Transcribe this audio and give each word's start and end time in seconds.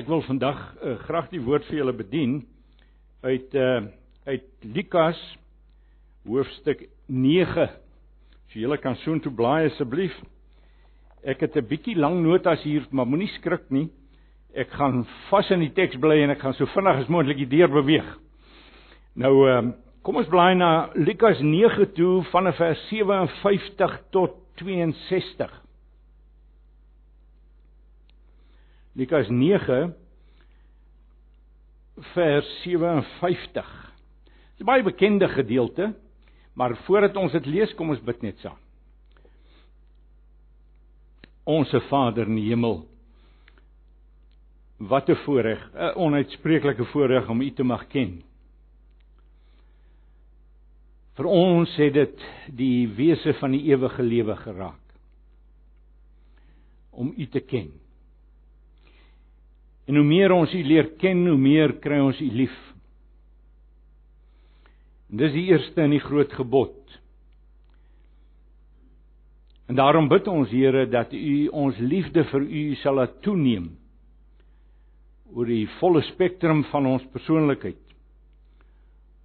Ek 0.00 0.06
wil 0.08 0.22
vandag 0.24 0.56
uh, 0.80 0.94
graag 1.04 1.26
die 1.28 1.42
woord 1.44 1.66
vir 1.68 1.82
julle 1.82 1.92
bedien 1.92 2.38
uit 3.26 3.56
uh 3.58 3.82
uit 4.30 4.46
Lukas 4.62 5.18
hoofstuk 6.24 6.86
9. 7.08 7.66
As 7.66 8.54
julle 8.56 8.78
kan 8.80 8.96
soontoe 9.02 9.32
blaai 9.36 9.66
asseblief. 9.66 10.14
Ek 11.20 11.42
het 11.44 11.56
'n 11.56 11.68
bietjie 11.68 11.98
lang 11.98 12.22
notas 12.22 12.62
hier, 12.64 12.86
maar 12.90 13.04
moenie 13.04 13.28
skrik 13.34 13.68
nie. 13.68 13.90
Ek 14.54 14.70
gaan 14.72 15.04
vas 15.28 15.50
in 15.50 15.60
die 15.60 15.74
teks 15.74 16.00
bly 16.00 16.22
en 16.22 16.30
ek 16.30 16.40
gaan 16.40 16.56
so 16.56 16.64
vinnig 16.66 17.02
as 17.02 17.12
moontlik 17.12 17.36
die 17.36 17.58
deur 17.58 17.68
beweeg. 17.68 18.08
Nou 19.16 19.34
uh 19.48 19.72
kom 20.02 20.16
ons 20.16 20.32
blaai 20.32 20.54
na 20.54 20.90
Lukas 20.94 21.40
9 21.40 21.92
toe 21.92 22.22
van 22.32 22.52
vers 22.52 22.88
57 22.88 24.00
tot 24.10 24.32
62. 24.56 25.59
Lukas 28.92 29.28
9 29.28 29.94
vers 32.14 32.62
57. 32.62 33.92
Dit 34.24 34.58
is 34.58 34.60
'n 34.60 34.64
baie 34.64 34.82
bekende 34.82 35.28
gedeelte, 35.28 35.94
maar 36.54 36.76
voordat 36.76 37.16
ons 37.16 37.32
dit 37.32 37.46
lees, 37.46 37.74
kom 37.74 37.90
ons 37.90 38.02
bid 38.02 38.22
net 38.22 38.38
saam. 38.38 38.58
Onse 41.44 41.80
Vader 41.80 42.26
in 42.26 42.34
die 42.34 42.48
hemel. 42.48 42.86
Wat 44.76 45.08
'n 45.08 45.14
voorreg, 45.14 45.70
'n 45.74 45.94
onuitspreeklike 45.94 46.84
voorreg 46.84 47.28
om 47.28 47.40
U 47.40 47.50
te 47.50 47.62
mag 47.62 47.86
ken. 47.86 48.22
Vir 51.14 51.26
ons 51.26 51.76
het 51.76 51.94
dit 51.94 52.22
die 52.48 52.88
wese 52.88 53.34
van 53.34 53.50
die 53.50 53.62
ewige 53.62 54.02
lewe 54.02 54.36
geraak. 54.36 54.94
Om 56.90 57.14
U 57.16 57.26
te 57.26 57.40
ken. 57.40 57.72
En 59.90 59.96
hoe 59.98 60.06
meer 60.06 60.30
ons 60.30 60.52
U 60.54 60.60
leer 60.62 60.92
ken, 61.02 61.24
hoe 61.26 61.38
meer 61.38 61.72
kry 61.82 61.98
ons 61.98 62.18
U 62.22 62.28
lief. 62.30 62.54
En 65.10 65.18
dis 65.18 65.32
die 65.34 65.48
eerste 65.50 65.82
en 65.82 65.90
die 65.90 66.04
groot 66.04 66.30
gebod. 66.38 66.76
En 69.66 69.78
daarom 69.78 70.06
bid 70.10 70.28
ons 70.30 70.50
Here 70.50 70.84
dat 70.90 71.10
U 71.14 71.48
ons 71.64 71.78
liefde 71.82 72.22
vir 72.30 72.46
U 72.46 72.62
sal 72.84 73.00
laat 73.00 73.18
toeneem 73.26 73.72
oor 75.30 75.46
die 75.46 75.66
volle 75.78 76.02
spektrum 76.08 76.64
van 76.70 76.86
ons 76.90 77.10
persoonlikheid. 77.10 77.82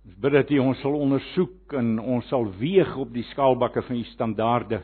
Ons 0.05 0.17
bid 0.21 0.35
dat 0.37 0.51
U 0.53 0.59
ons 0.65 0.81
sal 0.81 0.97
ondersoek 0.97 1.77
en 1.77 1.95
ons 2.01 2.25
sal 2.29 2.45
weeg 2.57 2.97
op 3.01 3.13
die 3.13 3.25
skaalbakke 3.31 3.85
van 3.85 4.01
U 4.01 4.03
standaarde. 4.15 4.81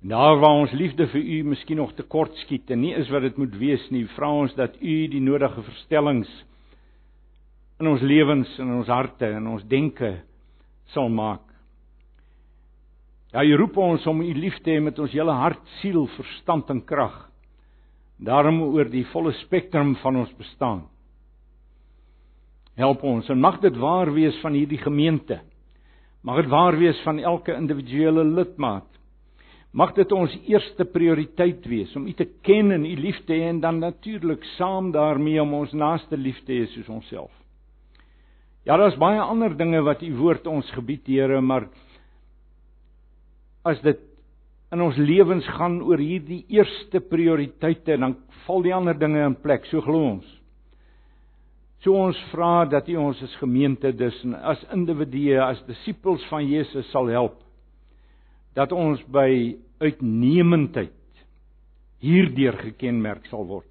Daar 0.00 0.38
waar 0.38 0.60
ons 0.62 0.72
liefde 0.72 1.08
vir 1.10 1.20
U 1.20 1.42
miskien 1.42 1.76
nog 1.76 1.90
te 1.98 2.04
kort 2.06 2.36
skiet 2.44 2.70
en 2.70 2.84
nie 2.84 2.92
is 2.94 3.08
wat 3.10 3.24
dit 3.26 3.38
moet 3.38 3.54
wees 3.58 3.82
nie, 3.90 4.04
vra 4.14 4.30
ons 4.30 4.52
dat 4.54 4.76
U 4.78 4.94
die 5.10 5.22
nodige 5.22 5.62
verstellings 5.66 6.30
in 7.82 7.88
ons 7.90 8.02
lewens 8.02 8.52
en 8.58 8.68
in 8.68 8.76
ons 8.78 8.90
harte 8.90 9.26
en 9.26 9.48
ons 9.50 9.64
denke 9.66 10.12
sal 10.94 11.10
maak. 11.10 11.42
Ja, 13.34 13.42
U 13.42 13.56
roep 13.58 13.76
ons 13.82 14.06
om 14.06 14.22
U 14.22 14.28
lief 14.38 14.60
te 14.62 14.76
hê 14.76 14.80
met 14.80 14.98
ons 15.02 15.12
hele 15.12 15.34
hart, 15.34 15.64
siel, 15.80 16.06
verstand 16.14 16.70
en 16.70 16.84
krag. 16.86 17.16
Daarom 18.22 18.62
oor 18.70 18.86
die 18.90 19.04
volle 19.10 19.34
spektrum 19.42 19.96
van 20.02 20.22
ons 20.22 20.30
bestaan. 20.38 20.84
Help 22.78 23.02
ons 23.02 23.26
en 23.34 23.42
mag 23.42 23.58
dit 23.66 23.74
waar 23.82 24.14
wees 24.14 24.38
van 24.44 24.54
hierdie 24.54 24.78
gemeente. 24.78 25.40
Mag 26.22 26.44
dit 26.44 26.50
waar 26.54 26.78
wees 26.78 26.98
van 27.02 27.18
elke 27.18 27.54
individuele 27.58 28.22
lidmaat. 28.22 28.86
Mag 29.76 29.92
dit 29.92 30.12
ons 30.16 30.32
eerste 30.48 30.86
prioriteit 30.88 31.66
wees 31.68 31.92
om 31.96 32.06
U 32.08 32.12
te 32.16 32.24
ken 32.46 32.72
en 32.72 32.86
U 32.88 32.94
lief 32.96 33.18
te 33.28 33.36
hê 33.36 33.50
en 33.50 33.60
dan 33.60 33.82
natuurlik 33.82 34.44
saam 34.56 34.92
daarmee 34.94 35.42
om 35.42 35.52
ons 35.60 35.74
naaste 35.76 36.16
lief 36.16 36.38
te 36.46 36.56
hê 36.56 36.68
soos 36.72 36.88
onsself. 36.88 37.32
Ja, 38.64 38.76
daar's 38.76 38.96
baie 39.00 39.20
ander 39.20 39.52
dinge 39.56 39.82
wat 39.84 40.02
U 40.04 40.10
woord 40.16 40.46
ons 40.48 40.70
gebied, 40.72 41.06
Here, 41.06 41.40
maar 41.40 41.68
as 43.68 43.80
dit 43.84 44.00
in 44.72 44.84
ons 44.84 44.96
lewens 45.00 45.46
gaan 45.56 45.78
oor 45.84 46.00
hierdie 46.00 46.42
eerste 46.52 47.00
prioriteite, 47.00 47.96
dan 47.96 48.16
val 48.46 48.64
die 48.64 48.74
ander 48.74 48.96
dinge 48.96 49.20
in 49.24 49.36
plek, 49.40 49.68
so 49.68 49.84
glo 49.84 50.14
ons. 50.14 50.26
So 51.84 51.96
ons 51.96 52.18
vra 52.32 52.64
dat 52.68 52.88
U 52.88 52.96
ons 53.00 53.20
as 53.24 53.36
gemeente 53.40 53.92
dus 53.96 54.16
as 54.40 54.64
individue, 54.72 55.36
as 55.44 55.60
disippels 55.68 56.24
van 56.32 56.48
Jesus 56.48 56.88
sal 56.92 57.12
help 57.12 57.44
dat 58.58 58.72
ons 58.74 59.02
by 59.12 59.54
uitnemendheid 59.78 60.94
hierdeur 62.02 62.58
gekenmerk 62.62 63.26
sal 63.30 63.46
word. 63.46 63.68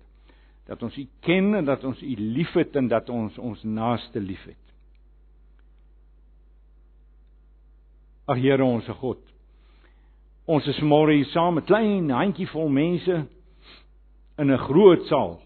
Dat 0.68 0.82
ons 0.84 0.96
U 1.00 1.06
ken 1.24 1.54
en 1.56 1.66
dat 1.68 1.84
ons 1.88 2.02
U 2.04 2.16
liefhet 2.20 2.76
en 2.76 2.90
dat 2.92 3.10
ons 3.10 3.38
ons 3.40 3.64
naaste 3.64 4.20
liefhet. 4.20 4.60
Ag 8.28 8.42
Here 8.44 8.64
ons 8.64 8.88
God. 9.00 9.22
Ons 10.48 10.68
is 10.68 10.80
môre 10.84 11.16
hier 11.16 11.28
saam, 11.32 11.58
'n 11.60 11.66
klein 11.68 12.10
handjievol 12.10 12.70
mense 12.70 13.26
in 14.38 14.52
'n 14.52 14.58
groot 14.58 15.06
saal. 15.08 15.42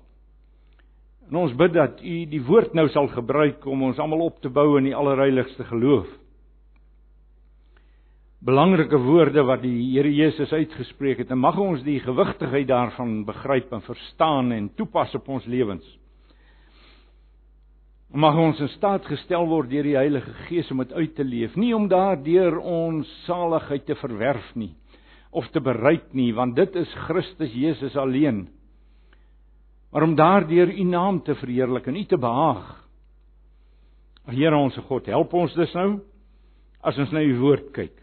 En 1.29 1.35
ons 1.35 1.53
bid 1.55 1.73
dat 1.73 2.01
U 2.01 2.25
die 2.25 2.41
woord 2.41 2.73
nou 2.73 2.89
sal 2.89 3.07
gebruik 3.07 3.65
om 3.65 3.83
ons 3.83 3.99
almal 3.99 4.21
op 4.21 4.41
te 4.41 4.49
bou 4.49 4.77
in 4.77 4.83
die 4.83 4.95
allerheiligste 4.95 5.63
geloof 5.63 6.20
belangrike 8.41 8.97
woorde 8.97 9.43
wat 9.45 9.61
die 9.61 9.75
Here 9.93 10.09
Jesus 10.09 10.51
uitgespreek 10.53 11.21
het 11.21 11.31
en 11.33 11.41
mag 11.43 11.59
ons 11.61 11.83
die 11.85 11.99
gewigtigheid 12.01 12.67
daarvan 12.71 13.21
begryp 13.27 13.73
en 13.73 13.83
verstaan 13.85 14.51
en 14.55 14.71
toepas 14.77 15.13
op 15.15 15.29
ons 15.29 15.45
lewens. 15.45 15.85
Mag 18.11 18.35
ons 18.35 18.59
in 18.59 18.71
staat 18.73 19.05
gestel 19.07 19.45
word 19.47 19.69
deur 19.71 19.85
die 19.87 19.95
Heilige 19.95 20.33
Gees 20.47 20.71
om 20.73 20.81
dit 20.81 20.91
uit 20.91 21.13
te 21.15 21.23
leef, 21.23 21.53
nie 21.55 21.71
om 21.77 21.85
daardeur 21.87 22.57
ons 22.59 23.07
saligheid 23.27 23.85
te 23.87 23.95
verwerf 24.01 24.49
nie 24.55 24.73
of 25.31 25.45
te 25.53 25.61
bereik 25.63 26.09
nie, 26.11 26.33
want 26.35 26.57
dit 26.57 26.73
is 26.75 26.91
Christus 27.05 27.53
Jesus 27.55 27.93
alleen. 27.95 28.49
Maar 29.93 30.03
om 30.03 30.15
daardeur 30.19 30.67
U 30.67 30.83
naam 30.83 31.21
te 31.23 31.37
verheerlik 31.39 31.87
en 31.87 31.95
U 31.95 32.03
te 32.03 32.19
behaag. 32.19 32.65
Here 34.27 34.57
ons 34.57 34.75
God, 34.89 35.07
help 35.07 35.31
ons 35.33 35.55
dus 35.55 35.71
nou 35.77 36.01
as 36.83 36.99
ons 36.99 37.13
na 37.15 37.23
U 37.23 37.37
woord 37.39 37.71
kyk. 37.77 37.95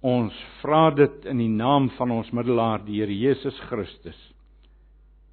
Ons 0.00 0.34
vra 0.60 0.90
dit 0.94 1.24
in 1.26 1.40
die 1.42 1.50
naam 1.50 1.88
van 1.96 2.12
ons 2.14 2.28
middelaar 2.30 2.84
die 2.86 3.00
Here 3.00 3.14
Jesus 3.14 3.56
Christus. 3.66 4.18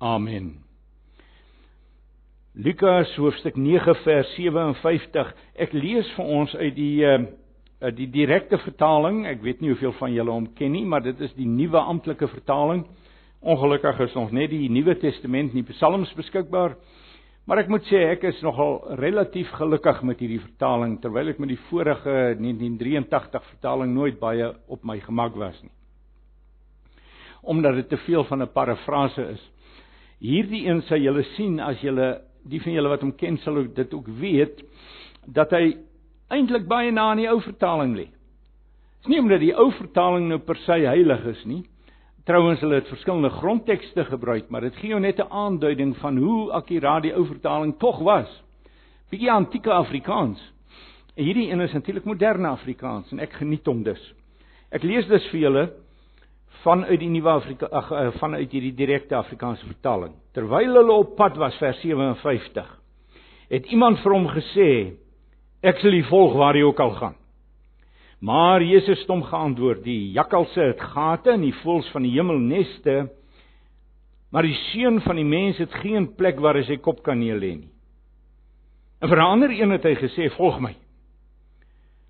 Amen. 0.02 0.66
Lukas 2.56 3.12
hoofstuk 3.20 3.60
9 3.60 3.94
vers 4.02 4.32
57. 4.36 5.34
Ek 5.60 5.74
lees 5.76 6.10
vir 6.18 6.26
ons 6.26 6.56
uit 6.56 6.76
die 6.76 7.04
uh 7.06 7.26
die 7.94 8.08
direkte 8.10 8.58
vertaling. 8.64 9.26
Ek 9.28 9.44
weet 9.44 9.60
nie 9.62 9.70
hoeveel 9.70 9.92
van 10.00 10.14
julle 10.16 10.32
hom 10.32 10.46
ken 10.58 10.72
nie, 10.74 10.86
maar 10.88 11.04
dit 11.04 11.20
is 11.22 11.34
die 11.38 11.46
nuwe 11.46 11.78
amptelike 11.78 12.26
vertaling. 12.32 12.86
Ongelukkig 13.46 14.00
is 14.08 14.16
ons 14.18 14.32
net 14.34 14.50
die 14.50 14.70
Nuwe 14.74 14.96
Testament 14.98 15.54
nie 15.54 15.62
Psalms 15.68 16.10
beskikbaar. 16.18 16.74
Maar 17.46 17.62
ek 17.62 17.68
moet 17.70 17.86
sê 17.86 18.00
ek 18.10 18.24
is 18.26 18.40
nogal 18.42 18.80
relatief 18.98 19.52
gelukkig 19.54 20.00
met 20.10 20.22
hierdie 20.22 20.42
vertaling 20.42 20.96
terwyl 21.02 21.30
ek 21.30 21.42
met 21.42 21.52
die 21.52 21.62
vorige 21.68 22.14
1983 22.42 23.44
vertaling 23.52 23.92
nooit 23.94 24.18
baie 24.22 24.48
op 24.66 24.82
my 24.82 24.98
gemak 25.04 25.38
was 25.38 25.60
nie. 25.62 25.74
Omdat 27.46 27.78
dit 27.84 27.90
te 27.94 28.00
veel 28.08 28.26
van 28.26 28.42
'n 28.42 28.54
parafrase 28.54 29.28
is. 29.36 29.44
Hierdie 30.20 30.66
een 30.66 30.82
sê 30.90 30.98
julle 30.98 31.24
sien 31.36 31.60
as 31.60 31.82
julle 31.82 32.22
die 32.50 32.62
van 32.62 32.74
julle 32.74 32.90
wat 32.90 33.02
hom 33.02 33.14
ken 33.14 33.38
sal 33.38 33.62
dit 33.74 33.94
ook 33.94 34.08
weet 34.08 34.64
dat 35.28 35.52
hy 35.52 35.78
eintlik 36.30 36.68
baie 36.68 36.92
na 36.92 37.12
in 37.12 37.18
die 37.18 37.30
ou 37.30 37.40
vertaling 37.42 37.96
lê. 37.96 38.08
Dis 39.02 39.08
nie 39.08 39.20
omdat 39.20 39.40
die 39.40 39.54
ou 39.54 39.72
vertaling 39.72 40.28
nou 40.30 40.40
per 40.40 40.56
se 40.56 40.72
heilig 40.72 41.26
is 41.26 41.46
nie, 41.46 41.64
Trouwens 42.26 42.60
hulle 42.60 42.80
het 42.80 42.88
verskillende 42.90 43.30
grondtekste 43.30 44.06
gebruik, 44.06 44.50
maar 44.50 44.62
dit 44.66 44.76
gee 44.82 44.90
jou 44.90 45.00
net 45.00 45.20
'n 45.20 45.30
aanduiding 45.30 45.98
van 45.98 46.18
hoe 46.18 46.52
akkuraat 46.52 47.02
die 47.02 47.14
ou 47.14 47.26
vertaling 47.26 47.78
tog 47.78 48.00
was. 48.00 48.44
Bietjie 49.10 49.32
antieke 49.32 49.72
Afrikaans. 49.72 50.54
En 51.16 51.24
hierdie 51.24 51.52
een 51.52 51.62
is 51.62 51.74
natuurlik 51.74 52.04
moderne 52.04 52.48
Afrikaans 52.48 53.12
en 53.12 53.20
ek 53.20 53.34
geniet 53.34 53.66
hom 53.66 53.84
dus. 53.84 54.14
Ek 54.72 54.84
lees 54.84 55.08
dus 55.08 55.28
vir 55.30 55.40
julle 55.40 55.74
vanuit 56.64 57.00
die 57.00 57.10
nuwe 57.10 57.30
Afrika 57.30 57.66
ag 57.66 57.92
eh, 57.92 58.12
vanuit 58.20 58.52
hierdie 58.52 58.74
direkte 58.74 59.16
Afrikaanse 59.16 59.66
vertaling. 59.66 60.14
Terwyl 60.34 60.74
hulle 60.74 60.92
op 60.92 61.16
pad 61.16 61.38
was 61.38 61.58
vers 61.58 61.80
57, 61.82 62.80
het 63.50 63.66
iemand 63.66 64.00
vir 64.00 64.12
hom 64.12 64.28
gesê: 64.28 64.94
"Ek 65.62 65.78
sal 65.78 65.94
u 65.94 66.04
volg 66.04 66.34
waar 66.34 66.56
jy 66.56 66.64
ook 66.64 66.80
al 66.80 66.92
gaan." 66.92 67.16
Maar 68.26 68.64
Jesus 68.64 69.00
het 69.04 69.12
hom 69.12 69.22
geantwoord: 69.24 69.84
"Die 69.84 70.12
jakkalse 70.16 70.62
het 70.72 70.82
gate 70.82 71.36
en 71.36 71.44
die 71.46 71.54
voëls 71.62 71.92
van 71.94 72.02
die 72.02 72.14
hemel 72.16 72.40
neste, 72.42 73.12
maar 74.32 74.44
die 74.44 74.58
seun 74.72 74.98
van 75.02 75.16
die 75.16 75.26
mens 75.26 75.60
het 75.62 75.74
geen 75.84 76.08
plek 76.18 76.40
waar 76.42 76.58
hy 76.58 76.64
sy 76.66 76.78
kop 76.78 77.04
kan 77.04 77.20
neerlê 77.22 77.54
nie." 77.60 77.72
En 79.02 79.10
vir 79.10 79.18
'n 79.18 79.32
ander 79.32 79.52
een 79.52 79.72
het 79.72 79.84
hy 79.84 79.96
gesê: 79.96 80.30
"Volg 80.38 80.60
my." 80.60 80.76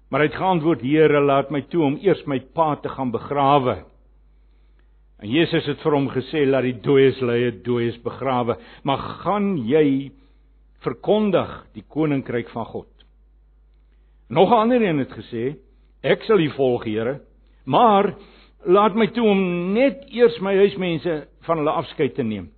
Maar 0.10 0.22
hy 0.22 0.28
het 0.28 0.40
geantwoord: 0.40 0.82
"Here, 0.82 1.20
laat 1.20 1.52
my 1.52 1.62
toe 1.62 1.84
om 1.84 1.98
eers 2.02 2.26
my 2.26 2.40
pa 2.40 2.76
te 2.76 2.90
gaan 2.90 3.12
begrawe." 3.12 3.84
En 5.20 5.30
Jesus 5.30 5.66
het 5.66 5.82
vir 5.82 5.92
hom 5.92 6.10
gesê 6.10 6.46
laat 6.46 6.64
die 6.64 6.80
dooies 6.82 7.20
lê, 7.20 7.52
dooies 7.64 7.98
begrawe, 8.04 8.58
maar 8.84 8.98
gaan 8.98 9.58
jy 9.58 10.12
verkondig 10.80 11.66
die 11.74 11.84
koninkryk 11.88 12.50
van 12.50 12.66
God. 12.66 12.88
Nog 14.30 14.50
'n 14.50 14.54
ander 14.54 14.82
een 14.82 14.98
het 14.98 15.12
gesê, 15.12 15.56
ek 16.06 16.26
sal 16.28 16.42
u 16.42 16.50
volg, 16.54 16.86
Here, 16.86 17.20
maar 17.66 18.14
laat 18.66 18.98
my 18.98 19.08
toe 19.14 19.26
om 19.30 19.42
net 19.74 20.06
eers 20.14 20.38
my 20.42 20.54
huismense 20.58 21.16
van 21.48 21.62
hulle 21.62 21.74
afskeid 21.82 22.16
te 22.18 22.26
neem. 22.26 22.52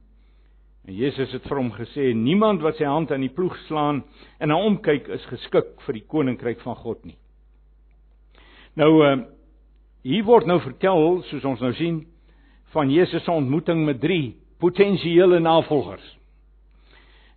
En 0.87 0.95
Jesus 0.95 1.33
het 1.35 1.47
vir 1.47 1.59
hom 1.59 1.71
gesê: 1.75 2.13
"Niemand 2.15 2.61
wat 2.61 2.77
sy 2.77 2.85
hand 2.87 3.11
aan 3.11 3.23
die 3.23 3.33
ploeg 3.33 3.55
slaan 3.67 4.03
en 4.39 4.47
na 4.47 4.55
omkyk 4.55 5.07
is 5.07 5.25
geskik 5.25 5.81
vir 5.85 5.93
die 5.93 6.05
koninkryk 6.07 6.61
van 6.63 6.75
God 6.75 7.05
nie." 7.05 7.17
Nou 8.75 8.91
uh 9.03 9.17
hier 10.07 10.23
word 10.23 10.45
nou 10.47 10.59
vertel, 10.63 11.21
soos 11.27 11.43
ons 11.43 11.59
nou 11.59 11.73
sien, 11.73 12.05
van 12.71 12.89
Jesus 12.89 13.23
se 13.23 13.31
ontmoeting 13.31 13.81
met 13.85 13.99
drie 13.99 14.37
potensiële 14.59 15.39
navolgers. 15.39 16.17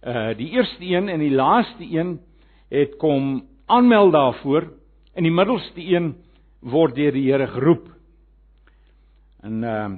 Uh 0.07 0.37
die 0.39 0.51
eerste 0.55 0.85
een 0.85 1.09
en 1.09 1.19
die 1.19 1.35
laaste 1.35 1.85
een 1.85 2.21
het 2.71 2.97
kom 2.99 3.43
aanmeld 3.67 4.13
daarvoor 4.13 4.71
en 5.15 5.27
die 5.27 5.35
middelste 5.35 5.83
een 5.83 6.15
word 6.61 6.95
deur 6.95 7.13
die 7.17 7.27
Here 7.31 7.49
geroep. 7.57 7.89
En 9.43 9.65
uh 9.65 9.89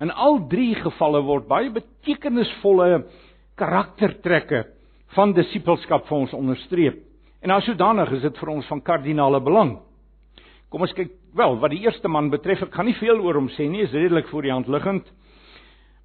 in 0.00 0.08
al 0.16 0.38
drie 0.48 0.72
gevalle 0.80 1.20
word 1.20 1.44
baie 1.44 1.68
betekenisvolle 1.74 3.02
karaktertrekke 3.60 4.62
van 5.12 5.34
disippelskap 5.36 6.06
vir 6.08 6.16
ons 6.22 6.32
onderstreep. 6.32 7.02
En 7.44 7.52
as 7.52 7.66
sodanig 7.68 8.08
is 8.16 8.24
dit 8.24 8.40
vir 8.40 8.52
ons 8.54 8.70
van 8.72 8.80
kardinale 8.80 9.42
belang. 9.44 9.74
Kom 10.72 10.86
ons 10.86 10.94
kyk 10.96 11.12
wel 11.36 11.58
wat 11.60 11.74
die 11.74 11.82
eerste 11.84 12.08
man 12.08 12.30
betref, 12.32 12.62
ek 12.64 12.74
gaan 12.74 12.88
nie 12.88 12.96
veel 12.96 13.20
oor 13.20 13.36
hom 13.42 13.50
sê 13.56 13.66
nie, 13.68 13.82
is 13.84 13.92
redelik 13.92 14.28
voor 14.30 14.46
die 14.46 14.54
hand 14.54 14.70
liggend. 14.72 15.04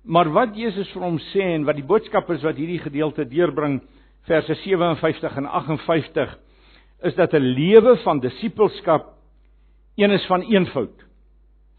Maar 0.03 0.29
wat 0.35 0.57
Jesus 0.57 0.91
vir 0.94 1.06
hom 1.06 1.19
sê 1.31 1.45
en 1.56 1.65
wat 1.65 1.79
die 1.79 1.88
boodskap 1.88 2.29
is 2.35 2.44
wat 2.45 2.59
hierdie 2.59 2.81
gedeelte 2.83 3.25
deurbring, 3.29 3.79
verse 4.27 4.59
57 4.63 5.39
en 5.39 5.47
58, 5.50 6.35
is 7.06 7.16
dat 7.16 7.34
'n 7.34 7.54
lewe 7.56 7.98
van 8.04 8.19
disippelskap 8.19 9.13
een 9.96 10.12
is 10.12 10.25
van 10.25 10.42
eenvoud. 10.42 11.06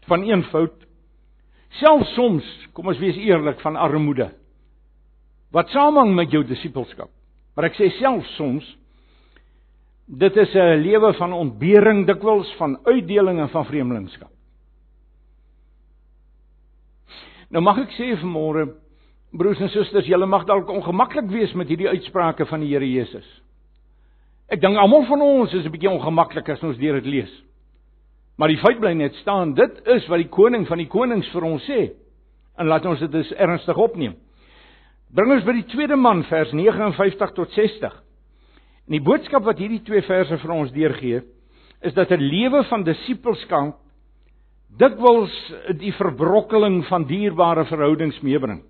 Van 0.07 0.23
eenvoud 0.23 0.87
selfs 1.69 2.13
soms, 2.13 2.45
kom 2.73 2.87
ons 2.87 2.99
wees 3.01 3.17
eerlik, 3.19 3.59
van 3.59 3.75
armoede. 3.75 4.31
Wat 5.51 5.69
samehang 5.69 6.15
met 6.15 6.31
jou 6.31 6.43
disippelskap. 6.47 7.09
Maar 7.55 7.71
ek 7.71 7.79
sê 7.79 7.89
selfs 7.99 8.35
soms 8.35 8.65
dit 10.07 10.35
is 10.37 10.53
'n 10.55 10.81
lewe 10.81 11.13
van 11.13 11.33
ontbering 11.33 12.05
dikwels 12.07 12.55
van 12.55 12.79
uitdeling 12.85 13.39
en 13.39 13.49
van 13.49 13.65
vreemdelingskap. 13.65 14.31
Nou 17.49 17.63
mag 17.63 17.77
ek 17.77 17.91
sê 17.91 18.15
vanmôre 18.19 18.75
broers 19.31 19.59
en 19.59 19.69
susters, 19.69 20.07
julle 20.07 20.25
mag 20.25 20.45
dalk 20.45 20.69
ongemaklik 20.69 21.29
wees 21.29 21.53
met 21.53 21.67
hierdie 21.67 21.89
uitsprake 21.89 22.45
van 22.45 22.59
die 22.59 22.73
Here 22.73 22.91
Jesus. 22.91 23.41
Ek 24.47 24.61
dink 24.63 24.79
almal 24.79 25.03
van 25.09 25.21
ons 25.21 25.53
is 25.53 25.65
'n 25.65 25.71
bietjie 25.71 25.91
ongemaklik 25.91 26.49
as 26.49 26.63
ons 26.63 26.77
deur 26.77 27.01
dit 27.01 27.05
lees. 27.05 27.33
Maar 28.37 28.47
die 28.47 28.61
feit 28.61 28.79
bly 28.79 28.93
net 28.93 29.15
staan, 29.15 29.53
dit 29.53 29.87
is 29.87 30.07
wat 30.07 30.21
die 30.21 30.29
koning 30.29 30.67
van 30.67 30.77
die 30.77 30.87
konings 30.87 31.27
vir 31.33 31.43
ons 31.43 31.63
sê. 31.65 31.91
En 32.57 32.67
laat 32.67 32.85
ons 32.85 32.99
dit 32.99 33.11
dus 33.11 33.33
ernstig 33.33 33.77
opneem. 33.77 34.15
Bring 35.13 35.31
ons 35.31 35.43
by 35.43 35.53
die 35.53 35.67
tweede 35.71 35.95
man 35.95 36.23
vers 36.23 36.51
59 36.51 37.33
tot 37.33 37.51
60. 37.51 37.93
En 38.87 38.91
die 38.91 39.03
boodskap 39.03 39.43
wat 39.43 39.57
hierdie 39.57 39.83
twee 39.83 40.01
verse 40.01 40.37
vir 40.37 40.51
ons 40.51 40.71
deurgee, 40.71 41.21
is 41.81 41.93
dat 41.93 42.11
'n 42.11 42.21
lewe 42.21 42.63
van 42.63 42.83
disippelskap 42.83 43.75
dikwels 44.77 45.33
die 45.79 45.93
verbrokkeling 45.93 46.85
van 46.85 47.05
dierbare 47.05 47.65
verhoudings 47.65 48.19
meebring. 48.21 48.61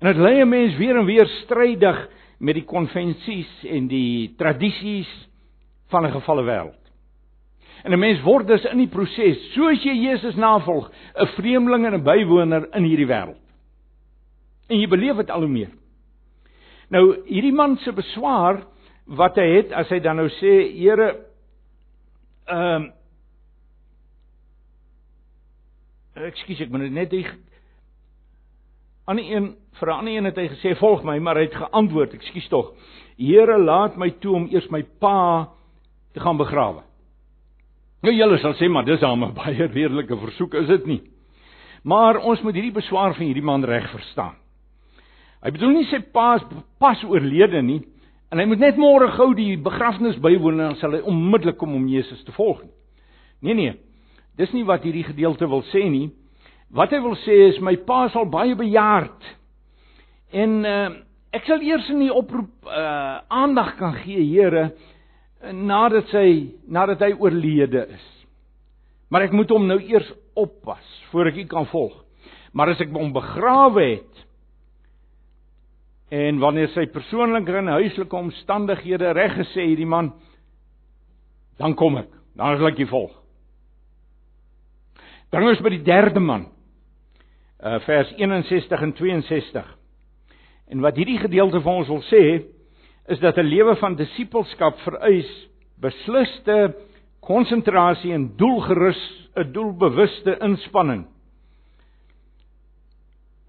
En 0.00 0.12
dit 0.12 0.16
lei 0.16 0.42
'n 0.42 0.48
mens 0.48 0.76
weer 0.76 0.96
en 0.96 1.06
weer 1.06 1.26
strydig 1.26 2.08
met 2.44 2.58
die 2.58 2.66
konvensies 2.68 3.50
en 3.72 3.88
die 3.88 4.34
tradisies 4.38 5.10
van 5.92 6.06
'n 6.06 6.12
gefalle 6.12 6.44
wêreld. 6.44 6.82
En 7.84 7.92
'n 7.92 7.98
mens 7.98 8.20
word 8.22 8.46
dus 8.46 8.64
in 8.64 8.78
die 8.78 8.88
proses, 8.88 9.52
soos 9.52 9.82
jy 9.82 9.92
Jesus 9.92 10.34
navolg, 10.34 10.90
'n 11.14 11.26
vreemdeling 11.26 11.86
en 11.86 11.94
'n 11.94 12.02
bywoner 12.02 12.68
in 12.74 12.84
hierdie 12.84 13.06
wêreld. 13.06 13.40
En 14.68 14.80
jy 14.80 14.88
beleef 14.88 15.16
dit 15.16 15.30
al 15.30 15.40
hoe 15.40 15.48
meer. 15.48 15.70
Nou 16.88 17.24
hierdie 17.26 17.52
man 17.52 17.76
se 17.76 17.92
beswaar 17.92 18.64
wat 19.06 19.36
hy 19.36 19.48
het 19.56 19.72
as 19.72 19.88
hy 19.88 20.00
dan 20.00 20.16
nou 20.16 20.28
sê, 20.28 20.72
Here, 20.78 21.26
ehm 22.46 22.82
um, 22.82 22.92
Ekskuus, 26.14 26.60
ek 26.60 26.70
moet 26.70 26.92
net 26.94 27.10
die 27.10 27.26
aan 29.04 29.16
die 29.20 29.30
een 29.30 29.54
vir 29.78 29.88
'n 29.88 29.98
ander 29.98 30.12
een 30.12 30.24
het 30.24 30.36
hy 30.36 30.48
gesê 30.48 30.76
volg 30.78 31.04
my, 31.04 31.18
maar 31.18 31.36
hy 31.36 31.42
het 31.42 31.54
geantwoord, 31.54 32.14
ekskuus 32.14 32.48
tog. 32.48 32.72
Here, 33.18 33.58
laat 33.58 33.96
my 33.96 34.10
toe 34.10 34.34
om 34.34 34.48
eers 34.50 34.70
my 34.70 34.82
pa 35.00 35.48
te 36.12 36.20
gaan 36.20 36.36
begrawe. 36.36 36.82
Nou 38.02 38.14
julle 38.14 38.38
sal 38.38 38.54
sê 38.54 38.68
maar 38.68 38.84
dis 38.84 39.02
al 39.02 39.16
'n 39.16 39.34
baie 39.42 39.66
redelike 39.66 40.16
versoek, 40.16 40.54
is 40.54 40.66
dit 40.66 40.86
nie? 40.86 41.02
Maar 41.84 42.16
ons 42.16 42.42
moet 42.42 42.54
hierdie 42.54 42.72
beswaar 42.72 43.14
van 43.14 43.26
hierdie 43.26 43.42
man 43.42 43.64
reg 43.64 43.90
verstaan. 43.90 44.34
Hy 45.42 45.50
bedoel 45.50 45.74
nie 45.76 45.84
sy 45.84 46.00
pa 46.12 46.34
is 46.36 46.44
pas 46.80 47.02
oorlede 47.04 47.62
nie 47.62 47.82
en 48.32 48.38
hy 48.38 48.46
moet 48.46 48.58
net 48.58 48.76
môre 48.80 49.10
gou 49.12 49.34
die 49.34 49.56
begrafnis 49.60 50.16
bywoon 50.16 50.56
en 50.58 50.68
dan 50.70 50.76
sal 50.80 50.92
hy 50.96 51.00
onmiddellik 51.00 51.58
kom 51.60 51.74
om 51.74 51.88
Jesus 51.88 52.24
te 52.24 52.32
volg. 52.32 52.62
Nee 53.40 53.54
nee. 53.54 53.74
Dis 54.36 54.52
nie 54.52 54.64
wat 54.64 54.82
hierdie 54.82 55.04
gedeelte 55.04 55.46
wil 55.46 55.62
sê 55.72 55.84
nie. 55.90 56.08
Wat 56.74 56.90
hy 56.90 56.98
wil 57.04 57.14
sê 57.22 57.36
is 57.52 57.60
my 57.62 57.76
pa 57.86 58.08
sal 58.10 58.26
baie 58.30 58.56
bejaard. 58.58 59.28
En 60.34 60.56
uh, 60.66 60.88
ek 61.34 61.46
sal 61.46 61.62
eers 61.62 61.86
in 61.92 62.02
die 62.02 62.12
oproep 62.12 62.66
uh, 62.66 63.22
aandag 63.30 63.76
kan 63.78 63.94
gee, 64.00 64.24
Here, 64.32 64.72
nadat 65.54 66.10
sy 66.10 66.54
nadat 66.66 67.02
hy 67.04 67.12
oorlede 67.20 67.84
is. 67.94 68.06
Maar 69.12 69.28
ek 69.28 69.36
moet 69.36 69.52
hom 69.54 69.68
nou 69.68 69.78
eers 69.78 70.08
oppas 70.34 70.84
voor 71.12 71.30
ek 71.30 71.42
u 71.44 71.46
kan 71.50 71.68
volg. 71.70 71.94
Maar 72.54 72.72
as 72.72 72.82
ek 72.82 72.94
hom 72.94 73.12
begrawe 73.14 73.84
het 73.84 74.22
en 76.14 76.38
wanneer 76.42 76.70
sy 76.74 76.84
persoonlike 76.92 77.54
en 77.58 77.72
huislike 77.74 78.16
omstandighede 78.16 79.12
reg 79.16 79.34
gesê 79.40 79.64
hierdie 79.70 79.88
man 79.88 80.12
dan 81.58 81.74
kom 81.78 81.98
ek. 82.00 82.10
Dan 82.34 82.58
sal 82.58 82.72
ek 82.72 82.82
u 82.82 82.88
volg. 82.90 83.14
Dan 85.30 85.46
is 85.50 85.62
by 85.62 85.70
die 85.74 85.84
derde 85.86 86.22
man. 86.22 86.48
Uh 87.64 87.78
vers 87.80 88.12
61 88.16 88.80
en 88.80 88.92
62. 88.92 89.78
En 90.68 90.80
wat 90.80 90.96
hierdie 90.96 91.18
gedeelte 91.18 91.62
vir 91.64 91.72
ons 91.72 91.88
wil 91.88 92.02
sê, 92.10 92.24
is 93.08 93.20
dat 93.20 93.36
'n 93.36 93.48
lewe 93.48 93.76
van 93.76 93.96
disippelskap 93.96 94.78
vereis 94.84 95.48
beslisste 95.80 96.74
konsentrasie 97.20 98.12
en 98.12 98.36
doelgerus 98.36 99.00
'n 99.36 99.52
doelbewuste 99.52 100.38
inspanning. 100.40 101.06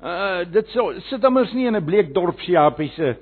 Uh 0.04 0.44
dit 0.52 0.68
sou 0.68 1.00
sit 1.00 1.24
immers 1.24 1.54
nie 1.54 1.68
in 1.68 1.76
'n 1.76 1.86
bleek 1.86 2.14
dorpsjapie 2.14 2.90
se 2.90 3.16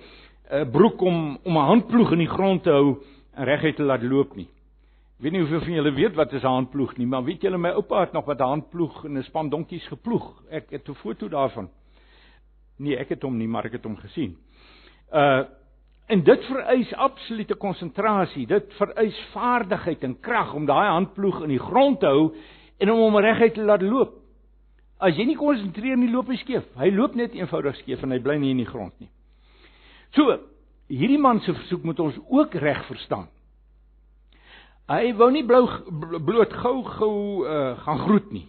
uh, 0.52 0.64
broek 0.72 1.02
om 1.02 1.40
om 1.44 1.58
'n 1.58 1.70
handploeg 1.72 2.12
in 2.12 2.20
die 2.20 2.34
grond 2.36 2.64
te 2.64 2.70
hou 2.70 2.98
en 3.36 3.46
reguit 3.46 3.76
te 3.76 3.84
laat 3.84 4.04
loop 4.04 4.36
nie. 4.36 4.48
Weet 5.24 5.32
nie 5.32 5.40
hoeveel 5.40 5.62
van 5.64 5.78
julle 5.78 5.92
weet 5.96 6.16
wat 6.20 6.34
is 6.34 6.44
'n 6.44 6.52
handploeg 6.52 6.98
nie, 6.98 7.08
maar 7.08 7.24
weet 7.24 7.42
julle 7.42 7.58
my 7.58 7.70
oupa 7.70 8.00
het 8.00 8.12
nog 8.12 8.26
met 8.26 8.40
'n 8.40 8.44
handploeg 8.44 9.06
en 9.06 9.18
'n 9.18 9.24
span 9.24 9.50
donkies 9.50 9.88
geploeg. 9.88 10.44
Ek 10.50 10.70
het 10.70 10.90
'n 10.90 10.94
foto 10.94 11.30
daarvan. 11.30 11.70
Nee, 12.78 12.98
ek 12.98 13.10
het 13.10 13.22
hom 13.22 13.38
nie, 13.38 13.48
maar 13.48 13.66
ek 13.66 13.72
het 13.72 13.84
hom 13.84 13.98
gesien. 13.98 14.38
Uh 15.14 15.44
En 16.08 16.24
dit 16.24 16.46
vereis 16.46 16.94
absolute 16.94 17.56
konsentrasie. 17.56 18.48
Dit 18.48 18.74
vereis 18.74 19.20
vaardigheid 19.32 20.04
en 20.04 20.20
krag 20.20 20.54
om 20.54 20.66
daai 20.66 20.90
handploeg 20.90 21.42
in 21.44 21.50
die 21.50 21.60
grond 21.60 22.00
te 22.00 22.06
hou 22.06 22.34
en 22.78 22.92
om 22.92 23.00
hom 23.00 23.18
reguit 23.24 23.54
te 23.54 23.64
laat 23.64 23.82
loop. 23.82 24.18
As 25.00 25.16
jy 25.16 25.26
nie 25.26 25.40
konsentreer 25.40 25.98
nie, 25.98 26.12
loop 26.12 26.28
hy 26.28 26.36
skeef. 26.36 26.66
Hy 26.80 26.90
loop 26.92 27.16
net 27.16 27.36
eenvoudig 27.36 27.78
skeef 27.82 28.04
en 28.04 28.12
hy 28.12 28.20
bly 28.24 28.36
nie 28.40 28.52
in 28.52 28.62
die 28.62 28.68
grond 28.68 28.94
nie. 29.00 29.10
So, 30.16 30.38
hierdie 30.92 31.20
man 31.20 31.40
se 31.44 31.56
versoek 31.56 31.88
moet 31.88 32.00
ons 32.04 32.20
ook 32.30 32.56
reg 32.62 32.84
verstaan. 32.88 33.30
Hy 34.92 35.14
wou 35.16 35.30
nie 35.32 35.46
blou 35.48 35.64
bloot 36.20 36.54
gou-gou 36.60 37.46
uh, 37.48 37.78
gaan 37.86 38.02
groet 38.04 38.32
nie. 38.36 38.48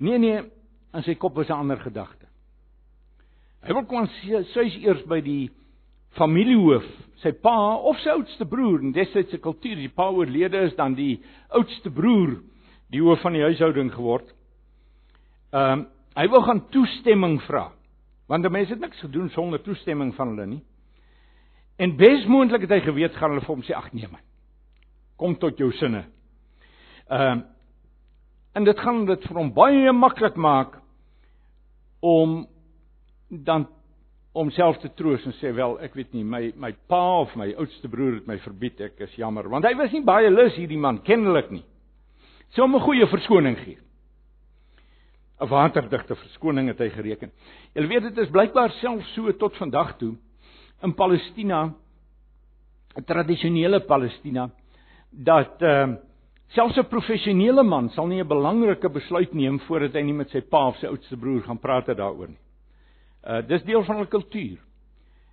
Nee 0.00 0.20
nee, 0.20 0.40
in 0.96 1.04
sy 1.04 1.16
kop 1.20 1.36
was 1.36 1.48
'n 1.48 1.60
ander 1.60 1.80
gedagte. 1.80 2.26
Hy 3.66 3.72
wil 3.74 3.84
kom 3.84 4.08
sês 4.08 4.76
eers 4.80 5.02
by 5.08 5.20
die 5.20 5.50
familiehoof, 6.16 6.86
sy 7.20 7.32
pa 7.32 7.76
of 7.76 7.98
sy 8.00 8.10
oudste 8.14 8.46
broer 8.48 8.80
en 8.80 8.92
destyds 8.92 9.30
se 9.30 9.38
kultuur, 9.38 9.76
die 9.76 9.92
pa 9.92 10.08
oorlede 10.10 10.62
is 10.68 10.76
dan 10.76 10.94
die 10.94 11.20
oudste 11.48 11.90
broer 11.90 12.38
die 12.92 13.02
hoof 13.02 13.20
van 13.20 13.32
die 13.32 13.42
huishouding 13.42 13.92
geword. 13.92 14.28
Ehm 15.52 15.72
um, 15.72 15.86
hy 16.16 16.28
wil 16.32 16.42
gaan 16.46 16.62
toestemming 16.72 17.42
vra. 17.44 17.66
Want 18.26 18.42
die 18.42 18.50
mense 18.50 18.72
het 18.72 18.80
niks 18.80 19.02
gedoen 19.04 19.28
sonder 19.34 19.60
toestemming 19.60 20.14
van 20.16 20.30
hulle 20.32 20.46
nie. 20.46 20.62
En 21.78 21.96
besmoontlik 21.96 22.60
het 22.60 22.70
hy 22.70 22.80
geweet 22.80 23.16
gaan 23.16 23.30
hulle 23.30 23.44
vir 23.44 23.54
hom 23.54 23.62
sê 23.62 23.74
ag 23.76 23.92
nee 23.92 24.08
man. 24.08 24.22
Kom 25.16 25.36
tot 25.36 25.58
jou 25.58 25.72
sinne. 25.72 26.06
Ehm 27.10 27.38
uh, 27.38 27.44
En 28.56 28.64
dit 28.64 28.78
gaan 28.80 29.04
dit 29.04 29.24
vir 29.28 29.36
hom 29.36 29.50
baie 29.52 29.92
maklik 29.92 30.36
maak 30.40 30.78
om 32.00 32.46
dan 33.28 33.66
om 34.36 34.50
self 34.52 34.78
te 34.80 34.88
troos 34.96 35.24
en 35.28 35.34
sê 35.36 35.50
wel 35.56 35.76
ek 35.84 35.96
weet 35.96 36.14
nie 36.16 36.24
my 36.24 36.40
my 36.56 36.70
pa 36.88 37.00
of 37.20 37.34
my 37.36 37.50
oudste 37.52 37.88
broer 37.92 38.16
het 38.18 38.28
my 38.28 38.38
verbied 38.44 38.80
ek 38.88 39.02
is 39.04 39.16
jammer 39.20 39.48
want 39.52 39.64
hy 39.68 39.74
was 39.76 39.92
nie 39.92 40.04
baie 40.04 40.30
lus 40.32 40.56
hierdie 40.56 40.80
man 40.80 41.02
kennelik 41.04 41.50
nie. 41.52 41.64
Sou 42.54 42.64
hom 42.64 42.76
'n 42.76 42.86
goeie 42.86 43.06
verskoning 43.12 43.58
gee. 43.60 43.76
'n 45.40 45.48
Waterdigte 45.48 46.16
verskoning 46.16 46.68
het 46.68 46.78
hy 46.78 46.88
gereken. 46.90 47.32
Jy 47.74 47.86
weet 47.88 48.08
dit 48.08 48.18
is 48.24 48.32
blykbaar 48.32 48.70
self 48.80 49.04
so 49.12 49.32
tot 49.32 49.56
vandag 49.56 49.98
toe 49.98 50.16
in 50.82 50.94
Palestina 50.94 51.74
'n 52.96 53.04
tradisionele 53.04 53.80
Palestina 53.80 54.50
dat 55.10 55.62
ehm 55.62 55.90
uh, 55.90 55.96
selfs 56.48 56.76
'n 56.78 56.88
professionele 56.88 57.62
man 57.62 57.90
sal 57.90 58.06
nie 58.06 58.22
'n 58.22 58.28
belangrike 58.28 58.88
besluit 58.88 59.34
neem 59.34 59.58
voordat 59.58 59.94
hy 59.94 60.02
nie 60.02 60.12
met 60.12 60.30
sy 60.30 60.40
pa 60.40 60.68
of 60.68 60.76
sy 60.78 60.86
oudste 60.86 61.16
broer 61.16 61.42
gaan 61.42 61.58
praat 61.58 61.86
daaroor 61.86 62.28
nie. 62.28 62.42
Uh 63.26 63.42
dis 63.46 63.62
deel 63.62 63.82
van 63.84 63.96
hulle 63.96 64.08
kultuur. 64.08 64.58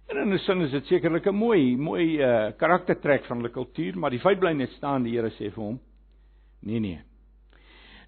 En 0.09 0.17
in 0.17 0.33
'n 0.33 0.39
sin 0.39 0.61
is 0.61 0.71
dit 0.71 0.85
sekerlik 0.85 1.27
'n 1.27 1.35
mooi 1.35 1.77
mooi 1.77 2.17
uh 2.17 2.51
karaktertrek 2.57 3.25
van 3.25 3.37
hulle 3.37 3.49
kultuur, 3.49 3.97
maar 3.97 4.09
die 4.09 4.19
feit 4.19 4.39
bly 4.39 4.53
net 4.53 4.71
staan 4.71 5.03
die 5.03 5.13
Here 5.13 5.29
sê 5.29 5.51
vir 5.51 5.63
hom: 5.63 5.79
"Nee 6.61 6.79
nee." 6.79 7.01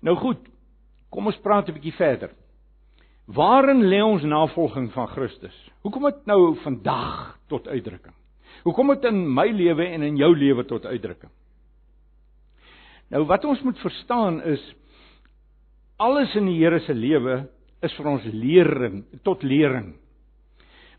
Nou 0.01 0.15
goed, 0.15 0.37
kom 1.09 1.27
ons 1.27 1.37
praat 1.37 1.69
'n 1.69 1.73
bietjie 1.73 1.93
verder. 1.93 2.29
Waarin 3.25 3.82
lê 3.89 4.03
ons 4.05 4.24
navolging 4.24 4.91
van 4.94 5.08
Christus? 5.08 5.55
Hoekom 5.82 6.05
dit 6.10 6.25
nou 6.29 6.53
vandag 6.62 7.39
tot 7.50 7.67
uitdrukking? 7.67 8.13
Hoekom 8.63 8.94
dit 8.94 9.08
in 9.10 9.24
my 9.34 9.48
lewe 9.50 9.86
en 9.86 10.05
in 10.05 10.17
jou 10.17 10.32
lewe 10.38 10.65
tot 10.65 10.86
uitdrukking? 10.86 11.32
Nou 13.13 13.25
wat 13.29 13.46
ons 13.46 13.62
moet 13.65 13.79
verstaan 13.82 14.41
is 14.46 14.62
alles 16.01 16.34
in 16.36 16.50
die 16.50 16.58
Here 16.60 16.79
se 16.86 16.94
lewe 16.94 17.46
is 17.86 17.94
vir 17.98 18.10
ons 18.10 18.25
lering, 18.34 19.03
tot 19.24 19.44
lering. 19.44 19.94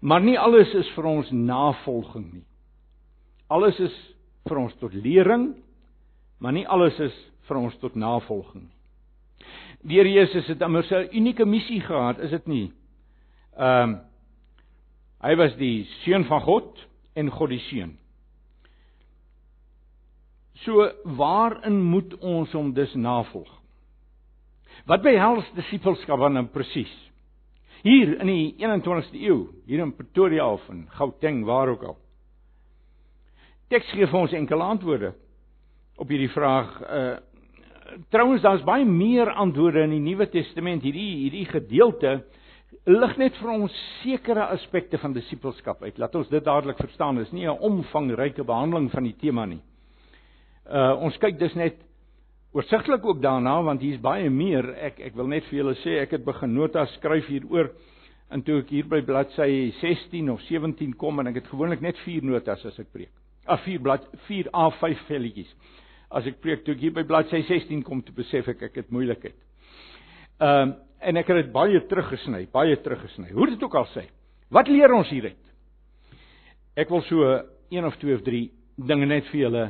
Maar 0.01 0.23
nie 0.23 0.37
alles 0.39 0.75
is 0.79 0.89
vir 0.95 1.09
ons 1.11 1.31
navolging 1.33 2.29
nie. 2.33 2.45
Alles 3.51 3.79
is 3.83 3.95
vir 4.47 4.61
ons 4.61 4.75
tot 4.81 4.95
lering, 4.95 5.53
maar 6.39 6.55
nie 6.55 6.67
alles 6.67 6.99
is 7.03 7.15
vir 7.47 7.59
ons 7.61 7.77
tot 7.83 7.95
navolging 7.99 8.67
nie. 8.67 8.77
Die 9.87 10.01
Here 10.01 10.11
Jesus 10.11 10.47
het 10.51 10.61
immers 10.61 10.91
'n 10.91 11.09
unieke 11.15 11.45
missie 11.47 11.81
gehad, 11.81 12.19
is 12.19 12.31
dit 12.31 12.47
nie? 12.47 12.73
Ehm 13.57 13.91
um, 13.91 14.01
hy 15.23 15.37
was 15.37 15.57
die 15.57 15.85
seun 16.05 16.25
van 16.25 16.41
God 16.41 16.87
en 17.15 17.31
God 17.31 17.49
die 17.51 17.63
seun. 17.71 17.99
So 20.65 20.91
waarin 21.05 21.83
moet 21.83 22.15
ons 22.19 22.53
hom 22.53 22.73
dus 22.73 22.95
navolg? 22.95 23.51
Wat 24.87 25.03
behels 25.03 25.45
disippelskap 25.55 26.19
dan 26.19 26.33
nou 26.33 26.47
presies? 26.47 26.93
Hier 27.83 28.21
in 28.21 28.27
die 28.27 28.55
21ste 28.59 29.19
eeu, 29.21 29.47
hier 29.67 29.83
in 29.83 29.95
Pretoria 29.95 30.47
of 30.53 30.69
in 30.69 30.87
Gauteng, 30.91 31.45
waar 31.45 31.69
ook 31.69 31.83
al. 31.83 31.97
Teks 33.69 33.91
gee 33.95 34.07
vir 34.07 34.21
ons 34.21 34.33
enkele 34.33 34.63
antwoorde 34.63 35.15
op 35.97 36.09
hierdie 36.09 36.31
vraag. 36.31 36.81
Uh 36.83 37.17
trouens 38.11 38.43
daar's 38.43 38.65
baie 38.67 38.85
meer 38.85 39.31
antwoorde 39.31 39.85
in 39.87 39.95
die 39.97 40.03
Nuwe 40.03 40.29
Testament. 40.31 40.83
Hierdie 40.83 41.13
hierdie 41.25 41.47
gedeelte 41.51 42.21
lig 42.87 43.17
net 43.19 43.37
vir 43.41 43.53
ons 43.55 43.79
sekere 44.03 44.49
aspekte 44.55 44.99
van 45.03 45.15
disippelskap 45.15 45.83
uit. 45.83 45.99
Laat 45.99 46.15
ons 46.19 46.31
dit 46.31 46.45
dadelik 46.45 46.79
verstaan. 46.83 47.17
Dit 47.17 47.29
is 47.29 47.33
nie 47.33 47.47
'n 47.47 47.59
omvangryke 47.59 48.45
behandeling 48.45 48.91
van 48.91 49.05
die 49.05 49.17
tema 49.21 49.47
nie. 49.47 49.61
Uh 50.67 50.97
ons 51.03 51.17
kyk 51.19 51.39
dus 51.39 51.55
net 51.55 51.77
oorsigtelik 52.53 53.05
ook 53.05 53.21
daarna 53.23 53.63
want 53.63 53.81
hier's 53.81 54.01
baie 54.01 54.31
meer. 54.31 54.75
Ek 54.75 55.01
ek 55.01 55.15
wil 55.15 55.27
net 55.27 55.45
vir 55.45 55.59
julle 55.59 55.75
sê 55.75 56.01
ek 56.03 56.11
het 56.11 56.25
begin 56.25 56.55
notas 56.55 56.93
skryf 56.95 57.27
hieroor 57.27 57.71
en 58.31 58.43
toe 58.43 58.59
ek 58.59 58.71
hier 58.71 58.85
by 58.85 59.01
bladsy 59.01 59.73
16 59.81 60.31
of 60.31 60.41
17 60.49 60.95
kom 60.97 61.21
en 61.21 61.27
ek 61.27 61.35
het 61.35 61.47
gewoonlik 61.47 61.81
net 61.81 61.99
4 62.05 62.23
notas 62.23 62.65
as 62.67 62.79
ek 62.79 62.93
preek. 62.93 63.13
Ag 63.47 63.61
4 63.65 63.79
blad 63.81 64.07
4 64.27 64.51
A5 64.53 65.07
velletjies. 65.07 65.55
As 66.11 66.27
ek 66.27 66.41
preek 66.43 66.65
toe 66.65 66.75
ek 66.77 66.85
hier 66.85 66.95
by 66.95 67.05
bladsy 67.07 67.43
16 67.49 67.83
kom 67.87 68.03
te 68.03 68.15
besef 68.15 68.49
ek 68.53 68.69
ek 68.69 68.83
het 68.83 68.93
moeilikheid. 68.95 69.39
Ehm 70.41 70.75
uh, 70.75 70.83
en 71.07 71.21
ek 71.21 71.29
het 71.29 71.37
dit 71.43 71.51
baie 71.53 71.81
teruggesny, 71.87 72.47
baie 72.51 72.77
teruggesny. 72.83 73.29
Hoe 73.37 73.47
dit 73.51 73.63
ook 73.63 73.75
al 73.77 73.85
sê. 73.93 74.07
Wat 74.51 74.67
leer 74.69 74.95
ons 74.97 75.11
hieruit? 75.13 75.43
Ek 76.75 76.89
wil 76.91 77.03
so 77.05 77.27
een 77.71 77.85
of 77.85 77.99
twee 78.01 78.17
of 78.17 78.25
drie 78.25 78.49
dinge 78.77 79.07
net 79.07 79.29
vir 79.31 79.41
julle 79.41 79.67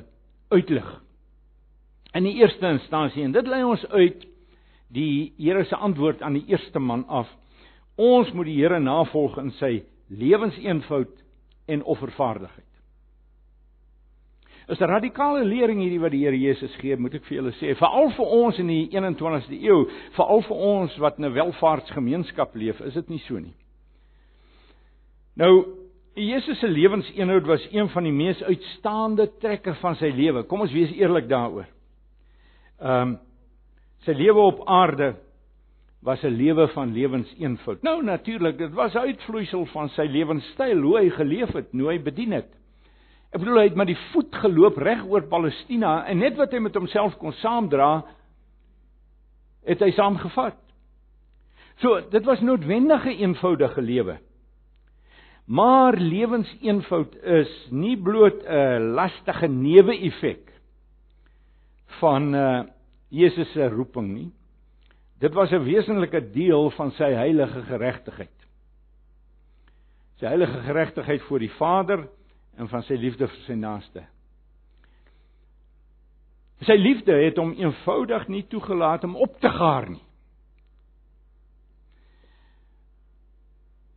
uitlig. 0.54 0.86
In 2.14 2.24
die 2.24 2.36
eerste 2.40 2.70
instansie 2.70 3.24
en 3.26 3.34
dit 3.34 3.50
lei 3.50 3.62
ons 3.66 3.84
uit 3.90 4.24
die 4.94 5.34
Here 5.38 5.64
se 5.66 5.76
antwoord 5.76 6.22
aan 6.22 6.38
die 6.38 6.46
eerste 6.52 6.78
man 6.78 7.04
af. 7.08 7.28
Ons 7.96 8.32
moet 8.32 8.46
die 8.46 8.58
Here 8.60 8.78
navolg 8.80 9.38
in 9.42 9.50
sy 9.58 9.82
lewenseenvoud 10.08 11.22
en 11.66 11.82
offervaardigheid. 11.82 12.70
Is 14.68 14.80
'n 14.80 14.88
radikale 14.88 15.44
lering 15.44 15.78
hierdie 15.80 16.00
wat 16.00 16.10
die 16.10 16.24
Here 16.24 16.36
Jesus 16.36 16.74
gee, 16.80 16.96
moet 16.96 17.14
ek 17.14 17.24
vir 17.24 17.36
julle 17.36 17.52
sê, 17.52 17.76
veral 17.78 18.10
vir 18.10 18.26
ons 18.26 18.58
in 18.58 18.66
die 18.66 18.88
21ste 18.90 19.62
eeu, 19.62 19.84
veral 20.16 20.42
vir 20.42 20.56
ons 20.56 20.98
wat 20.98 21.18
in 21.18 21.24
'n 21.24 21.34
welvaartsgemeenskap 21.34 22.54
leef, 22.54 22.80
is 22.80 22.94
dit 22.94 23.08
nie 23.08 23.22
so 23.28 23.38
nie. 23.38 23.54
Nou, 25.36 25.66
Jesus 26.16 26.58
se 26.58 26.66
lewenseenhoud 26.66 27.46
was 27.46 27.68
een 27.70 27.88
van 27.88 28.04
die 28.04 28.12
mees 28.12 28.42
uitstaande 28.42 29.28
trekke 29.38 29.74
van 29.74 29.94
sy 29.94 30.10
lewe. 30.10 30.42
Kom 30.48 30.60
ons 30.60 30.72
wees 30.72 30.90
eerlik 30.96 31.28
daaroor. 31.28 31.66
Ehm 32.80 33.02
um, 33.02 33.18
sy 34.06 34.12
lewe 34.12 34.40
op 34.40 34.60
aarde 34.66 35.16
was 36.02 36.22
'n 36.22 36.36
lewe 36.36 36.68
van 36.68 36.92
lewenseenvoud. 36.92 37.82
Nou 37.82 38.02
natuurlik, 38.02 38.58
dit 38.58 38.72
was 38.72 38.94
'n 38.94 38.98
uitvloeisel 38.98 39.66
van 39.66 39.88
sy 39.88 40.06
lewenstyl, 40.06 40.80
hoe 40.80 40.98
hy 40.98 41.10
geleef 41.10 41.52
het, 41.52 41.66
hoe 41.72 41.88
hy 41.88 41.98
bedien 42.02 42.32
het. 42.32 42.48
Ek 43.34 43.40
bedoel 43.42 43.58
hy 43.58 43.64
het 43.68 43.78
met 43.78 43.90
die 43.90 43.98
voet 44.12 44.34
geloop 44.42 44.76
reg 44.78 45.02
oor 45.04 45.26
Palestina 45.30 46.04
en 46.06 46.22
net 46.22 46.36
wat 46.38 46.52
hy 46.54 46.60
met 46.62 46.76
homself 46.78 47.16
kon 47.20 47.34
saamdra, 47.40 48.04
het 49.66 49.82
hy 49.82 49.90
saamgevat. 49.96 50.58
So, 51.82 52.00
dit 52.10 52.24
was 52.24 52.40
noodwendige 52.40 53.12
eenvoudige 53.18 53.82
lewe. 53.82 54.18
Maar 55.46 55.98
lewenseenvoud 55.98 57.18
is 57.22 57.50
nie 57.70 57.96
bloot 57.96 58.42
'n 58.42 58.94
lastige 58.94 59.46
neeweffek 59.46 60.50
van 62.00 62.34
uh 62.34 62.64
Jesus 63.08 63.52
se 63.52 63.68
roeping 63.68 64.08
nie. 64.08 64.32
Dit 65.18 65.34
was 65.34 65.50
'n 65.50 65.64
wesenlike 65.64 66.30
deel 66.32 66.70
van 66.70 66.90
sy 66.90 67.12
heilige 67.12 67.62
geregtigheid. 67.62 68.46
Sy 70.16 70.26
heilige 70.26 70.60
geregtigheid 70.60 71.22
voor 71.22 71.38
die 71.38 71.50
Vader 71.50 72.08
en 72.56 72.68
van 72.68 72.82
sy 72.82 72.94
liefde 72.94 73.28
vir 73.28 73.42
sy 73.46 73.54
naaste. 73.54 74.06
Sy 76.64 76.72
liefde 76.80 77.12
het 77.12 77.36
hom 77.36 77.52
eenvoudig 77.52 78.28
nie 78.32 78.46
toegelaat 78.48 79.04
om 79.04 79.16
op 79.16 79.40
te 79.40 79.50
gaar 79.52 79.90
nie. 79.90 80.06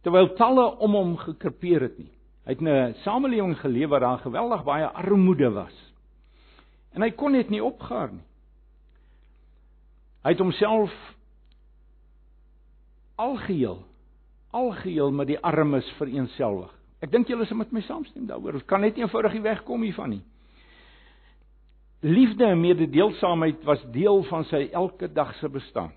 terwyl 0.06 0.32
talle 0.39 0.66
om 0.84 0.96
hom 0.96 1.12
gekrepeer 1.20 1.88
het 1.89 1.98
nie. 2.00 2.12
Hy 2.46 2.56
het 2.56 2.62
'n 2.62 2.94
samelewing 3.04 3.58
geleef 3.60 3.89
waar 3.89 4.00
daar 4.00 4.18
geweldig 4.18 4.63
baie 4.63 4.88
armoede 4.88 5.51
was. 5.51 5.94
En 6.94 7.01
hy 7.01 7.12
kon 7.12 7.32
net 7.32 7.50
nie 7.50 7.63
opgaar 7.63 8.12
nie. 8.12 8.25
Hy 10.24 10.30
het 10.30 10.39
homself 10.39 10.92
algeheel 13.16 13.84
algeheel 14.51 15.12
met 15.12 15.28
die 15.28 15.39
armes 15.39 15.86
vereenselwig. 15.98 16.78
Ek 17.00 17.12
dink 17.13 17.29
julle 17.32 17.46
sal 17.48 17.60
met 17.62 17.72
my 17.72 17.82
saamstem 17.88 18.25
daaroor. 18.27 18.60
Ons 18.60 18.68
kan 18.68 18.84
net 18.84 18.98
eenvoudig 19.00 19.38
nie 19.38 19.46
wegkom 19.46 19.86
hiervan 19.88 20.18
nie. 20.18 20.24
Liefde 22.03 22.48
en 22.48 22.62
mededeelsaamheid 22.62 23.63
was 23.68 23.82
deel 23.91 24.22
van 24.29 24.46
sy 24.48 24.68
elke 24.72 25.10
dag 25.12 25.34
se 25.39 25.50
bestaan. 25.51 25.91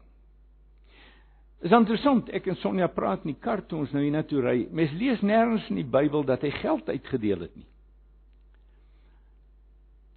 Is 1.63 1.71
interessant, 1.71 2.31
ek 2.35 2.49
en 2.51 2.59
Sonja 2.59 2.89
praat 2.91 3.23
in 3.23 3.37
die 3.37 3.43
kar 3.43 3.63
toe 3.67 3.85
ons 3.85 3.93
nou 3.95 4.03
hier 4.03 4.15
na 4.15 4.25
toe 4.27 4.41
ry. 4.43 4.57
Mens 4.75 4.95
lees 4.99 5.23
nêrens 5.23 5.69
in 5.71 5.79
die 5.79 5.87
Bybel 5.87 6.25
dat 6.27 6.43
hy 6.43 6.51
geld 6.57 6.91
uitgedeel 6.91 7.47
het 7.47 7.55
nie. 7.55 7.69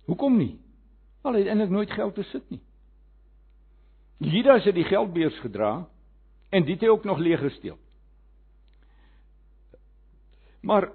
Hoekom 0.10 0.38
nie? 0.38 0.56
Al 1.26 1.38
het 1.38 1.50
eintlik 1.50 1.74
nooit 1.74 1.94
geld 1.94 2.18
besit 2.18 2.50
nie. 2.54 2.62
Judas 4.26 4.66
het 4.66 4.78
die 4.78 4.88
geldbeurs 4.90 5.38
gedra 5.44 5.86
en 6.50 6.66
dit 6.66 6.78
het 6.78 6.86
hy 6.88 6.94
ook 6.94 7.06
nog 7.06 7.22
leeg 7.22 7.42
gesteel. 7.42 7.78
Maar 10.66 10.90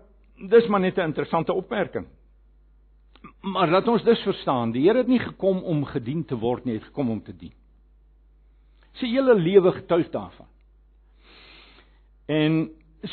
dis 0.51 0.67
maar 0.69 0.81
net 0.81 0.99
'n 0.99 1.13
interessante 1.13 1.53
opmerking. 1.53 2.07
Maar 3.41 3.69
laat 3.69 3.89
ons 3.89 4.03
dus 4.03 4.23
verstaan, 4.23 4.73
die 4.73 4.83
Here 4.87 4.99
het 4.99 5.09
nie 5.09 5.19
gekom 5.19 5.63
om 5.63 5.85
gedien 5.85 6.25
te 6.25 6.37
word 6.37 6.65
nie, 6.65 6.75
hy 6.75 6.79
het 6.79 6.89
gekom 6.89 7.11
om 7.11 7.23
te 7.23 7.37
dien 7.37 7.53
sy 9.01 9.11
hele 9.11 9.35
lewe 9.39 9.73
getuig 9.73 10.11
daarvan. 10.13 10.49
En 12.31 12.61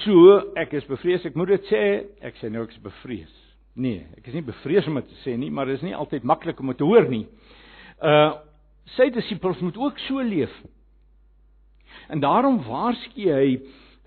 so, 0.04 0.38
ek 0.60 0.76
is 0.78 0.88
bevrees, 0.90 1.26
ek 1.26 1.38
moet 1.38 1.56
dit 1.56 1.70
sê, 1.72 1.84
ek 2.26 2.40
sê 2.42 2.52
nou 2.54 2.66
ek 2.66 2.76
is 2.76 2.84
bevrees. 2.84 3.36
Nee, 3.78 4.04
ek 4.18 4.30
is 4.30 4.38
nie 4.38 4.46
bevrees 4.46 4.88
om 4.90 4.98
dit 5.00 5.10
te 5.12 5.20
sê 5.24 5.36
nie, 5.38 5.52
maar 5.54 5.70
dit 5.70 5.78
is 5.78 5.86
nie 5.86 5.96
altyd 5.98 6.26
maklik 6.28 6.60
om 6.62 6.74
dit 6.74 6.80
te 6.82 6.88
hoor 6.88 7.10
nie. 7.12 7.26
Uh 8.02 8.44
sy 8.96 9.10
disippels 9.12 9.60
moet 9.60 9.76
ook 9.76 9.98
so 10.06 10.24
leef. 10.24 10.54
En 12.08 12.22
daarom 12.24 12.62
waarsku 12.64 13.26
hy 13.28 13.58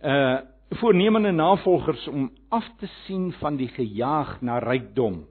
uh 0.01 0.39
voornemende 0.79 1.33
navolgers 1.33 2.07
om 2.09 2.31
af 2.49 2.67
te 2.79 2.87
sien 3.05 3.33
van 3.33 3.57
die 3.57 3.69
gejaag 3.69 4.41
na 4.41 4.59
rykdom. 4.59 5.25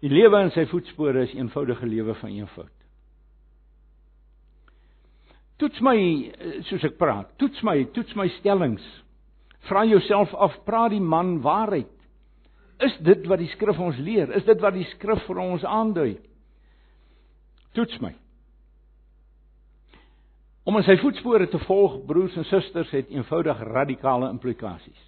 Die 0.00 0.10
lewe 0.10 0.40
in 0.46 0.52
sy 0.54 0.64
voetspore 0.70 1.26
is 1.26 1.34
eenvoudige 1.34 1.86
lewe 1.86 2.14
van 2.20 2.30
eenvoud. 2.30 2.74
Toets 5.58 5.80
my 5.82 5.96
eh, 5.98 6.60
soos 6.68 6.84
ek 6.86 6.96
praat. 7.00 7.32
Toets 7.42 7.64
my, 7.66 7.80
toets 7.96 8.14
my 8.16 8.28
stellings. 8.38 8.84
Vra 9.66 9.82
jouself 9.88 10.30
af, 10.38 10.54
praat 10.64 10.94
die 10.94 11.02
man 11.02 11.40
waarheid? 11.42 11.90
Is 12.86 12.94
dit 13.02 13.26
wat 13.26 13.42
die 13.42 13.50
skrif 13.56 13.80
ons 13.82 13.98
leer? 13.98 14.30
Is 14.38 14.46
dit 14.46 14.60
wat 14.62 14.76
die 14.76 14.86
skrif 14.94 15.24
vir 15.26 15.40
ons 15.42 15.66
aandui? 15.66 16.12
Toets 17.74 17.98
my. 18.00 18.14
Om 20.68 20.76
in 20.76 20.84
sy 20.84 20.98
voetspore 21.00 21.46
te 21.48 21.58
volg, 21.64 22.02
broers 22.04 22.34
en 22.36 22.44
susters, 22.44 22.90
het 22.92 23.08
eenvoudig 23.08 23.60
radikale 23.70 24.28
implikasies. 24.28 25.04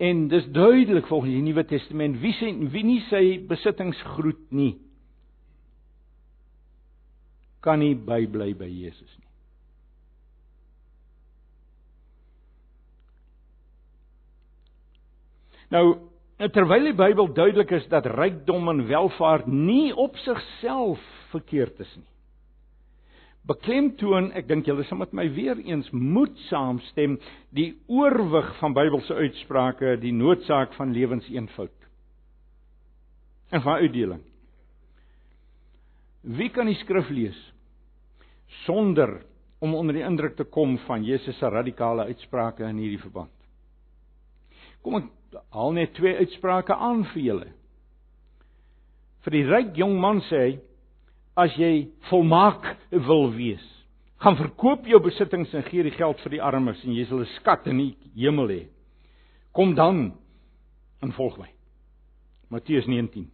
En 0.00 0.28
dis 0.32 0.46
duidelik 0.48 1.06
volgens 1.10 1.34
die 1.34 1.42
Nuwe 1.44 1.66
Testament 1.68 2.16
wie 2.22 2.32
sê 2.38 2.54
wie 2.72 2.84
nie 2.88 3.02
sy 3.10 3.24
besittings 3.50 4.00
groet 4.14 4.46
nie 4.48 4.78
kan 7.60 7.82
nie 7.82 7.92
bybly 7.92 8.54
by 8.56 8.64
Jesus 8.64 9.10
nie. 9.18 9.28
Nou 15.76 15.84
terwyl 16.56 16.88
die 16.88 16.96
Bybel 16.96 17.28
duidelik 17.36 17.76
is 17.76 17.84
dat 17.92 18.08
rykdom 18.08 18.72
en 18.72 18.86
welvaart 18.88 19.52
nie 19.52 19.90
op 19.92 20.16
sigself 20.24 21.04
verkeerd 21.34 21.84
is 21.84 21.92
nie 21.98 22.08
beklemtoon, 23.50 24.30
ek 24.38 24.46
dink 24.50 24.68
julle 24.68 24.84
sal 24.86 25.00
met 25.02 25.14
my 25.16 25.26
weer 25.34 25.58
eens 25.64 25.88
moet 25.94 26.36
saamstem, 26.48 27.16
die 27.56 27.72
oorwig 27.90 28.52
van 28.60 28.76
Bybelse 28.76 29.16
uitsprake, 29.16 29.96
die 30.02 30.14
noodsaak 30.14 30.76
van 30.78 30.94
lewenseenvoud. 30.94 31.74
En 33.50 33.64
van 33.64 33.82
uitdeling. 33.82 34.22
Wie 36.20 36.50
kan 36.54 36.68
die 36.68 36.78
skrif 36.82 37.08
lees 37.10 37.38
sonder 38.66 39.20
om 39.62 39.74
onder 39.78 39.96
die 39.96 40.04
indruk 40.04 40.36
te 40.36 40.44
kom 40.44 40.76
van 40.86 41.04
Jesus 41.06 41.38
se 41.38 41.48
radikale 41.48 42.06
uitsprake 42.10 42.66
in 42.68 42.78
hierdie 42.82 43.02
verband? 43.02 43.32
Kom 44.84 45.00
ek 45.00 45.08
haal 45.54 45.74
net 45.76 45.94
twee 45.96 46.14
uitsprake 46.20 46.76
aan 46.76 47.02
vir 47.12 47.22
julle. 47.24 47.48
Vir 49.24 49.36
die 49.36 49.46
ryk 49.48 49.78
jong 49.80 49.96
man 50.00 50.22
sê 50.28 50.44
hy 50.44 50.52
as 51.40 51.56
jy 51.58 51.88
volmaak 52.10 52.66
wil 53.08 53.30
wees. 53.34 53.64
Gaan 54.20 54.36
verkoop 54.36 54.86
jou 54.88 55.00
besittings 55.00 55.52
en 55.56 55.64
gee 55.70 55.82
die 55.86 55.94
geld 55.96 56.20
vir 56.24 56.36
die 56.36 56.42
armes 56.44 56.82
en 56.84 56.92
jy 56.92 57.06
sal 57.08 57.20
'n 57.20 57.32
skat 57.38 57.66
in 57.66 57.78
die 57.78 57.96
hemel 58.16 58.48
hê. 58.48 58.66
Kom 59.52 59.74
dan 59.74 60.12
en 61.02 61.12
volg 61.12 61.38
my. 61.38 61.48
Matteus 62.50 62.86
19. 62.86 63.30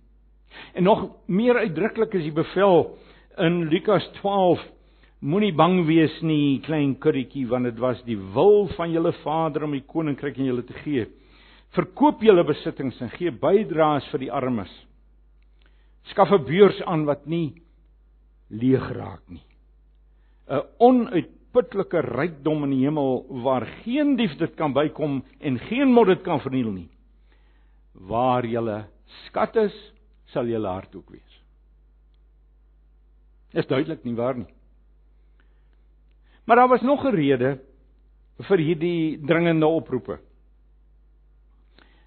En 0.74 0.84
nog 0.84 1.10
meer 1.26 1.56
uitdruklik 1.56 2.14
is 2.14 2.22
die 2.22 2.32
bevel 2.32 2.98
in 3.38 3.68
Lukas 3.68 4.06
12 4.20 4.60
Moenie 5.24 5.54
bang 5.56 5.86
wees 5.88 6.12
nie, 6.20 6.60
klein 6.60 6.92
kurretjie, 7.00 7.46
want 7.48 7.64
dit 7.64 7.78
was 7.80 8.02
die 8.04 8.18
wil 8.34 8.68
van 8.76 8.92
julle 8.92 9.14
Vader 9.22 9.64
om 9.64 9.72
die 9.72 9.84
koninkryk 9.88 10.36
aan 10.36 10.50
julle 10.50 10.64
te 10.68 10.76
gee. 10.84 11.06
Verkoop 11.72 12.20
julle 12.22 12.44
besittings 12.44 13.00
en 13.00 13.08
gee 13.14 13.32
bydraes 13.32 14.04
vir 14.12 14.26
die 14.26 14.30
armes. 14.30 14.70
Skaf 16.12 16.30
'n 16.32 16.44
beurs 16.44 16.82
aan 16.84 17.06
wat 17.06 17.26
nie 17.26 17.54
leeg 18.48 18.90
raak 18.92 19.22
nie. 19.28 19.44
'n 20.48 20.62
Onuitputlike 20.78 22.00
rykdom 22.00 22.64
in 22.64 22.70
die 22.70 22.84
hemel 22.84 23.26
waar 23.42 23.66
geen 23.82 24.16
dief 24.16 24.36
dit 24.38 24.54
kan 24.54 24.72
bykom 24.72 25.24
en 25.40 25.58
geen 25.58 25.92
mod 25.92 26.06
dit 26.06 26.22
kan 26.22 26.40
verniel 26.40 26.70
nie. 26.70 26.90
Waar 27.92 28.46
julle 28.46 28.86
skat 29.26 29.56
is, 29.56 29.74
sal 30.30 30.46
julle 30.46 30.68
hart 30.68 30.94
ook 30.94 31.10
wees. 31.10 31.42
Is 33.52 33.66
duidelik 33.66 34.04
nie 34.04 34.14
waar 34.14 34.36
nie. 34.36 34.52
Maar 36.46 36.56
daar 36.56 36.68
was 36.68 36.82
nog 36.82 37.04
'n 37.04 37.14
rede 37.14 37.58
vir 38.38 38.58
hierdie 38.58 39.18
dringende 39.26 39.66
oproepe. 39.66 40.18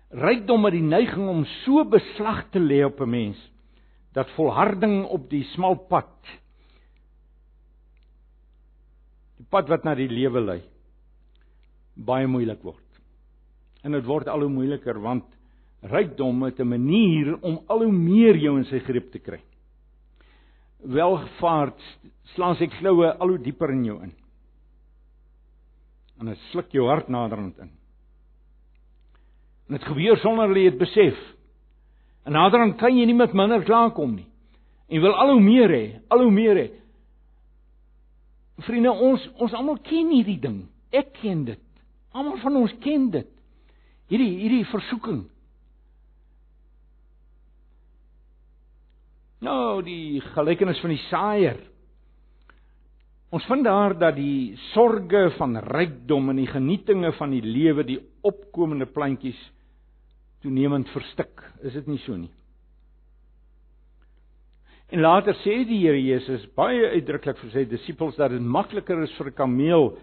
Rykdom 0.10 0.66
het 0.66 0.74
die 0.74 0.82
neiging 0.82 1.28
om 1.28 1.46
so 1.46 1.84
beslag 1.86 2.50
te 2.50 2.60
lê 2.60 2.86
op 2.86 3.02
'n 3.02 3.10
mens 3.10 3.52
dat 4.13 4.32
volharding 4.36 5.04
op 5.06 5.30
die 5.30 5.43
smal 5.54 5.76
pad 5.89 6.12
die 9.39 9.48
pad 9.50 9.69
wat 9.72 9.86
na 9.88 9.95
die 9.95 10.10
lewe 10.12 10.41
lei 10.43 10.62
baie 12.00 12.28
moeilik 12.28 12.62
word. 12.63 12.86
En 13.84 13.95
dit 13.95 14.06
word 14.08 14.28
al 14.32 14.45
hoe 14.45 14.52
moeiliker 14.52 15.00
want 15.04 15.26
rykdom 15.91 16.43
het 16.43 16.60
'n 16.60 16.67
manier 16.67 17.38
om 17.41 17.60
al 17.67 17.84
hoe 17.84 17.91
meer 17.91 18.36
jou 18.36 18.58
in 18.58 18.65
sy 18.65 18.80
greep 18.80 19.12
te 19.12 19.19
kry. 19.19 19.39
Welvaart 20.80 21.80
slaan 22.36 22.56
sy 22.56 22.67
kloue 22.67 23.17
al 23.19 23.28
hoe 23.28 23.43
dieper 23.43 23.72
in 23.72 23.86
jou 23.86 24.04
in. 24.04 24.13
En 26.19 26.26
dit 26.26 26.38
sluk 26.52 26.72
jou 26.72 26.88
hart 26.88 27.08
naderhand 27.08 27.58
in. 27.58 27.72
En 29.67 29.78
dit 29.78 29.84
gebeur 29.84 30.17
sonder 30.17 30.58
jy 30.58 30.69
dit 30.69 30.80
besef. 30.80 31.17
En 32.28 32.36
naderhand 32.36 32.78
kan 32.80 32.96
jy 32.98 33.06
nie 33.08 33.18
met 33.18 33.34
minder 33.34 33.64
klaarkom 33.66 34.18
nie. 34.18 34.28
En 34.90 35.02
wil 35.02 35.16
al 35.16 35.34
hoe 35.36 35.42
meer 35.44 35.72
hê, 35.72 35.84
al 36.10 36.24
hoe 36.26 36.34
meer 36.34 36.58
hê. 36.58 36.68
Vriende, 38.66 38.92
ons 38.92 39.24
ons 39.40 39.54
almal 39.56 39.80
ken 39.86 40.12
hierdie 40.12 40.40
ding. 40.42 40.64
Ek 40.92 41.14
ken 41.22 41.46
dit. 41.48 41.62
Almal 42.12 42.40
van 42.42 42.58
ons 42.60 42.74
ken 42.84 43.10
dit. 43.14 43.30
Hierdie 44.10 44.32
hierdie 44.42 44.66
versoeking. 44.72 45.22
Nou, 49.46 49.80
die 49.86 50.20
gelykenis 50.34 50.82
van 50.84 50.92
die 50.92 51.04
saaier. 51.08 51.60
Ons 53.30 53.46
vind 53.46 53.64
daar 53.64 53.94
dat 53.94 54.18
die 54.18 54.58
sorges 54.72 55.38
van 55.38 55.54
rykdom 55.62 56.32
en 56.32 56.42
die 56.42 56.50
genietinge 56.50 57.14
van 57.20 57.32
die 57.32 57.44
lewe, 57.46 57.86
die 57.86 58.00
opkomende 58.26 58.90
plantjies 58.90 59.40
toenemend 60.41 60.89
verstik. 60.89 61.41
Is 61.62 61.73
dit 61.73 61.88
nie 61.88 61.99
so 62.06 62.15
nie? 62.15 62.32
En 64.89 65.02
later 65.02 65.36
sê 65.43 65.60
die 65.69 65.84
Here 65.84 65.99
Jesus 66.02 66.47
baie 66.58 66.88
uitdruklik 66.95 67.38
vir 67.38 67.52
sy 67.54 67.65
disippels 67.69 68.15
dat 68.17 68.32
dit 68.32 68.41
makliker 68.41 69.04
is 69.04 69.12
vir 69.17 69.28
'n 69.28 69.38
kameel 69.38 69.97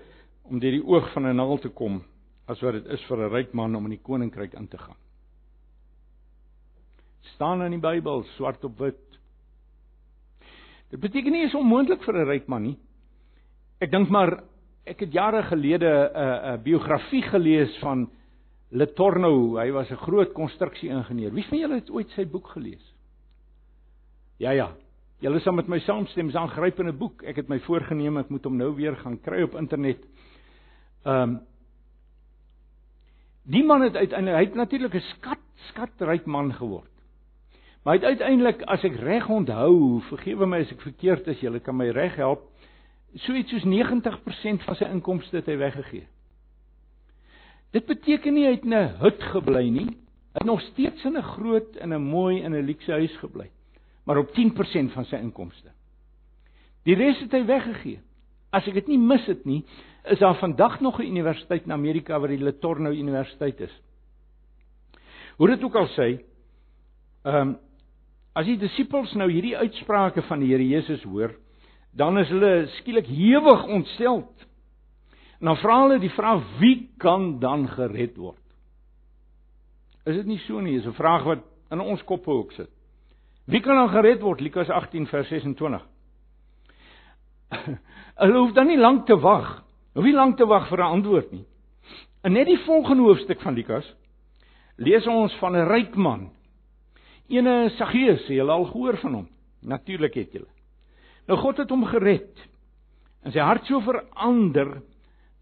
om 0.44 0.60
deur 0.60 0.70
die 0.70 0.86
oog 0.86 1.12
van 1.12 1.26
'n 1.26 1.36
naald 1.36 1.62
te 1.62 1.68
kom 1.68 2.04
as 2.46 2.60
wat 2.62 2.74
dit 2.74 2.86
is 2.86 3.02
vir 3.08 3.18
'n 3.18 3.32
ryk 3.32 3.54
man 3.54 3.74
om 3.74 3.84
in 3.84 3.96
die 3.96 4.02
koninkryk 4.02 4.54
in 4.54 4.68
te 4.68 4.78
gaan. 4.78 4.96
staan 7.34 7.62
in 7.62 7.70
die 7.70 7.80
Bybel 7.80 8.22
swart 8.36 8.64
op 8.64 8.78
wit. 8.78 9.18
Dit 10.90 11.00
beteken 11.00 11.32
nie 11.32 11.44
is 11.44 11.54
onmoontlik 11.54 12.02
vir 12.04 12.14
'n 12.14 12.28
ryk 12.28 12.46
man 12.48 12.62
nie. 12.62 12.78
Ek 13.80 13.90
dink 13.90 14.08
maar 14.08 14.42
ek 14.86 15.00
het 15.00 15.12
jare 15.12 15.42
gelede 15.42 15.86
'n 15.86 16.16
uh, 16.16 16.52
'n 16.54 16.62
biografie 16.62 17.22
gelees 17.22 17.76
van 17.78 18.10
Letorno, 18.70 19.56
hy 19.56 19.70
was 19.70 19.90
'n 19.90 19.96
groot 19.96 20.32
konstruksie-ingenieur. 20.32 21.32
Wie 21.32 21.44
van 21.44 21.58
julle 21.58 21.74
het 21.74 21.90
ooit 21.90 22.10
sy 22.10 22.26
boek 22.26 22.48
gelees? 22.48 22.94
Ja 24.38 24.50
ja. 24.50 24.72
Julle 25.20 25.40
sal 25.40 25.52
met 25.52 25.68
my 25.68 25.78
saamstem, 25.78 26.26
dis 26.26 26.34
'n 26.34 26.38
aangrypende 26.38 26.92
boek. 26.92 27.22
Ek 27.22 27.36
het 27.36 27.48
my 27.48 27.58
voorgenem 27.60 28.18
ek 28.18 28.28
moet 28.28 28.44
hom 28.44 28.56
nou 28.56 28.74
weer 28.74 28.96
gaan 28.96 29.20
kry 29.20 29.42
op 29.42 29.54
internet. 29.54 30.04
Ehm 31.04 31.22
um, 31.22 31.40
Die 33.46 33.62
man 33.64 33.82
het 33.82 33.94
uiteindelik 33.94 34.36
hy 34.36 34.44
het 34.44 34.54
natuurlik 34.54 34.94
'n 34.94 35.00
skat 35.00 35.38
skatryk 35.70 36.26
man 36.26 36.52
geword. 36.52 36.90
Maar 37.84 37.94
hy 37.94 38.00
het 38.00 38.08
uiteindelik 38.08 38.62
as 38.62 38.84
ek 38.84 38.96
reg 38.96 39.28
onthou, 39.28 40.00
vergewe 40.00 40.46
my 40.46 40.60
as 40.60 40.72
ek 40.72 40.80
verkeerd 40.80 41.26
is, 41.26 41.40
julle 41.40 41.60
kan 41.60 41.76
my 41.76 41.90
reg 41.90 42.16
help, 42.16 42.42
so 43.14 43.32
iets 43.32 43.50
soos 43.50 43.64
90% 43.64 44.62
van 44.62 44.74
sy 44.74 44.84
inkomste 44.84 45.36
het 45.36 45.46
hy 45.46 45.56
weggegee. 45.56 46.06
Dit 47.72 47.86
beteken 47.86 48.34
nie 48.34 48.44
hy 48.46 48.54
het 48.54 48.64
in 48.64 48.74
'n 48.74 48.96
hut 49.00 49.22
gebly 49.32 49.68
nie. 49.68 49.86
Hy 49.86 50.40
het 50.40 50.44
nog 50.44 50.60
steeds 50.60 51.04
in 51.04 51.16
'n 51.16 51.22
groot 51.22 51.76
en 51.76 51.92
'n 51.92 52.02
mooi 52.02 52.42
en 52.42 52.52
'n 52.52 52.66
luukse 52.66 52.92
huis 52.92 53.16
gebly, 53.16 53.50
maar 54.04 54.18
op 54.18 54.32
10% 54.34 54.92
van 54.92 55.04
sy 55.04 55.16
inkomste. 55.16 55.70
Die 56.84 56.94
res 56.94 57.20
het 57.20 57.32
hy 57.32 57.44
weggegee. 57.44 58.00
As 58.52 58.66
ek 58.66 58.74
dit 58.74 58.88
nie 58.88 58.98
mis 58.98 59.26
het 59.26 59.44
nie, 59.44 59.64
is 60.04 60.18
daar 60.18 60.38
vandag 60.38 60.80
nog 60.80 60.98
'n 60.98 61.06
universiteit 61.06 61.64
in 61.64 61.72
Amerika 61.72 62.20
wat 62.20 62.30
die 62.30 62.38
Letorno 62.38 62.90
Universiteit 62.90 63.60
is. 63.60 63.82
Hoe 65.36 65.48
dit 65.48 65.62
ook 65.62 65.74
al 65.74 65.88
sê, 65.88 66.22
ehm 67.24 67.48
um, 67.48 67.56
as 68.36 68.46
die 68.46 68.58
disippels 68.58 69.14
nou 69.14 69.30
hierdie 69.32 69.56
uitsprake 69.56 70.22
van 70.22 70.40
die 70.40 70.50
Here 70.52 70.68
Jesus 70.68 71.02
hoor, 71.02 71.34
dan 71.96 72.18
is 72.18 72.28
hulle 72.28 72.66
skielik 72.66 73.06
hewig 73.06 73.66
ontsteld. 73.66 74.46
Dan 75.46 75.60
vra 75.62 75.76
hulle 75.84 76.00
die 76.02 76.10
vraag 76.10 76.42
wie 76.58 76.88
kan 76.98 77.36
dan 77.38 77.68
gered 77.70 78.16
word? 78.18 78.42
Is 80.06 80.16
dit 80.18 80.26
nie 80.26 80.40
so 80.42 80.60
nie? 80.60 80.74
Dis 80.74 80.86
'n 80.86 80.98
vraag 80.98 81.22
wat 81.24 81.44
in 81.70 81.80
ons 81.80 82.02
koppe 82.04 82.30
ook 82.30 82.52
sit. 82.52 82.70
Wie 83.46 83.60
kan 83.60 83.76
dan 83.76 83.88
gered 83.88 84.22
word? 84.22 84.40
Lukas 84.40 84.68
18 84.68 85.06
vers 85.06 85.28
26. 85.28 85.82
Hulle 88.20 88.38
hoef 88.38 88.52
dan 88.52 88.66
nie 88.66 88.78
lank 88.78 89.06
te 89.06 89.18
wag. 89.18 89.62
Hoef 89.94 90.04
nie 90.04 90.14
lank 90.14 90.36
te 90.36 90.46
wag 90.46 90.68
vir 90.68 90.78
'n 90.78 90.92
antwoord 90.98 91.32
nie. 91.32 91.44
In 92.24 92.32
net 92.32 92.46
die 92.46 92.64
volgende 92.66 93.02
hoofstuk 93.02 93.40
van 93.40 93.54
Lukas 93.54 93.94
lees 94.76 95.06
ons 95.06 95.34
van 95.38 95.56
'n 95.56 95.68
ryk 95.68 95.94
man. 95.96 96.30
Ene 97.28 97.70
Saggeus, 97.70 98.26
jy 98.28 98.40
al 98.40 98.64
gehoor 98.64 98.96
van 98.96 99.14
hom. 99.14 99.28
Natuurlik 99.62 100.14
het 100.14 100.32
jy. 100.32 100.44
Nou 101.28 101.38
God 101.38 101.56
het 101.56 101.70
hom 101.70 101.84
gered. 101.84 102.48
En 103.22 103.32
sy 103.32 103.38
hart 103.38 103.64
so 103.66 103.80
verander 103.80 104.82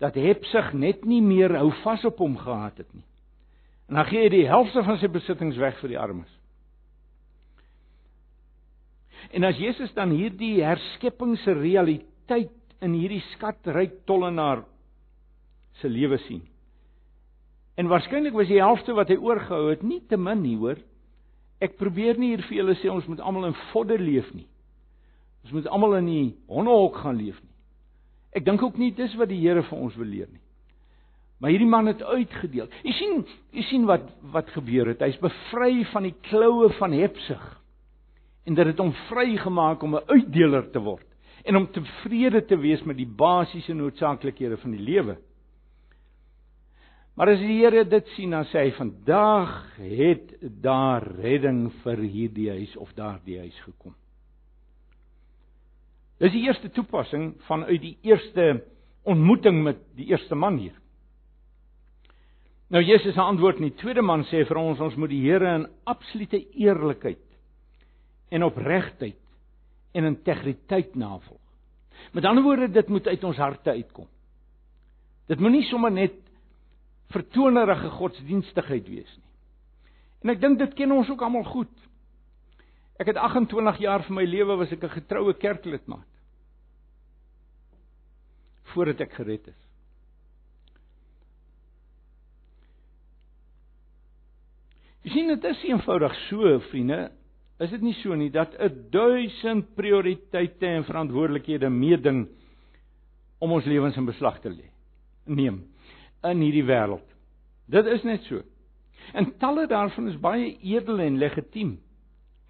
dat 0.03 0.17
Hepsig 0.19 0.73
net 0.73 1.05
nie 1.07 1.23
meer 1.23 1.55
hou 1.59 1.71
vas 1.83 2.05
op 2.05 2.19
hom 2.23 2.37
gehad 2.39 2.79
het 2.83 2.91
nie. 2.95 3.05
En 3.89 4.01
dan 4.01 4.09
gee 4.09 4.25
hy 4.25 4.31
die 4.33 4.49
helfte 4.49 4.83
van 4.85 4.99
sy 4.99 5.11
besittings 5.13 5.61
weg 5.61 5.77
vir 5.83 5.93
die 5.93 6.01
armes. 6.01 6.31
En 9.33 9.45
as 9.47 9.59
Jesus 9.61 9.93
dan 9.97 10.13
hierdie 10.13 10.63
herskeppingse 10.65 11.55
realiteit 11.57 12.53
in 12.85 12.97
hierdie 12.97 13.23
skatryk 13.33 14.03
tollenaar 14.09 14.65
se 15.81 15.89
lewe 15.89 16.19
sien. 16.27 16.43
En 17.75 17.89
waarskynlik 17.91 18.35
was 18.37 18.51
die 18.51 18.61
helfte 18.63 18.95
wat 18.95 19.11
hy 19.11 19.17
oorgehou 19.19 19.71
het 19.73 19.83
nie 19.83 20.01
te 20.09 20.19
min 20.21 20.43
nie, 20.45 20.57
hoor. 20.61 20.79
Ek 21.63 21.79
probeer 21.81 22.19
nie 22.21 22.35
hier 22.35 22.45
vir 22.47 22.61
julle 22.61 22.77
sê 22.79 22.91
ons 22.93 23.07
moet 23.11 23.23
almal 23.23 23.49
in 23.51 23.57
vodde 23.73 23.99
leef 23.99 24.29
nie. 24.35 24.47
Ons 25.45 25.57
moet 25.57 25.67
almal 25.73 25.99
in 25.99 26.11
die 26.11 26.29
hondehok 26.51 27.01
gaan 27.03 27.19
leef 27.19 27.41
nie. 27.43 27.54
Ek 28.35 28.45
dink 28.45 28.63
ook 28.63 28.79
nie 28.79 28.91
dis 28.95 29.15
wat 29.17 29.31
die 29.31 29.41
Here 29.41 29.63
vir 29.63 29.79
ons 29.79 29.97
wil 29.97 30.11
leer 30.11 30.29
nie. 30.31 30.43
Maar 31.41 31.51
hierdie 31.51 31.69
man 31.69 31.91
het 31.91 32.03
uitgedeel. 32.03 32.71
Jy 32.87 32.93
sien, 32.97 33.19
jy 33.53 33.65
sien 33.69 33.85
wat 33.89 34.07
wat 34.35 34.49
gebeur 34.55 34.93
het. 34.93 35.03
Hy's 35.03 35.21
bevry 35.23 35.85
van 35.93 36.07
die 36.09 36.15
kloue 36.31 36.71
van 36.79 36.95
hebsug. 36.97 37.43
En 38.49 38.57
dit 38.57 38.71
het 38.71 38.81
hom 38.81 38.93
vrygemaak 39.09 39.83
om 39.83 39.97
'n 39.97 40.09
uitdeler 40.09 40.71
te 40.71 40.81
word 40.81 41.07
en 41.45 41.57
om 41.57 41.67
tevrede 41.73 42.45
te 42.49 42.57
wees 42.57 42.83
met 42.83 42.97
die 42.97 43.07
basiese 43.07 43.75
noodsaaklikhede 43.75 44.57
van 44.57 44.71
die 44.71 44.81
lewe. 44.81 45.17
Maar 47.15 47.29
as 47.29 47.39
die 47.39 47.59
Here 47.61 47.85
dit 47.85 48.07
sien, 48.17 48.31
dan 48.31 48.47
sê 48.51 48.65
hy 48.65 48.71
vandag 48.71 49.77
het 49.79 50.33
daar 50.41 51.05
redding 51.21 51.69
vir 51.85 51.99
hierdie 51.99 52.49
huis 52.51 52.77
of 52.77 52.91
daardie 52.97 53.39
huis 53.39 53.61
gekom. 53.67 53.95
Dis 56.25 56.33
die 56.33 56.47
eerste 56.47 56.71
toepassing 56.73 57.35
vanuit 57.45 57.83
die 57.83 57.99
eerste 58.07 58.63
ontmoeting 59.05 59.59
met 59.67 59.83
die 59.99 60.07
eerste 60.09 60.35
man 60.35 60.57
hier. 60.57 60.77
Nou 62.73 62.81
Jesus 62.81 63.13
se 63.13 63.21
antwoord 63.21 63.61
in 63.61 63.69
die 63.69 63.77
tweede 63.77 64.01
man 64.01 64.25
sê 64.31 64.41
vir 64.49 64.57
ons 64.57 64.81
ons 64.81 64.97
moet 64.97 65.13
die 65.13 65.21
Here 65.27 65.51
in 65.59 65.67
absolute 65.85 66.41
eerlikheid 66.57 67.21
en 68.33 68.47
opregtheid 68.47 69.21
en 69.95 70.09
integriteit 70.09 70.97
navolg. 70.97 71.43
Met 72.17 72.25
ander 72.25 72.43
woorde, 72.43 72.71
dit 72.73 72.89
moet 72.89 73.07
uit 73.07 73.25
ons 73.25 73.43
harte 73.45 73.77
uitkom. 73.77 74.09
Dit 75.29 75.45
moenie 75.45 75.63
sommer 75.69 75.93
net 75.93 76.17
vertonerige 77.13 77.93
godsdienstigheid 77.99 78.89
wees 78.89 79.13
nie. 79.13 79.31
En 80.25 80.33
ek 80.33 80.41
dink 80.41 80.59
dit 80.59 80.75
ken 80.81 80.97
ons 80.97 81.13
ook 81.13 81.23
almal 81.23 81.45
goed. 81.53 81.73
Ek 82.97 83.13
het 83.13 83.21
28 83.21 83.85
jaar 83.85 84.09
van 84.09 84.19
my 84.23 84.25
lewe 84.25 84.57
was 84.57 84.73
ek 84.73 84.89
'n 84.89 84.97
getroue 84.97 85.37
kerklidmaat. 85.37 86.14
Voordat 88.75 89.01
ek 89.05 89.13
gered 89.17 89.49
is. 89.49 89.61
Jy 95.05 95.13
sien 95.13 95.29
dit 95.35 95.45
is 95.51 95.67
eenvoudig 95.69 96.15
so, 96.29 96.59
vriende, 96.71 97.03
Is 97.63 97.71
dit 97.71 97.85
nie 97.87 97.95
so 98.01 98.15
nie 98.19 98.33
dat 98.35 98.55
'n 98.59 98.91
duisend 98.91 99.75
prioriteite 99.75 100.67
en 100.67 100.85
verantwoordelikhede 100.85 101.71
meeding 101.71 102.27
om 103.39 103.53
ons 103.53 103.65
lewens 103.65 103.97
in 103.97 104.05
beslag 104.05 104.41
te 104.41 104.51
lê? 104.51 104.71
Neem 105.27 105.63
in 106.23 106.41
hierdie 106.41 106.65
wêreld. 106.65 107.07
Dit 107.69 107.87
is 107.87 108.03
net 108.03 108.23
so. 108.23 108.43
En 109.13 109.37
talle 109.39 109.67
daarvan 109.67 110.09
is 110.09 110.21
baie 110.21 110.59
edel 110.61 111.01
en 111.01 111.19
legitiem 111.19 111.79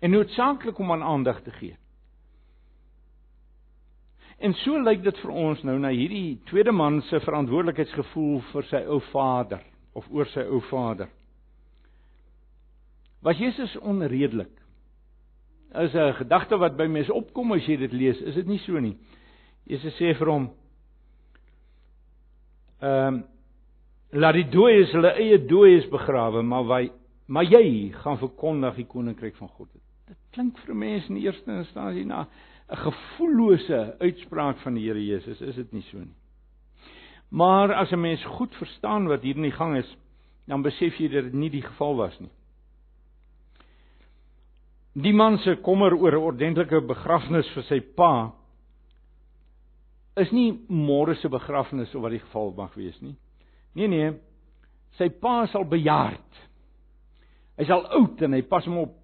en 0.01 0.11
noodsaaklik 0.11 0.79
om 0.79 0.93
aan 0.93 1.03
aandag 1.03 1.43
te 1.43 1.51
gee. 1.51 1.77
En 4.45 4.53
so 4.61 4.81
lyk 4.83 5.03
dit 5.05 5.21
vir 5.23 5.31
ons 5.33 5.63
nou 5.65 5.79
na 5.81 5.93
hierdie 5.95 6.41
tweede 6.51 6.73
man 6.73 7.01
se 7.09 7.21
verantwoordelikheidsgevoel 7.25 8.43
vir 8.51 8.69
sy 8.69 8.83
ou 8.93 9.01
vader 9.13 9.63
of 9.97 10.11
oor 10.13 10.29
sy 10.35 10.45
ou 10.45 10.61
vader. 10.69 11.09
Was 13.25 13.41
Jesus 13.41 13.77
onredelik? 13.81 14.53
is 15.75 15.95
'n 15.95 16.15
gedagte 16.15 16.57
wat 16.57 16.77
by 16.77 16.87
mense 16.87 17.13
opkom 17.13 17.53
as 17.53 17.67
jy 17.67 17.77
dit 17.77 17.93
lees. 17.93 18.21
Is 18.21 18.35
dit 18.35 18.47
nie 18.47 18.59
so 18.59 18.79
nie? 18.81 18.97
Jesus 19.67 19.95
sê 19.99 20.15
vir 20.15 20.31
hom 20.31 20.51
ehm 22.83 23.15
um, 23.15 23.25
laat 24.15 24.35
die 24.35 24.51
dooies 24.51 24.93
hulle 24.93 25.11
eie 25.19 25.39
dooies 25.39 25.89
begrawe, 25.91 26.43
maar 26.43 26.65
wy 26.65 26.91
maar 27.27 27.45
jy 27.45 27.91
gaan 27.91 28.19
verkondig 28.19 28.77
die 28.77 28.87
koninkryk 28.87 29.37
van 29.37 29.49
God. 29.49 29.69
Dit 30.07 30.17
klink 30.31 30.59
vir 30.59 30.75
mense 30.75 31.09
in 31.09 31.15
die 31.15 31.25
eerste 31.25 31.51
instansie 31.51 32.05
na 32.05 32.27
'n 32.69 32.77
gevoellose 32.77 33.97
uitspraak 33.99 34.59
van 34.59 34.75
die 34.75 34.87
Here 34.87 35.05
Jesus, 35.05 35.41
is 35.41 35.55
dit 35.55 35.73
nie 35.73 35.83
so 35.83 35.99
nie? 35.99 36.15
Maar 37.29 37.75
as 37.75 37.91
'n 37.93 38.01
mens 38.01 38.25
goed 38.25 38.55
verstaan 38.55 39.07
wat 39.07 39.23
hier 39.23 39.37
in 39.37 39.43
die 39.43 39.51
gang 39.51 39.77
is, 39.77 39.97
dan 40.47 40.63
besef 40.63 40.97
jy 40.97 41.09
dat 41.09 41.25
dit 41.25 41.33
nie 41.33 41.51
die 41.51 41.63
geval 41.63 41.97
was 41.97 42.19
nie. 42.21 42.31
Die 44.93 45.13
man 45.13 45.39
se 45.39 45.57
kommer 45.57 45.95
oor 45.95 46.13
'n 46.13 46.23
ordentlike 46.23 46.81
begrafnis 46.81 47.49
vir 47.49 47.63
sy 47.63 47.81
pa 47.81 48.33
is 50.17 50.31
nie 50.31 50.53
môre 50.69 51.15
se 51.15 51.29
begrafnis 51.29 51.95
of 51.95 52.03
wat 52.03 52.11
die 52.11 52.23
geval 52.23 52.53
mag 52.57 52.75
wees 52.75 53.01
nie. 53.01 53.17
Nee 53.75 53.89
nee. 53.89 54.13
Sy 54.99 55.09
pa 55.09 55.47
sal 55.47 55.65
bejaard. 55.65 56.43
Hy's 57.59 57.71
al 57.71 57.87
oud 57.99 58.23
en 58.23 58.33
hy 58.33 58.43
pas 58.43 58.65
hom 58.65 58.79
op. 58.79 58.95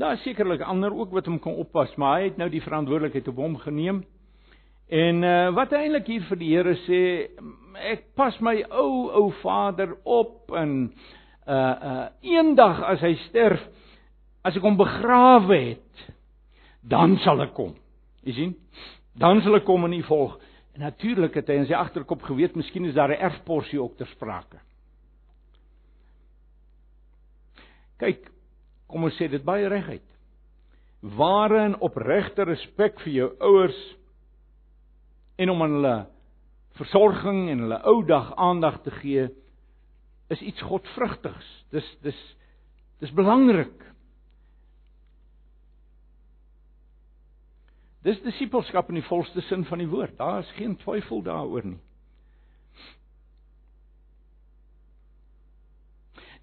Daar 0.00 0.12
is 0.16 0.22
sekerlik 0.22 0.62
ander 0.64 0.94
ook 0.96 1.10
wat 1.12 1.26
hom 1.28 1.38
kan 1.38 1.58
oppas, 1.60 1.92
maar 2.00 2.18
hy 2.18 2.30
het 2.30 2.38
nou 2.40 2.48
die 2.48 2.62
verantwoordelikheid 2.64 3.26
op 3.28 3.36
hom 3.36 3.58
geneem. 3.60 3.98
En 4.88 5.22
uh, 5.22 5.50
wat 5.52 5.74
eintlik 5.76 6.08
hier 6.08 6.24
vir 6.24 6.40
die 6.40 6.48
Here 6.54 6.72
sê, 6.86 7.00
ek 7.92 8.06
pas 8.16 8.38
my 8.40 8.56
ou 8.72 9.10
ou 9.20 9.26
vader 9.42 9.92
op 10.08 10.56
en 10.56 10.72
uh 11.50 11.58
uh 11.90 12.06
eendag 12.24 12.80
as 12.94 13.04
hy 13.04 13.12
sterf, 13.26 13.60
as 14.40 14.56
ek 14.56 14.64
hom 14.64 14.80
begrawe 14.80 15.60
het, 15.66 16.02
dan 16.80 17.18
sal 17.20 17.44
ek 17.44 17.52
kom. 17.60 17.76
Jy 18.24 18.38
sien? 18.40 18.56
Dan 19.20 19.44
sal 19.44 19.60
ek 19.60 19.68
kom 19.68 19.84
en 19.84 20.00
u 20.00 20.02
volg. 20.08 20.40
En 20.78 20.86
natuurlik 20.88 21.36
het 21.42 21.52
hy 21.52 21.60
in 21.60 21.68
sy 21.68 21.76
agterkop 21.76 22.24
geweet, 22.24 22.56
miskien 22.56 22.88
is 22.88 22.96
daar 22.96 23.12
'n 23.12 23.20
erfporsie 23.20 23.82
ook 23.82 24.00
ter 24.00 24.08
sprake. 24.16 24.64
Kyk, 28.00 28.30
kom 28.90 29.06
ons 29.06 29.16
sê 29.18 29.28
dit 29.30 29.44
baie 29.44 29.68
reguit. 29.70 30.06
Ware 31.16 31.64
en 31.64 31.78
opregte 31.80 32.44
respek 32.44 33.00
vir 33.04 33.12
jou 33.14 33.28
ouers 33.40 33.78
en 35.40 35.52
om 35.52 35.62
aan 35.64 35.76
hulle 35.78 35.98
versorging 36.80 37.46
en 37.52 37.64
hulle 37.64 37.78
ou 37.88 38.02
dag 38.06 38.34
aandag 38.36 38.82
te 38.84 38.92
gee 39.00 39.28
is 40.30 40.42
iets 40.44 40.62
godvrugtigs. 40.62 41.48
Dis 41.74 41.86
dis 42.04 42.18
dis 43.00 43.12
belangrik. 43.16 43.76
Dis 48.04 48.20
disippelskap 48.24 48.88
in 48.88 49.00
die 49.00 49.08
volste 49.08 49.42
sin 49.48 49.64
van 49.68 49.80
die 49.82 49.88
woord. 49.88 50.16
Daar 50.18 50.44
is 50.44 50.52
geen 50.56 50.76
twyfel 50.80 51.24
daaroor 51.24 51.66
nie. 51.74 51.80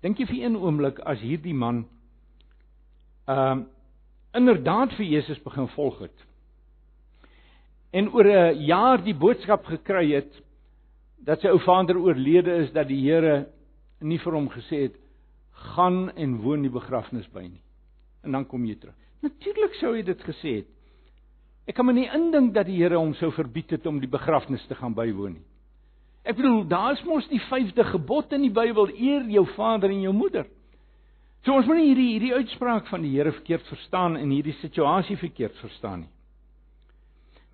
Dink 0.05 0.19
jy 0.21 0.27
vir 0.29 0.43
een 0.43 0.57
oomblik 0.61 0.99
as 1.09 1.23
hierdie 1.25 1.55
man 1.57 1.87
ehm 3.27 3.59
uh, 3.59 3.65
inderdaad 4.37 4.91
vir 4.93 5.05
Jesus 5.05 5.39
begin 5.41 5.67
volg 5.67 5.99
het 5.99 6.27
en 7.91 8.11
oor 8.13 8.25
'n 8.25 8.65
jaar 8.65 9.03
die 9.03 9.15
boodskap 9.15 9.65
gekry 9.65 10.11
het 10.13 10.31
dat 11.17 11.41
sy 11.41 11.47
ou 11.47 11.59
vader 11.59 11.97
oorlede 11.97 12.53
is 12.63 12.71
dat 12.71 12.87
die 12.87 13.01
Here 13.01 13.47
nie 13.99 14.19
vir 14.19 14.33
hom 14.33 14.49
gesê 14.49 14.81
het 14.87 14.95
gaan 15.73 16.11
en 16.15 16.37
woon 16.43 16.61
die 16.61 16.71
begrafnis 16.71 17.27
by 17.33 17.41
nie. 17.41 17.61
En 18.23 18.31
dan 18.31 18.45
kom 18.45 18.65
jy 18.65 18.75
terug. 18.75 18.95
Natuurlik 19.21 19.73
sou 19.73 19.95
hy 19.95 20.03
dit 20.05 20.21
gesê 20.21 20.55
het. 20.61 20.67
Ek 21.67 21.75
kan 21.75 21.85
my 21.85 21.93
nie 21.93 22.09
indink 22.13 22.53
dat 22.53 22.67
die 22.69 22.77
Here 22.77 22.97
hom 22.97 23.13
sou 23.13 23.31
verbied 23.31 23.71
het 23.71 23.87
om 23.89 23.99
die 23.99 24.09
begrafnis 24.09 24.65
te 24.67 24.75
gaan 24.75 24.93
bywoon 24.93 25.33
nie. 25.33 25.45
Ek 26.27 26.35
bedoel, 26.35 26.65
daar's 26.67 27.03
mos 27.07 27.27
die 27.31 27.41
vyfde 27.49 27.83
gebod 27.87 28.33
in 28.35 28.41
die 28.41 28.53
Bybel: 28.53 28.89
eer 28.91 29.25
jou 29.31 29.45
vader 29.55 29.89
en 29.89 30.01
jou 30.01 30.13
moeder. 30.13 30.45
So 31.45 31.55
ons 31.55 31.67
moet 31.69 31.79
nie 31.79 31.89
hierdie 31.91 32.11
hierdie 32.15 32.33
uitspraak 32.35 32.87
van 32.91 33.03
die 33.05 33.13
Here 33.15 33.31
verkeerd 33.31 33.67
verstaan 33.69 34.17
en 34.19 34.31
hierdie 34.33 34.55
situasie 34.61 35.17
verkeerd 35.17 35.55
verstaan 35.61 36.05
nie. 36.05 36.13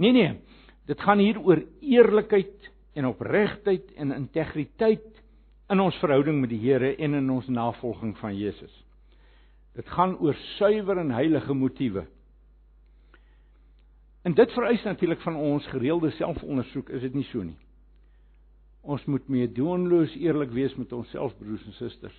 Nee 0.02 0.12
nee, 0.12 0.32
dit 0.90 1.02
gaan 1.02 1.22
hier 1.22 1.40
oor 1.40 1.62
eerlikheid 1.82 2.72
en 2.98 3.10
opregtheid 3.10 3.92
en 3.98 4.16
integriteit 4.16 5.22
in 5.72 5.82
ons 5.82 5.98
verhouding 6.02 6.42
met 6.42 6.52
die 6.52 6.62
Here 6.64 6.96
en 6.96 7.20
in 7.20 7.30
ons 7.34 7.48
navolging 7.48 8.16
van 8.20 8.36
Jesus. 8.38 8.74
Dit 9.74 9.90
gaan 9.90 10.18
oor 10.22 10.38
suiwer 10.58 11.00
en 11.02 11.14
heilige 11.14 11.54
motiewe. 11.54 12.06
En 14.24 14.34
dit 14.34 14.52
vereis 14.56 14.84
natuurlik 14.84 15.22
van 15.22 15.36
ons 15.36 15.66
gereelde 15.68 16.12
selfondersoek, 16.16 16.90
is 16.90 17.02
dit 17.02 17.16
nie 17.18 17.26
so 17.32 17.44
nie? 17.44 17.58
Ons 18.84 19.04
moet 19.08 19.28
meedoenloos 19.32 20.14
eerlik 20.20 20.52
wees 20.56 20.76
met 20.76 20.94
onsself 20.96 21.36
broers 21.40 21.64
en 21.68 21.76
susters. 21.80 22.16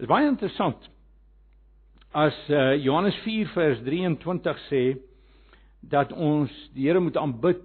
Dit 0.00 0.08
is 0.08 0.14
baie 0.14 0.28
interessant. 0.30 0.86
As 2.16 2.36
uh, 2.48 2.70
Johannes 2.80 3.18
4 3.20 3.50
vers 3.52 3.80
23 3.84 4.60
sê 4.70 4.84
dat 5.92 6.14
ons 6.16 6.54
die 6.72 6.86
Here 6.86 7.02
moet 7.04 7.18
aanbid 7.20 7.60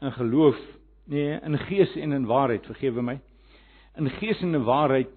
in 0.00 0.14
geloof, 0.16 0.56
nee, 1.12 1.34
in 1.36 1.58
gees 1.66 1.92
en 2.00 2.16
in 2.16 2.24
waarheid, 2.30 2.64
vergewe 2.72 3.04
my. 3.04 3.18
In 4.00 4.08
gees 4.16 4.40
en 4.40 4.56
in 4.56 4.64
waarheid, 4.64 5.12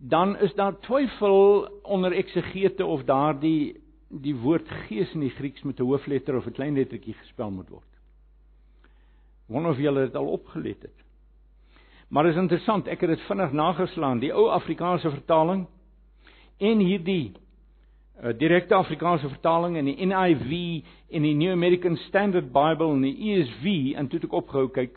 dan 0.00 0.38
is 0.40 0.56
daar 0.56 0.78
twyfel 0.86 1.68
onder 1.84 2.16
eksegete 2.16 2.88
of 2.88 3.04
daardie 3.04 3.76
die 4.08 4.36
woord 4.40 4.72
gees 4.86 5.12
in 5.12 5.26
die 5.26 5.34
Grieks 5.36 5.68
met 5.68 5.82
'n 5.82 5.90
hoofletter 5.90 6.40
of 6.40 6.48
'n 6.48 6.56
klein 6.56 6.80
lettertjie 6.80 7.18
gespel 7.20 7.50
moet 7.50 7.68
word. 7.68 7.92
Wonder 9.52 9.70
of 9.72 9.78
julle 9.78 10.08
dit 10.08 10.16
al 10.16 10.32
opgelet 10.32 10.80
het. 10.82 11.07
Maar 12.08 12.26
is 12.30 12.38
interessant, 12.40 12.88
ek 12.88 13.02
het 13.04 13.16
dit 13.16 13.26
vinnig 13.28 13.52
nageslaan, 13.52 14.22
die 14.22 14.32
ou 14.32 14.48
Afrikaanse 14.50 15.10
vertaling 15.12 15.66
en 16.58 16.80
hierdie 16.80 17.34
uh, 18.22 18.32
direkte 18.38 18.74
Afrikaanse 18.74 19.28
vertaling 19.28 19.76
in 19.76 19.90
die 19.90 20.06
NIV 20.08 20.52
en 21.12 21.26
die 21.26 21.34
New 21.36 21.52
American 21.52 21.98
Standard 22.08 22.48
Bible 22.52 22.94
en 22.96 23.04
die 23.04 23.34
ESV 23.34 23.98
en 24.00 24.08
toe 24.08 24.22
ek 24.24 24.38
opgehou 24.40 24.70
kyk, 24.72 24.96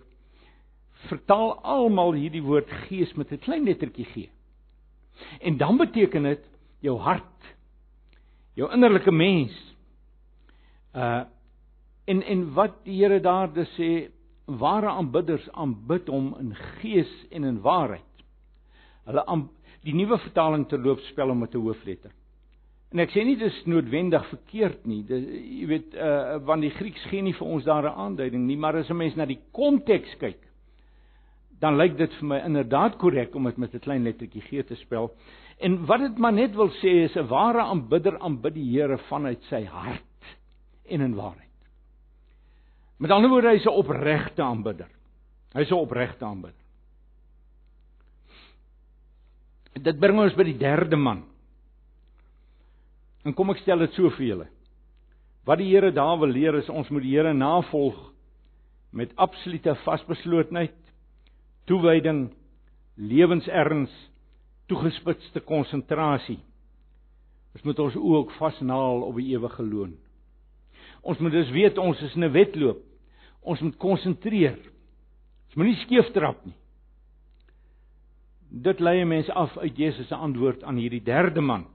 vertaal 1.09 1.57
almal 1.67 2.15
hierdie 2.15 2.43
woord 2.45 2.71
gees 2.87 3.11
met 3.19 3.31
'n 3.31 3.43
klein 3.43 3.67
lettertjie 3.67 4.05
G. 4.05 4.29
En 5.41 5.57
dan 5.57 5.77
beteken 5.77 6.23
dit 6.23 6.47
jou 6.79 6.97
hart 6.97 7.25
jou 8.53 8.71
innerlike 8.71 9.11
mens. 9.11 9.53
Uh 10.95 11.23
en 12.05 12.23
en 12.23 12.53
wat 12.53 12.79
die 12.83 12.97
Here 12.97 13.19
daar 13.21 13.53
dus 13.53 13.69
sê, 13.77 14.09
ware 14.45 14.89
aanbidders 14.89 15.49
aanbid 15.53 16.07
hom 16.07 16.35
in 16.39 16.55
gees 16.55 17.11
en 17.31 17.43
in 17.43 17.61
waarheid. 17.61 18.25
Hulle 19.05 19.25
aan 19.25 19.49
die 19.85 19.95
nuwe 19.95 20.17
vertaling 20.17 20.67
te 20.69 20.77
loop 20.77 20.99
spel 21.09 21.27
hom 21.27 21.39
met 21.39 21.55
'n 21.55 21.61
hoofletter. 21.61 22.11
En 22.91 22.99
ek 22.99 23.13
sê 23.13 23.23
nie 23.23 23.37
dis 23.39 23.65
noodwendig 23.65 24.25
verkeerd 24.27 24.85
nie. 24.85 25.03
Dis 25.07 25.23
jy 25.23 25.67
weet 25.67 25.93
uh 25.95 26.39
want 26.43 26.61
die 26.61 26.73
Grieks 26.75 27.03
gee 27.09 27.21
nie 27.21 27.33
vir 27.33 27.47
ons 27.47 27.63
daar 27.63 27.83
'n 27.83 27.99
aanduiding 28.05 28.45
nie, 28.47 28.57
maar 28.57 28.75
as 28.75 28.89
'n 28.89 28.97
mens 28.97 29.15
na 29.15 29.25
die 29.25 29.39
konteks 29.51 30.17
kyk, 30.19 30.41
dan 31.59 31.77
lyk 31.77 31.97
dit 31.97 32.13
vir 32.19 32.27
my 32.27 32.39
inderdaad 32.45 32.97
korrek 32.97 33.35
om 33.35 33.43
dit 33.43 33.57
met 33.57 33.73
'n 33.73 33.79
klein 33.79 34.03
lettertjie 34.03 34.41
G 34.41 34.67
te 34.67 34.75
spel. 34.75 35.11
En 35.59 35.85
wat 35.85 35.99
dit 35.99 36.17
maar 36.17 36.33
net 36.33 36.55
wil 36.55 36.69
sê 36.69 37.05
is 37.05 37.15
'n 37.15 37.27
ware 37.27 37.61
aanbidder 37.61 38.19
aanbid 38.19 38.53
die 38.53 38.71
Here 38.71 38.97
vanuit 38.97 39.43
sy 39.43 39.63
hart 39.63 40.37
en 40.89 41.01
in 41.01 41.15
waarheid. 41.15 41.50
Met 43.01 43.09
ander 43.09 43.29
woorde, 43.29 43.49
hy's 43.49 43.65
'n 43.65 43.73
opregte 43.73 44.41
aanbidder. 44.41 44.89
Hy's 45.53 45.71
'n 45.71 45.73
opregte 45.73 46.25
aanbidder. 46.25 46.61
Dit 49.73 49.99
bring 49.99 50.19
ons 50.19 50.35
by 50.35 50.43
die 50.43 50.57
derde 50.57 50.95
man. 50.95 51.23
En 53.23 53.33
kom 53.33 53.49
ek 53.49 53.61
stel 53.63 53.77
dit 53.77 53.93
so 53.93 54.09
vir 54.09 54.25
julle. 54.25 54.47
Wat 55.45 55.57
die 55.57 55.69
Here 55.73 55.91
daar 55.91 56.19
wil 56.19 56.29
leer 56.29 56.55
is 56.55 56.69
ons 56.69 56.89
moet 56.89 57.01
die 57.01 57.15
Here 57.15 57.33
navolg 57.33 57.97
met 58.91 59.15
absolute 59.15 59.75
vasbeslotenheid, 59.75 60.77
toewyding, 61.65 62.33
lewenserns 62.95 63.91
toegespitste 64.67 65.39
konsentrasie. 65.39 66.39
Ons 67.55 67.63
moet 67.63 67.79
ons 67.79 67.95
oë 67.95 68.17
ook 68.17 68.31
vasnaal 68.31 69.01
op 69.01 69.15
die 69.15 69.33
ewige 69.33 69.63
loon. 69.63 69.97
Ons 71.01 71.17
moet 71.17 71.31
dus 71.31 71.49
weet 71.49 71.77
ons 71.77 72.01
is 72.01 72.15
in 72.15 72.23
'n 72.23 72.31
wedloop. 72.31 72.90
Ons 73.41 73.61
moet 73.61 73.77
konsentreer. 73.81 74.59
Ons 75.49 75.57
moenie 75.59 75.77
skeef 75.81 76.11
trap 76.15 76.43
nie. 76.45 76.55
Dit 78.51 78.81
lei 78.83 79.01
mense 79.07 79.31
af 79.33 79.53
uit 79.57 79.77
Jesus 79.79 80.09
se 80.11 80.15
antwoord 80.15 80.63
aan 80.67 80.79
hierdie 80.81 81.03
derde 81.03 81.41
man. 81.41 81.65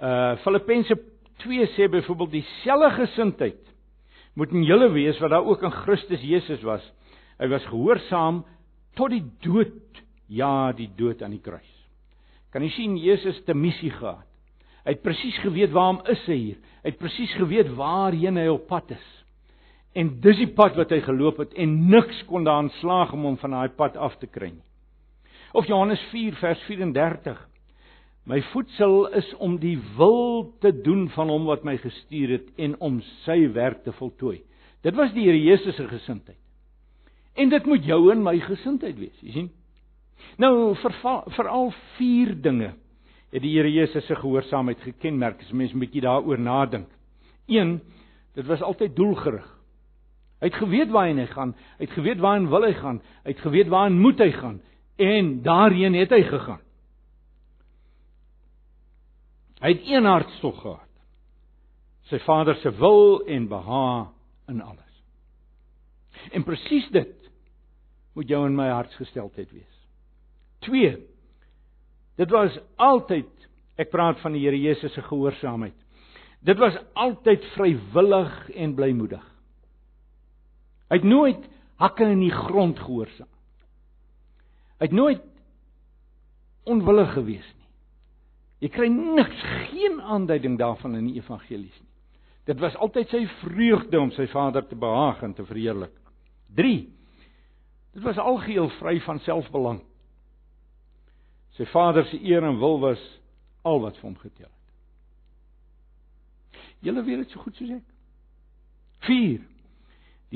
Uh 0.00 0.36
Filippense 0.44 0.96
2 1.44 1.68
sê 1.76 1.88
byvoorbeeld 1.92 2.34
dieselfde 2.38 2.90
gesindheid 2.96 3.62
moet 4.36 4.52
in 4.52 4.64
julle 4.68 4.90
wees 4.92 5.18
wat 5.20 5.32
daar 5.32 5.44
ook 5.44 5.62
in 5.64 5.72
Christus 5.72 6.20
Jesus 6.20 6.62
was. 6.64 6.84
Hy 7.40 7.48
was 7.52 7.64
gehoorsaam 7.68 8.42
tot 8.96 9.12
die 9.12 9.24
dood 9.44 10.02
ja 10.28 10.72
die 10.76 10.90
dood 10.96 11.22
aan 11.22 11.36
die 11.36 11.42
kruis. 11.44 11.72
Kan 12.52 12.64
jy 12.64 12.70
sien 12.72 12.96
Jesus 12.96 13.40
'n 13.46 13.60
missie 13.60 13.90
gehad. 13.90 14.24
Hy 14.84 14.92
het 14.94 15.02
presies 15.02 15.38
geweet 15.42 15.72
waarom 15.72 16.00
is 16.06 16.26
hy 16.26 16.36
hier. 16.36 16.58
Hy 16.82 16.90
het 16.90 16.98
presies 16.98 17.32
geweet 17.34 17.68
waarheen 17.74 18.36
hy 18.36 18.46
op 18.48 18.66
pad 18.66 18.90
is. 18.90 19.15
En 19.96 20.12
dis 20.20 20.36
die 20.42 20.50
pad 20.52 20.76
wat 20.76 20.92
hy 20.92 21.00
geloop 21.04 21.40
het 21.40 21.54
en 21.56 21.76
niks 21.90 22.22
kon 22.28 22.44
daan 22.44 22.68
slaag 22.82 23.14
om 23.16 23.24
hom 23.24 23.38
van 23.40 23.56
daai 23.56 23.72
pad 23.78 23.96
af 23.96 24.18
te 24.20 24.28
kry 24.28 24.50
nie. 24.52 24.64
Of 25.56 25.68
Johannes 25.70 26.02
4 26.12 26.36
vers 26.36 26.60
34. 26.68 27.38
My 28.28 28.42
voedsel 28.50 29.06
is 29.16 29.28
om 29.40 29.54
die 29.62 29.76
wil 29.96 30.50
te 30.60 30.72
doen 30.74 31.06
van 31.14 31.30
hom 31.32 31.46
wat 31.48 31.64
my 31.64 31.76
gestuur 31.80 32.34
het 32.36 32.48
en 32.60 32.74
om 32.82 32.98
sy 33.24 33.38
werk 33.54 33.84
te 33.86 33.94
voltooi. 33.96 34.40
Dit 34.84 34.98
was 34.98 35.14
die 35.14 35.24
Here 35.28 35.38
Jesus 35.40 35.78
se 35.78 35.86
gesindheid. 35.88 36.38
En 37.36 37.48
dit 37.52 37.66
moet 37.66 37.84
jou 37.84 38.00
en 38.12 38.24
my 38.24 38.38
gesindheid 38.40 38.98
wees, 38.98 39.16
jy 39.20 39.32
sien? 39.32 39.50
Nou 40.40 40.74
veral 40.76 41.70
vier 41.96 42.34
dinge 42.42 42.74
het 43.32 43.42
die 43.42 43.54
Here 43.54 43.70
Jesus 43.70 44.06
se 44.08 44.16
gehoorsaamheid 44.16 44.82
gekenmerk 44.84 45.40
as 45.40 45.52
mens 45.52 45.72
'n 45.72 45.80
bietjie 45.80 46.04
daaroor 46.04 46.38
nadink. 46.38 46.88
1 47.48 47.80
Dit 48.36 48.46
was 48.46 48.62
altyd 48.62 48.96
doelgerig. 48.96 49.55
Hy 50.40 50.50
het 50.50 50.58
geweet 50.60 50.90
waarheen 50.92 51.18
hy 51.22 51.26
gaan, 51.32 51.54
hy 51.78 51.86
het 51.86 51.94
geweet 51.96 52.20
waarheen 52.20 52.48
wil 52.52 52.66
hy 52.66 52.72
gaan, 52.76 53.00
hy 53.24 53.32
het 53.32 53.44
geweet 53.44 53.70
waarheen 53.72 54.00
moet 54.00 54.20
hy 54.20 54.30
gaan 54.36 54.58
en 54.96 55.30
daarheen 55.44 55.96
het 55.96 56.12
hy 56.12 56.22
gegaan. 56.28 56.62
Hy 59.60 59.72
het 59.72 59.86
een 59.88 60.04
hartstog 60.04 60.60
gehad. 60.60 60.82
Sy 62.10 62.20
Vader 62.22 62.54
se 62.60 62.70
wil 62.76 63.24
en 63.26 63.48
behaag 63.48 64.12
in 64.52 64.60
alles. 64.62 64.82
En 66.32 66.44
presies 66.44 66.86
dit 66.94 67.30
moet 68.16 68.28
jou 68.28 68.44
en 68.46 68.54
my 68.56 68.68
hartsgesteldheid 68.70 69.50
wees. 69.52 69.80
2. 70.68 70.92
Dit 72.16 72.32
was 72.32 72.54
altyd 72.80 73.48
ek 73.80 73.90
praat 73.92 74.20
van 74.22 74.36
die 74.36 74.44
Here 74.44 74.60
Jesus 74.60 74.94
se 74.96 75.02
gehoorsaamheid. 75.04 75.76
Dit 76.46 76.60
was 76.60 76.76
altyd 76.94 77.44
vrywillig 77.56 78.36
en 78.54 78.74
blymoedig. 78.76 79.24
Hy 80.90 81.00
het 81.00 81.08
nooit 81.08 81.48
hakke 81.80 82.06
in 82.08 82.22
die 82.22 82.32
grond 82.32 82.78
gehoorsaam. 82.78 83.30
Hy 84.76 84.88
het 84.88 84.94
nooit 84.94 85.22
onwillig 86.68 87.12
gewees 87.16 87.46
nie. 87.46 87.68
Jy 88.64 88.70
kry 88.72 88.88
niks, 88.92 89.42
geen 89.70 90.00
aanduiding 90.00 90.56
daarvan 90.60 90.96
in 90.98 91.10
die 91.10 91.20
evangelies 91.20 91.76
nie. 91.80 91.92
Dit 92.46 92.60
was 92.62 92.76
altyd 92.78 93.10
sy 93.10 93.24
vreugde 93.40 93.98
om 94.00 94.12
sy 94.14 94.28
Vader 94.30 94.64
te 94.66 94.78
behaag 94.78 95.22
en 95.26 95.34
te 95.34 95.44
verheerlik. 95.44 95.94
3. 96.56 96.76
Dit 97.96 98.04
was 98.04 98.18
algeheel 98.22 98.70
vry 98.78 99.00
van 99.02 99.18
selfbelang. 99.24 99.80
Sy 101.58 101.66
Vader 101.72 102.04
se 102.06 102.20
eer 102.22 102.44
en 102.46 102.60
wil 102.60 102.78
was 102.80 103.02
al 103.66 103.80
wat 103.82 103.98
vir 103.98 104.08
hom 104.08 104.18
getel 104.20 104.46
het. 104.50 104.52
Julle 106.86 107.02
weet 107.02 107.24
dit 107.24 107.34
so 107.34 107.42
goed 107.42 107.56
soos 107.58 107.72
ek. 107.78 107.86
4. 109.08 109.42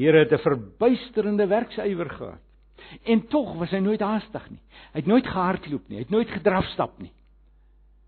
Here 0.00 0.18
het 0.18 0.32
'n 0.32 0.38
verbuisterende 0.38 1.46
werksywer 1.46 2.10
gehad. 2.10 2.40
En 3.04 3.26
tog 3.28 3.54
was 3.58 3.70
hy 3.70 3.78
nooit 3.78 4.00
haastig 4.00 4.50
nie. 4.50 4.62
Hy 4.92 4.98
het 4.98 5.06
nooit 5.06 5.26
gehardloop 5.26 5.88
nie. 5.88 5.96
Hy 5.96 6.02
het 6.02 6.10
nooit 6.10 6.30
gedrafstap 6.30 6.98
nie. 6.98 7.12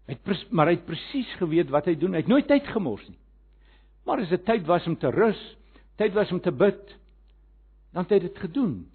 Hy 0.06 0.16
het 0.16 0.50
maar 0.50 0.66
hy 0.66 0.74
het 0.78 0.86
presies 0.86 1.34
geweet 1.38 1.70
wat 1.70 1.84
hy 1.84 1.94
doen. 1.94 2.12
Hy 2.12 2.24
het 2.24 2.32
nooit 2.32 2.46
tyd 2.46 2.66
gemors 2.66 3.04
nie. 3.08 3.18
Maar 4.04 4.24
as 4.24 4.32
dit 4.32 4.44
tyd 4.44 4.66
was 4.66 4.86
om 4.86 4.96
te 4.96 5.10
rus, 5.10 5.40
tyd 5.96 6.12
was 6.12 6.32
om 6.32 6.40
te 6.40 6.52
bid, 6.52 6.96
dan 7.92 8.02
het 8.02 8.10
hy 8.10 8.18
dit 8.18 8.38
gedoen. 8.38 8.88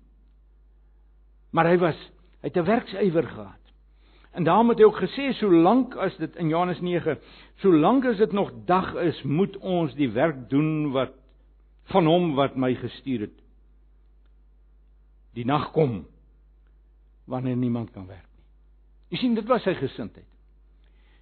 Maar 1.52 1.66
hy 1.72 1.78
was 1.78 2.00
hy 2.42 2.50
het 2.50 2.58
'n 2.58 2.66
werksywer 2.66 3.28
gehad. 3.28 3.64
En 4.32 4.44
daarom 4.44 4.70
het 4.70 4.78
hy 4.78 4.86
ook 4.86 5.02
gesê 5.02 5.32
solank 5.34 5.96
as 5.96 6.18
dit 6.18 6.36
in 6.36 6.50
Johannes 6.50 6.82
9, 6.82 7.18
solank 7.56 8.06
as 8.06 8.18
dit 8.18 8.32
nog 8.32 8.52
dag 8.66 8.96
is, 8.96 9.24
moet 9.24 9.58
ons 9.58 9.94
die 9.96 10.10
werk 10.10 10.50
doen 10.50 10.92
wat 10.92 11.14
van 11.92 12.06
hom 12.06 12.34
wat 12.36 12.56
my 12.56 12.74
gestuur 12.76 13.28
het. 13.28 13.38
Die 15.38 15.46
nag 15.46 15.72
kom 15.72 16.06
wanneer 17.26 17.56
niemand 17.56 17.92
kan 17.92 18.08
werk 18.08 18.26
nie. 18.36 18.46
Jy 19.14 19.22
sien 19.22 19.36
dit 19.36 19.48
was 19.48 19.64
sy 19.64 19.76
gesindheid. 19.78 20.28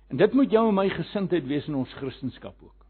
En 0.09 0.17
dit 0.17 0.33
moet 0.33 0.51
jou 0.51 0.67
en 0.69 0.77
my 0.77 0.87
gesindheid 0.89 1.45
wees 1.49 1.67
in 1.67 1.75
ons 1.75 1.93
kristendom 1.99 2.53
ook. 2.61 2.85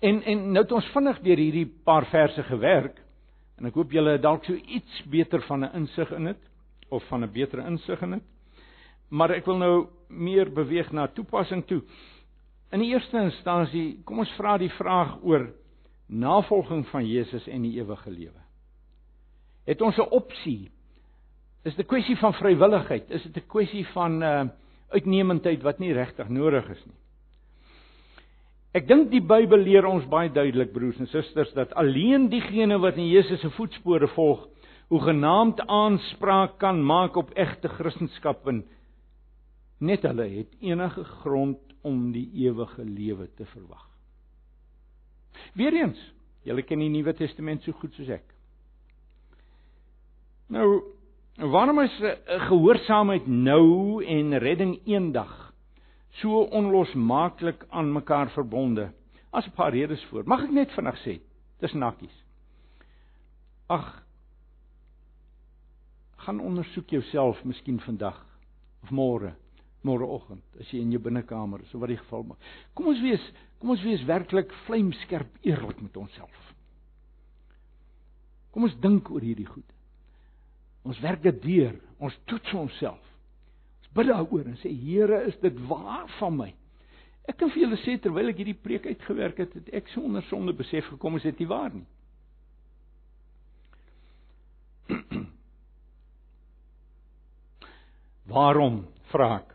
En 0.00 0.22
en 0.22 0.44
nou 0.54 0.62
het 0.64 0.72
ons 0.72 0.92
vinnig 0.94 1.18
deur 1.20 1.42
hierdie 1.42 1.66
paar 1.84 2.06
verse 2.08 2.42
gewerk 2.48 3.00
en 3.60 3.68
ek 3.68 3.76
hoop 3.76 3.90
julle 3.92 4.14
het 4.16 4.22
dalk 4.24 4.46
so 4.48 4.56
iets 4.56 5.02
beter 5.12 5.42
van 5.44 5.64
'n 5.64 5.74
insig 5.82 6.12
in 6.16 6.24
dit 6.24 6.48
of 6.88 7.04
van 7.08 7.24
'n 7.24 7.32
beter 7.32 7.66
insig 7.66 8.02
in 8.02 8.10
dit. 8.10 8.22
Maar 9.08 9.30
ek 9.30 9.44
wil 9.44 9.56
nou 9.56 9.86
meer 10.08 10.52
beweeg 10.52 10.92
na 10.92 11.06
toepassing 11.06 11.66
toe. 11.66 11.82
In 12.70 12.80
die 12.84 12.92
eerste 12.92 13.18
instansie, 13.18 14.02
kom 14.06 14.22
ons 14.22 14.32
vra 14.38 14.56
die 14.58 14.70
vraag 14.76 15.16
oor 15.26 15.48
navolging 16.06 16.84
van 16.90 17.06
Jesus 17.06 17.46
en 17.50 17.62
die 17.66 17.76
ewige 17.80 18.10
lewe. 18.10 18.42
Het 19.66 19.82
ons 19.82 19.98
'n 19.98 20.10
opsie? 20.10 20.70
Is 21.64 21.74
dit 21.74 21.86
'n 21.86 21.88
kwessie 21.88 22.16
van 22.16 22.32
vrywilligheid? 22.32 23.10
Is 23.10 23.22
dit 23.22 23.36
'n 23.36 23.48
kwessie 23.48 23.86
van 23.86 24.22
uh 24.22 24.48
uitnemendheid 24.90 25.62
wat 25.62 25.78
nie 25.78 25.92
regtig 25.92 26.28
nodig 26.28 26.68
is 26.70 26.84
nie? 26.86 26.96
Ek 28.74 28.88
dink 28.88 29.10
die 29.10 29.20
Bybel 29.20 29.58
leer 29.58 29.86
ons 29.86 30.06
baie 30.06 30.30
duidelik 30.30 30.72
broers 30.72 30.98
en 30.98 31.06
susters 31.06 31.52
dat 31.52 31.72
alleen 31.74 32.28
diegene 32.28 32.78
wat 32.78 32.96
in 32.96 33.08
Jesus 33.08 33.40
se 33.40 33.50
voetspore 33.50 34.08
volg, 34.08 34.48
hoe 34.88 35.00
genaamd 35.00 35.60
aanspraak 35.66 36.58
kan 36.58 36.82
maak 36.82 37.16
op 37.16 37.30
egte 37.34 37.68
Christendom 37.68 38.36
en 38.46 38.64
net 39.78 40.02
hulle 40.02 40.28
het 40.28 40.54
enige 40.60 41.04
grond 41.04 41.58
om 41.86 42.12
die 42.12 42.28
ewige 42.46 42.84
lewe 42.84 43.28
te 43.36 43.46
verwag. 43.54 43.86
Weereens, 45.56 46.00
julle 46.46 46.62
ken 46.66 46.82
die 46.82 46.90
Nuwe 46.92 47.14
Testament 47.16 47.64
so 47.64 47.72
goed 47.80 47.94
soos 47.96 48.10
ek. 48.12 48.26
Nou, 50.50 50.82
waarom 51.38 51.80
is 51.80 52.00
'n 52.00 52.40
gehoorsaamheid 52.48 53.26
nou 53.26 54.04
en 54.04 54.38
redding 54.38 54.80
eendag 54.84 55.52
so 56.10 56.42
onlosmaaklik 56.42 57.64
aan 57.68 57.92
mekaar 57.92 58.30
verbonde. 58.30 58.92
As 59.30 59.46
'n 59.46 59.54
paar 59.54 59.72
redes 59.72 60.04
voor. 60.04 60.22
Mag 60.26 60.42
ek 60.42 60.50
net 60.50 60.72
vinnig 60.72 60.98
sê, 61.04 61.20
dis 61.60 61.72
nakkies. 61.72 62.24
Ag 63.66 64.02
gaan 66.16 66.40
ondersoek 66.40 66.88
jouself 66.90 67.44
miskien 67.44 67.80
vandag 67.80 68.26
of 68.82 68.90
môre, 68.90 69.34
môreoggend 69.86 70.60
as 70.60 70.70
jy 70.72 70.82
in 70.84 70.94
jou 70.94 71.02
binnekamer 71.02 71.64
is, 71.64 71.70
so 71.72 71.80
wat 71.82 71.92
die 71.92 72.00
geval 72.00 72.26
mag. 72.32 72.48
Kom 72.76 72.90
ons 72.92 73.02
wees, 73.04 73.26
kom 73.60 73.74
ons 73.74 73.84
wees 73.84 74.02
werklik 74.08 74.52
vlamskerp 74.66 75.44
eerlik 75.46 75.80
met 75.84 75.96
onsself. 76.00 76.48
Kom 78.50 78.66
ons 78.66 78.80
dink 78.82 79.08
oor 79.12 79.22
hierdie 79.24 79.48
goed. 79.48 79.76
Ons 80.84 81.00
werk 81.04 81.22
dit 81.22 81.42
deur. 81.44 81.76
Ons 82.00 82.16
toets 82.28 82.56
onsself 82.56 83.10
bid 83.94 84.06
daaroor 84.10 84.46
en 84.46 84.56
sê 84.60 84.70
Here, 84.70 85.24
is 85.28 85.38
dit 85.42 85.56
waar 85.68 86.08
van 86.18 86.36
my? 86.36 86.54
Ek 87.28 87.36
kan 87.38 87.50
vir 87.52 87.62
julle 87.64 87.78
sê 87.84 87.92
terwyl 88.02 88.30
ek 88.32 88.38
hierdie 88.40 88.62
preek 88.62 88.84
uitgewerk 88.88 89.36
het, 89.42 89.52
het 89.58 89.68
ek 89.82 89.86
sonder 89.94 90.22
sonde 90.30 90.52
besef 90.56 90.84
gekom 90.94 91.16
is 91.18 91.26
dit 91.26 91.38
nie 91.42 91.50
waar 91.50 91.72
nie. 91.74 91.88
Waarom 98.30 98.76
vra 99.12 99.28
ek? 99.40 99.50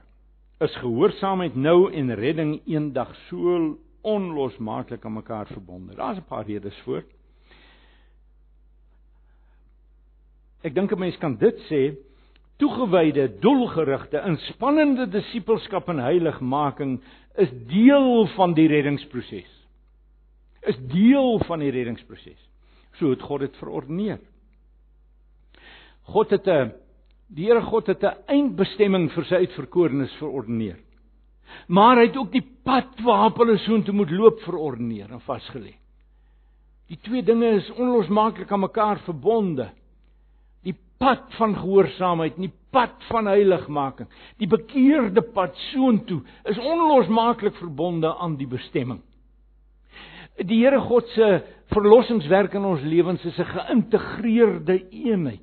Is 0.64 0.76
gehoorsaamheid 0.80 1.56
nou 1.60 1.90
en 1.92 2.14
redding 2.16 2.62
eendag 2.64 3.10
so 3.28 3.76
onlosmaaklik 4.08 5.04
aan 5.06 5.18
mekaar 5.18 5.50
verbonde? 5.52 5.96
Daar's 5.96 6.18
'n 6.18 6.28
paar 6.28 6.46
redes 6.46 6.78
voor. 6.86 7.04
Ek 10.64 10.74
dink 10.74 10.92
'n 10.92 11.00
mens 11.00 11.18
kan 11.18 11.36
dit 11.36 11.60
sê 11.70 11.96
toegewyde, 12.58 13.40
doelgerigte, 13.40 14.22
inspannende 14.26 15.08
disippelskap 15.08 15.90
en 15.90 16.00
heiligmaking 16.00 17.02
is 17.36 17.50
deel 17.68 18.28
van 18.28 18.54
die 18.54 18.68
reddingsproses. 18.68 19.68
Is 20.62 20.78
deel 20.88 21.40
van 21.40 21.60
die 21.60 21.72
reddingsproses. 21.72 22.50
So 22.94 23.10
het 23.10 23.22
God 23.22 23.40
dit 23.40 23.58
verordeneer. 23.58 24.20
God 26.02 26.30
het 26.30 26.48
'n 26.48 26.85
die 27.28 27.46
Here 27.46 27.62
God 27.62 27.88
het 27.88 28.04
'n 28.04 28.18
eindbestemming 28.28 29.12
vir 29.12 29.26
sy 29.26 29.36
uitverkorenes 29.36 30.14
verordeneer. 30.20 30.78
Maar 31.68 31.98
hy 31.98 32.06
het 32.08 32.18
ook 32.18 32.32
die 32.32 32.48
pad 32.64 33.00
waarop 33.04 33.38
hulle 33.38 33.58
soontoe 33.58 33.94
moet 33.94 34.12
loop 34.12 34.40
verordeneer 34.40 35.12
en 35.12 35.22
vasgelê. 35.22 35.76
Die 36.88 37.00
twee 37.02 37.24
dinge 37.24 37.50
is 37.56 37.72
onlosmaaklik 37.72 38.52
aan 38.52 38.60
mekaar 38.60 39.00
verbonde 39.00 39.72
pad 40.98 41.28
van 41.38 41.56
gehoorsaamheid, 41.58 42.38
die 42.40 42.52
pad 42.74 42.96
van 43.10 43.28
heiligmaking, 43.30 44.08
die 44.40 44.50
bekeerde 44.50 45.24
pad 45.36 45.56
soontoe 45.72 46.22
is 46.50 46.60
onlosmaaklik 46.60 47.58
verbonde 47.60 48.14
aan 48.16 48.38
die 48.40 48.48
bestemming. 48.50 49.02
Die 50.36 50.62
Here 50.64 50.82
God 50.84 51.08
se 51.16 51.30
verlossingswerk 51.72 52.56
in 52.58 52.68
ons 52.68 52.84
lewens 52.84 53.24
is 53.26 53.38
'n 53.40 53.52
geïntegreerde 53.56 54.80
eenheid. 54.92 55.42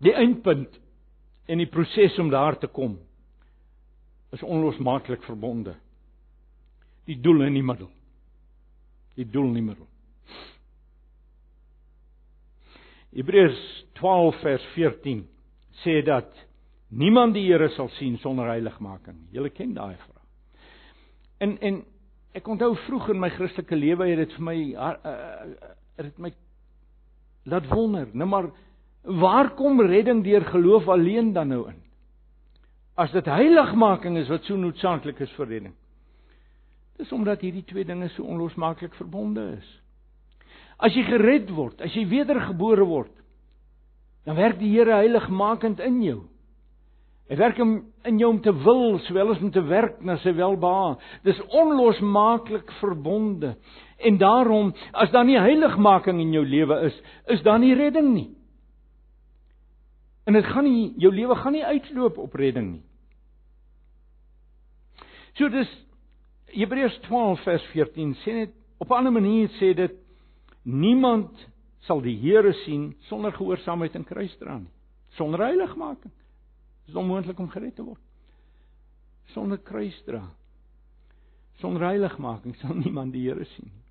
Die 0.00 0.14
eindpunt 0.16 0.80
en 1.50 1.60
die 1.60 1.68
proses 1.68 2.18
om 2.18 2.30
daar 2.32 2.58
te 2.58 2.66
kom 2.66 2.98
is 4.30 4.42
onlosmaaklik 4.42 5.22
verbonde. 5.26 5.74
Die 7.04 7.18
doel 7.20 7.42
en 7.48 7.56
die 7.58 7.66
middel 7.66 7.90
die 9.20 9.28
doel 9.28 9.50
nie 9.54 9.64
meer. 9.64 9.80
Hebreërs 13.10 13.60
12 13.98 14.42
vers 14.44 14.66
14 14.76 15.24
sê 15.82 15.98
dat 16.06 16.30
niemand 16.88 17.34
die 17.34 17.48
Here 17.48 17.70
sal 17.74 17.90
sien 17.98 18.18
sonder 18.22 18.50
heiligmaking. 18.52 19.18
Julle 19.34 19.50
ken 19.54 19.74
daai 19.74 19.96
vraag. 19.98 20.26
En 21.42 21.56
en 21.58 21.82
ek 22.38 22.46
onthou 22.48 22.76
vroeg 22.86 23.10
in 23.10 23.20
my 23.20 23.32
Christelike 23.34 23.76
lewe 23.76 24.06
het 24.12 24.22
dit 24.22 24.36
vir 24.36 24.46
my 24.46 24.56
het 25.98 26.06
dit 26.06 26.22
my 26.22 26.30
laat 27.50 27.66
wonder. 27.72 28.06
Nou 28.14 28.28
maar 28.30 28.50
waar 29.02 29.54
kom 29.56 29.80
redding 29.80 30.24
deur 30.24 30.44
geloof 30.44 30.88
alleen 30.88 31.32
dan 31.32 31.48
nou 31.48 31.66
in? 31.68 31.78
As 33.00 33.12
dit 33.12 33.26
heiligmaking 33.26 34.18
is 34.20 34.28
wat 34.28 34.44
so 34.44 34.56
noodsaaklik 34.60 35.20
is 35.24 35.32
vir 35.38 35.48
redding. 35.48 35.76
Dis 37.00 37.12
omdat 37.16 37.40
hierdie 37.40 37.64
twee 37.64 37.84
dinge 37.88 38.10
so 38.12 38.26
onlosmaaklik 38.28 38.92
verbonde 38.98 39.46
is. 39.56 39.68
As 40.80 40.92
jy 40.96 41.04
gered 41.08 41.48
word, 41.52 41.80
as 41.80 41.94
jy 41.96 42.04
wedergebore 42.08 42.84
word, 42.88 43.14
dan 44.28 44.36
werk 44.36 44.58
die 44.60 44.72
Here 44.72 44.98
heiligmakend 45.00 45.80
in 45.84 46.00
jou. 46.04 46.18
Hy 47.30 47.36
werk 47.38 47.60
in 47.62 48.18
jou 48.18 48.28
om 48.32 48.40
te 48.42 48.52
wil 48.64 48.98
sowel 49.06 49.30
as 49.32 49.40
om 49.40 49.52
te 49.54 49.62
werk 49.62 50.00
na 50.02 50.16
sy 50.18 50.32
welbehae. 50.34 50.96
Dis 51.24 51.38
onlosmaaklik 51.46 52.72
verbonde. 52.80 53.54
En 54.02 54.18
daarom, 54.18 54.72
as 54.92 55.12
daar 55.14 55.28
nie 55.28 55.38
heiligmaking 55.38 56.18
in 56.24 56.34
jou 56.34 56.42
lewe 56.44 56.80
is, 56.88 56.96
is 57.30 57.44
daar 57.46 57.60
nie 57.62 57.76
redding 57.78 58.10
nie. 58.16 58.28
En 60.30 60.36
dit 60.38 60.46
gaan 60.46 60.62
nie 60.64 60.92
jou 61.02 61.10
lewe 61.10 61.34
gaan 61.34 61.56
nie 61.58 61.64
uitloop 61.66 62.18
op 62.22 62.34
redding 62.38 62.68
nie. 62.76 62.84
So 65.34 65.50
dis 65.50 65.70
Hebreërs 66.54 67.00
12 67.08 67.42
vers 67.46 67.66
14 67.72 68.12
sê 68.22 68.34
net 68.36 68.52
op 68.78 68.90
'n 68.90 69.00
ander 69.00 69.12
manier 69.12 69.48
sê 69.58 69.74
dit 69.74 69.96
niemand 70.62 71.34
sal 71.80 72.00
die 72.00 72.14
Here 72.14 72.52
sien 72.64 72.94
sonder 73.08 73.32
gehoorsaamheid 73.32 73.94
en 73.94 74.04
kruisdra 74.04 74.58
nie. 74.58 74.70
Sonder 75.18 75.40
heiligmaking. 75.40 76.12
Dit 76.12 76.88
is 76.88 76.94
onmoontlik 76.94 77.38
om 77.38 77.50
gered 77.50 77.74
te 77.74 77.82
word. 77.82 78.00
Sonder 79.34 79.58
kruisdra. 79.58 80.30
Sonder 81.58 81.82
heiligmaking 81.82 82.56
sal 82.56 82.74
niemand 82.84 83.12
die 83.12 83.28
Here 83.28 83.44
sien 83.44 83.66
nie. 83.66 83.82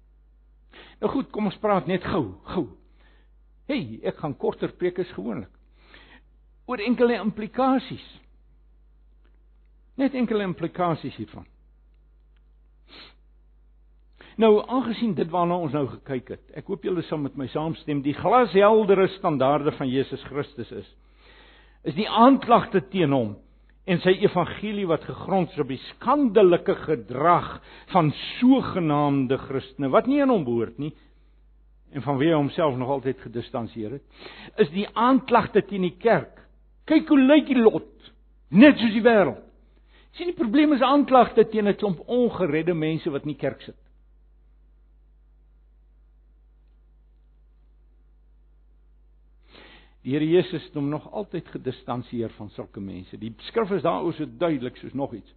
Nou 1.01 1.11
goed, 1.11 1.31
kom 1.31 1.45
ons 1.45 1.57
praat 1.57 1.87
net 1.87 2.03
gou, 2.03 2.39
gou. 2.43 2.67
Hey, 3.67 3.99
ek 4.03 4.17
gaan 4.17 4.37
korter 4.37 4.71
preek 4.71 4.99
as 4.99 5.11
gewoonlik. 5.11 5.58
Oor 6.69 6.81
enkele 6.85 7.17
implikasies. 7.17 8.05
Net 9.97 10.13
enkele 10.13 10.45
implikasies 10.45 11.17
hiervan. 11.17 11.47
Nou, 14.39 14.53
aangesien 14.63 15.15
dit 15.17 15.27
waarna 15.33 15.57
ons 15.59 15.73
nou 15.75 15.83
gekyk 15.97 16.29
het, 16.35 16.43
ek 16.61 16.69
hoop 16.71 16.85
julle 16.87 17.01
sal 17.09 17.19
met 17.19 17.35
my 17.35 17.49
saamstem, 17.51 17.99
die 18.05 18.15
glasheldere 18.15 19.09
standaarde 19.17 19.73
van 19.75 19.89
Jesus 19.91 20.23
Christus 20.29 20.71
is 20.71 20.95
is 21.87 21.95
die 21.95 22.09
aanklagte 22.11 22.81
teen 22.91 23.13
hom 23.15 23.29
en 23.89 24.01
sy 24.03 24.11
evangelie 24.19 24.83
wat 24.89 25.05
gegrond 25.07 25.53
is 25.53 25.61
op 25.63 25.69
die 25.71 25.79
skandelike 25.93 26.75
gedrag 26.81 27.53
van 27.93 28.11
sogenaamde 28.39 29.37
Christene 29.45 29.87
wat 29.93 30.09
nie 30.11 30.19
aan 30.21 30.33
hom 30.33 30.43
behoort 30.47 30.75
nie 30.81 30.91
en 31.95 32.03
van 32.05 32.19
wie 32.19 32.27
hy 32.29 32.35
homself 32.35 32.75
nog 32.77 32.91
altyd 32.97 33.23
gedistansieer 33.23 33.95
het, 33.97 34.03
is 34.61 34.69
die 34.75 34.85
aanklagte 34.93 35.63
teen 35.65 35.87
die 35.87 35.95
kerk. 35.97 36.35
Kyk 36.89 37.11
hoe 37.11 37.19
lyk 37.21 37.51
die 37.51 37.59
lot, 37.59 38.09
net 38.49 38.79
soos 38.81 38.95
die 38.95 39.05
wêreld. 39.05 39.45
Sien 40.17 40.31
die 40.31 40.37
probleem 40.37 40.73
is 40.73 40.81
aanklagte 40.81 41.45
teen 41.51 41.67
'n 41.67 41.77
klomp 41.77 42.01
ongeredde 42.07 42.73
mense 42.73 43.09
wat 43.13 43.25
nie 43.25 43.37
kerk 43.37 43.61
sit. 43.61 43.77
Die 50.01 50.15
Here 50.15 50.25
Jesus 50.25 50.63
het 50.63 50.73
hom 50.73 50.89
nog 50.89 51.11
altyd 51.11 51.47
gedistansieer 51.47 52.31
van 52.37 52.49
sulke 52.49 52.79
mense. 52.79 53.17
Die 53.17 53.33
skrif 53.37 53.71
is 53.71 53.83
daaroor 53.83 54.13
so 54.13 54.25
duidelik 54.25 54.77
soos 54.77 54.93
nog 54.93 55.13
iets. 55.13 55.33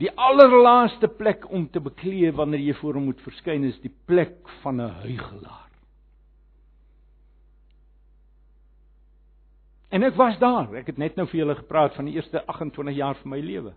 Die 0.00 0.10
allerlaaste 0.10 1.08
plek 1.08 1.44
om 1.52 1.68
te 1.70 1.80
beklee 1.80 2.32
wanneer 2.32 2.60
jy 2.60 2.74
voor 2.74 2.94
hom 2.94 3.04
moet 3.04 3.20
verskyn 3.20 3.64
is 3.68 3.80
die 3.84 3.92
plek 4.06 4.48
van 4.62 4.80
'n 4.80 4.88
huigelaar. 5.04 5.69
En 9.90 10.06
ek 10.06 10.14
was 10.14 10.38
daar. 10.38 10.70
Ek 10.78 10.86
het 10.92 10.98
net 11.02 11.16
nou 11.18 11.26
vir 11.30 11.42
julle 11.42 11.56
gepraat 11.58 11.96
van 11.98 12.06
die 12.06 12.14
eerste 12.14 12.44
28 12.46 12.96
jaar 12.96 13.18
van 13.18 13.32
my 13.34 13.40
lewe. 13.42 13.72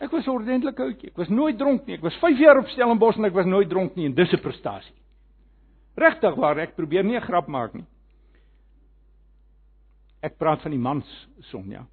Ek 0.00 0.10
was 0.10 0.28
ordentlik 0.32 0.80
oudjie. 0.80 1.12
Ek 1.12 1.20
was 1.20 1.30
nooit 1.30 1.58
dronk 1.60 1.86
nie. 1.86 1.98
Ek 1.98 2.04
was 2.06 2.16
5 2.22 2.40
jaar 2.40 2.58
op 2.58 2.70
Stellenbosch 2.72 3.20
en 3.20 3.28
ek 3.28 3.36
was 3.36 3.46
nooit 3.46 3.68
dronk 3.70 3.96
nie 3.96 4.08
en 4.08 4.16
dis 4.16 4.32
'n 4.32 4.42
prestasie. 4.42 4.96
Regtig 5.96 6.34
waar, 6.34 6.58
ek 6.58 6.76
probeer 6.76 7.04
nie 7.04 7.16
'n 7.16 7.26
grap 7.26 7.46
maak 7.48 7.74
nie. 7.74 7.86
Ek 10.22 10.38
praat 10.38 10.62
van 10.62 10.70
die 10.70 10.78
mans 10.78 11.06
Sonja. 11.50 11.86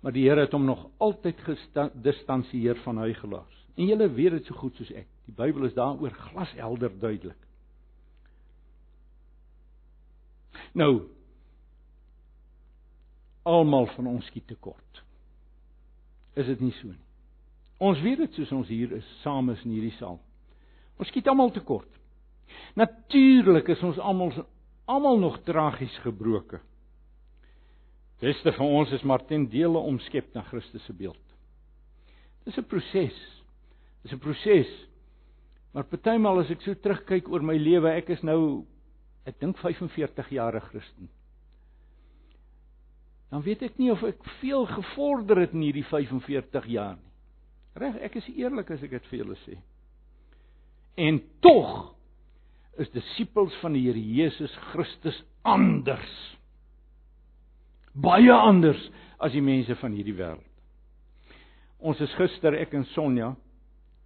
Maar 0.00 0.12
die 0.12 0.28
Here 0.28 0.40
het 0.40 0.52
hom 0.52 0.64
nog 0.64 0.90
altyd 0.98 1.40
gedistansieer 1.40 2.76
van 2.76 2.96
huigelaars. 2.96 3.63
En 3.74 3.86
julle 3.86 4.10
weet 4.10 4.30
dit 4.30 4.46
so 4.46 4.54
goed 4.54 4.76
soos 4.78 4.92
ek. 4.94 5.08
Die 5.26 5.34
Bybel 5.34 5.66
is 5.66 5.74
daaroor 5.74 6.14
glashelder 6.28 6.92
duidelik. 7.00 7.40
Nou 10.74 11.06
almal 13.44 13.86
van 13.92 14.06
ons 14.08 14.26
skiet 14.26 14.46
tekort. 14.48 15.02
Is 16.34 16.46
dit 16.48 16.60
nie 16.64 16.72
so 16.80 16.88
nie? 16.88 17.00
Ons 17.84 18.00
weet 18.00 18.22
dit 18.22 18.38
soos 18.38 18.52
ons 18.56 18.70
hier 18.70 18.92
is, 18.96 19.06
saam 19.20 19.50
is 19.52 19.60
in 19.66 19.74
hierdie 19.74 19.94
saal. 19.98 20.16
Ons 20.96 21.10
skiet 21.10 21.28
almal 21.28 21.52
tekort. 21.52 21.90
Natuurlik 22.78 23.68
is 23.74 23.82
ons 23.84 23.98
almal 23.98 24.32
almal 24.84 25.18
nog 25.18 25.38
tragies 25.46 25.94
gebroken. 26.04 26.60
Beste 28.20 28.52
van 28.52 28.66
ons 28.66 28.90
is 28.92 29.02
maar 29.02 29.24
ten 29.24 29.46
dele 29.48 29.80
omskep 29.80 30.34
na 30.34 30.42
Christus 30.48 30.84
se 30.84 30.92
beeld. 30.92 31.20
Dis 32.44 32.56
'n 32.56 32.68
proses. 32.68 33.43
Dis 34.04 34.12
'n 34.12 34.20
proses. 34.20 34.70
Maar 35.72 35.88
partymal 35.90 36.38
as 36.40 36.50
ek 36.50 36.62
so 36.62 36.74
terugkyk 36.74 37.28
oor 37.28 37.42
my 37.42 37.56
lewe, 37.56 37.90
ek 37.90 38.10
is 38.10 38.22
nou 38.22 38.64
ek 39.26 39.40
dink 39.40 39.56
45 39.58 40.28
jaar 40.30 40.54
'n 40.54 40.60
Christen. 40.60 41.08
Dan 43.30 43.42
weet 43.42 43.62
ek 43.62 43.78
nie 43.78 43.90
of 43.90 44.02
ek 44.02 44.22
veel 44.40 44.66
gevorder 44.66 45.40
het 45.40 45.52
in 45.52 45.64
hierdie 45.64 45.84
45 45.84 46.66
jaar 46.66 46.96
nie. 46.96 47.10
Reg, 47.74 47.96
ek 48.06 48.16
is 48.20 48.28
eerlik 48.36 48.70
as 48.70 48.82
ek 48.82 48.90
dit 48.90 49.06
vir 49.10 49.18
julle 49.18 49.36
sê. 49.42 49.56
En 50.96 51.18
tog 51.42 51.94
is 52.78 52.90
disippels 52.94 53.54
van 53.62 53.74
die 53.74 53.82
Here 53.88 53.98
Jesus 53.98 54.54
Christus 54.70 55.18
anders. 55.42 56.14
Baie 57.94 58.30
anders 58.30 58.90
as 59.18 59.34
die 59.34 59.42
mense 59.42 59.74
van 59.80 59.94
hierdie 59.94 60.14
wêreld. 60.14 60.46
Ons 61.84 62.00
is 62.00 62.14
gister 62.14 62.54
ek 62.54 62.74
en 62.74 62.86
Sonja 62.94 63.34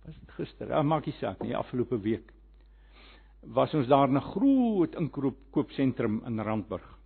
was 0.09 0.19
dit 0.19 0.37
gister? 0.39 0.71
Ja, 0.73 0.83
maak 0.83 1.07
nie 1.09 1.17
saak 1.19 1.43
nie, 1.45 1.57
afgelope 1.57 1.99
week. 2.05 2.33
Was 3.55 3.75
ons 3.77 3.89
daar 3.89 4.09
in 4.09 4.17
'n 4.17 4.31
groot 4.33 4.95
inkoop 4.95 5.37
koopsentrum 5.53 6.23
in 6.27 6.41
Randburg. 6.41 6.99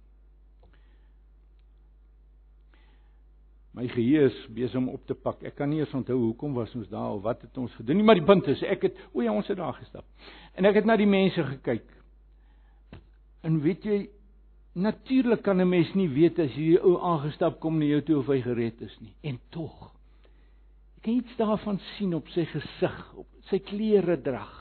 My 3.73 3.89
geheue 3.89 4.27
is 4.29 4.47
besig 4.53 4.77
om 4.77 4.89
op 4.89 5.07
te 5.07 5.15
pak. 5.15 5.43
Ek 5.43 5.55
kan 5.57 5.71
nie 5.71 5.81
eens 5.81 5.95
onthou 5.95 6.19
hoekom 6.19 6.55
was 6.55 6.75
ons 6.75 6.89
daar 6.89 7.15
of 7.15 7.23
wat 7.23 7.41
het 7.41 7.57
ons 7.59 7.73
gedoen 7.75 7.97
nie, 7.97 8.05
maar 8.05 8.15
die 8.15 8.25
punt 8.25 8.47
is 8.47 8.63
ek 8.63 8.83
het 8.83 8.99
o 9.13 9.23
ja, 9.23 9.33
ons 9.33 9.49
het 9.49 9.57
daar 9.57 9.73
gestap. 9.73 10.05
En 10.55 10.65
ek 10.65 10.75
het 10.75 10.85
na 10.85 10.97
die 10.97 11.07
mense 11.07 11.43
gekyk. 11.43 11.89
En 13.43 13.61
weet 13.61 13.85
jy, 13.85 14.11
natuurlik 14.75 15.43
kan 15.43 15.61
'n 15.61 15.69
mens 15.69 15.95
nie 15.95 16.09
weet 16.09 16.39
as 16.39 16.55
jy 16.55 16.77
ou 16.77 17.01
aangestap 17.01 17.61
kom 17.61 17.79
na 17.79 17.85
jou 17.85 18.03
toe 18.03 18.19
of 18.19 18.27
hy 18.27 18.41
gered 18.43 18.81
is 18.81 18.99
nie. 19.01 19.15
En 19.23 19.41
tog. 19.51 19.91
Kan 21.03 21.19
iets 21.19 21.37
daarvan 21.37 21.81
sien 21.97 22.15
op 22.15 22.29
sy 22.31 22.45
gesig, 22.47 22.99
op 23.19 23.27
sy 23.51 23.59
klere 23.67 24.21
drag, 24.23 24.53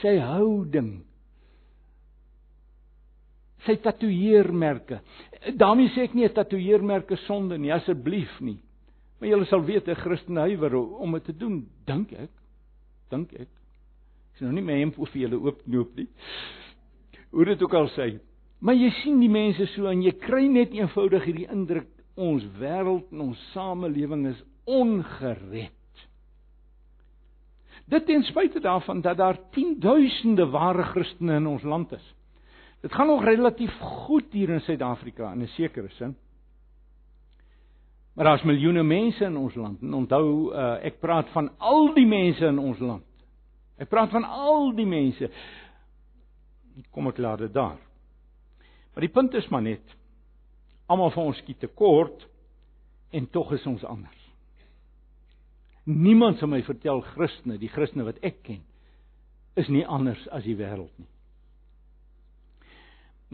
sy 0.00 0.14
houding, 0.22 0.92
sy 3.64 3.76
tatoeëermerke. 3.82 5.00
daarmee 5.56 5.90
sê 5.94 6.04
ek 6.04 6.14
nie 6.14 6.24
'n 6.24 6.34
tatoeëermerke 6.34 7.16
sonde 7.26 7.58
nie, 7.58 7.72
asseblief 7.72 8.40
nie. 8.40 8.60
Maar 9.18 9.28
julle 9.28 9.46
sal 9.46 9.64
weet 9.64 9.88
'n 9.88 9.94
Christen 9.94 10.36
huiwer 10.36 10.74
om 10.76 11.12
dit 11.12 11.24
te 11.24 11.36
doen, 11.36 11.66
dink 11.86 12.12
ek. 12.12 12.30
Dink 13.10 13.32
ek. 13.32 13.48
Ek 13.48 14.38
sien 14.38 14.46
nou 14.46 14.54
nie 14.54 14.62
my 14.62 14.78
hemp 14.78 14.94
vir 14.94 15.20
julle 15.22 15.40
oopknoop 15.40 15.96
nie. 15.96 16.08
Hoe 17.30 17.44
dit 17.44 17.62
ook 17.62 17.74
al 17.74 17.88
sê. 17.88 18.20
Maar 18.60 18.74
jy 18.74 18.90
sien 18.90 19.20
die 19.20 19.28
mense 19.28 19.66
so 19.66 19.86
en 19.86 20.02
jy 20.02 20.12
kry 20.12 20.46
net 20.46 20.72
eenvoudig 20.72 21.24
hierdie 21.24 21.50
indruk 21.50 21.88
ons 22.16 22.44
wêreld 22.58 23.12
en 23.12 23.20
ons 23.20 23.50
samelewing 23.52 24.26
is 24.26 24.44
ongered. 24.64 25.72
Dit 27.84 28.06
ten 28.06 28.22
spyte 28.22 28.60
daarvan 28.60 29.00
dat 29.00 29.16
daar 29.16 29.38
10000de 29.50 30.46
ware 30.50 30.82
Christene 30.82 31.34
in 31.34 31.46
ons 31.46 31.62
land 31.62 31.92
is. 31.92 32.14
Dit 32.80 32.92
gaan 32.92 33.06
nog 33.06 33.24
relatief 33.24 33.72
goed 33.78 34.32
hier 34.32 34.48
in 34.48 34.60
Suid-Afrika 34.60 35.32
in 35.32 35.42
'n 35.42 35.46
sekere 35.46 35.88
sin. 35.88 36.16
Maar 38.14 38.24
daar's 38.24 38.42
miljoene 38.42 38.82
mense 38.82 39.24
in 39.24 39.36
ons 39.36 39.54
land. 39.54 39.80
En 39.82 39.94
onthou, 39.94 40.54
uh, 40.54 40.84
ek 40.84 41.00
praat 41.00 41.28
van 41.28 41.50
al 41.58 41.94
die 41.94 42.06
mense 42.06 42.46
in 42.46 42.58
ons 42.58 42.78
land. 42.78 43.04
Ek 43.76 43.88
praat 43.88 44.10
van 44.10 44.24
al 44.24 44.74
die 44.74 44.86
mense. 44.86 45.30
Kom 46.90 47.06
ek 47.06 47.18
laat 47.18 47.38
dit 47.38 47.52
daar. 47.52 47.78
Maar 48.92 49.00
die 49.00 49.12
punt 49.12 49.34
is 49.34 49.48
maar 49.48 49.62
net 49.62 49.96
almal 50.86 51.10
van 51.10 51.24
ons 51.24 51.36
skiet 51.36 51.58
tekort 51.58 52.28
en 53.10 53.30
tog 53.30 53.52
is 53.52 53.66
ons 53.66 53.84
anders. 53.84 54.23
Niemand 55.84 56.38
sal 56.40 56.48
my 56.48 56.62
vertel 56.64 57.02
Christene, 57.12 57.58
die 57.60 57.68
Christene 57.68 58.06
wat 58.06 58.20
ek 58.24 58.40
ken, 58.46 58.62
is 59.60 59.68
nie 59.68 59.84
anders 59.86 60.22
as 60.34 60.46
die 60.46 60.56
wêreld 60.58 60.92
nie. 60.98 61.10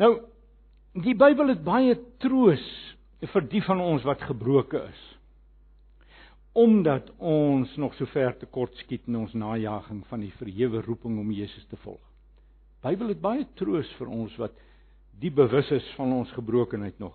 Nou 0.00 0.12
die 0.98 1.14
Bybel 1.14 1.52
het 1.52 1.62
baie 1.62 1.94
troos 2.22 2.64
vir 3.32 3.46
die 3.52 3.62
van 3.62 3.80
ons 3.84 4.04
wat 4.08 4.22
gebroken 4.26 4.88
is. 4.88 5.02
Omdat 6.58 7.12
ons 7.22 7.76
nog 7.78 7.94
so 7.94 8.10
ver 8.10 8.34
te 8.40 8.48
kort 8.50 8.74
skiet 8.82 9.06
in 9.06 9.20
ons 9.20 9.36
najaging 9.38 10.02
van 10.08 10.24
die 10.24 10.32
verhewe 10.40 10.82
roeping 10.82 11.20
om 11.20 11.30
Jesus 11.30 11.66
te 11.70 11.78
volg. 11.84 12.02
Bybel 12.82 13.12
het 13.12 13.20
baie 13.22 13.46
troos 13.60 13.88
vir 14.00 14.10
ons 14.10 14.34
wat 14.40 14.56
die 15.20 15.30
bewus 15.30 15.68
is 15.76 15.86
van 15.98 16.12
ons 16.16 16.32
gebrokenheid 16.32 16.98
nog. 16.98 17.14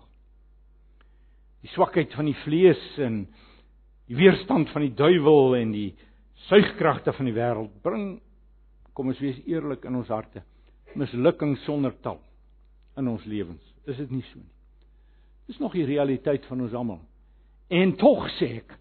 Die 1.66 1.72
swakheid 1.74 2.14
van 2.14 2.30
die 2.30 2.38
vlees 2.44 2.82
en 3.02 3.26
die 4.06 4.18
weerstand 4.18 4.70
van 4.72 4.86
die 4.86 4.94
duiwel 4.94 5.56
en 5.58 5.72
die 5.74 5.90
suigkragte 6.46 7.14
van 7.16 7.28
die 7.28 7.34
wêreld 7.36 7.72
bring 7.82 8.20
kom 8.96 9.10
ons 9.12 9.20
wees 9.20 9.38
eerlik 9.48 9.84
in 9.88 9.98
ons 9.98 10.12
harte 10.12 10.44
mislukking 10.96 11.56
sonder 11.64 11.92
tal 12.04 12.20
in 12.96 13.08
ons 13.10 13.24
lewens. 13.28 13.62
Is 13.84 13.98
dit 14.00 14.12
nie 14.14 14.24
so 14.30 14.40
nie? 14.40 14.52
Dis 15.46 15.60
nog 15.62 15.76
die 15.76 15.86
realiteit 15.86 16.46
van 16.48 16.64
ons 16.64 16.74
almal. 16.74 17.02
En 17.70 17.92
tog 18.00 18.24
sê 18.38 18.56
ek, 18.62 18.72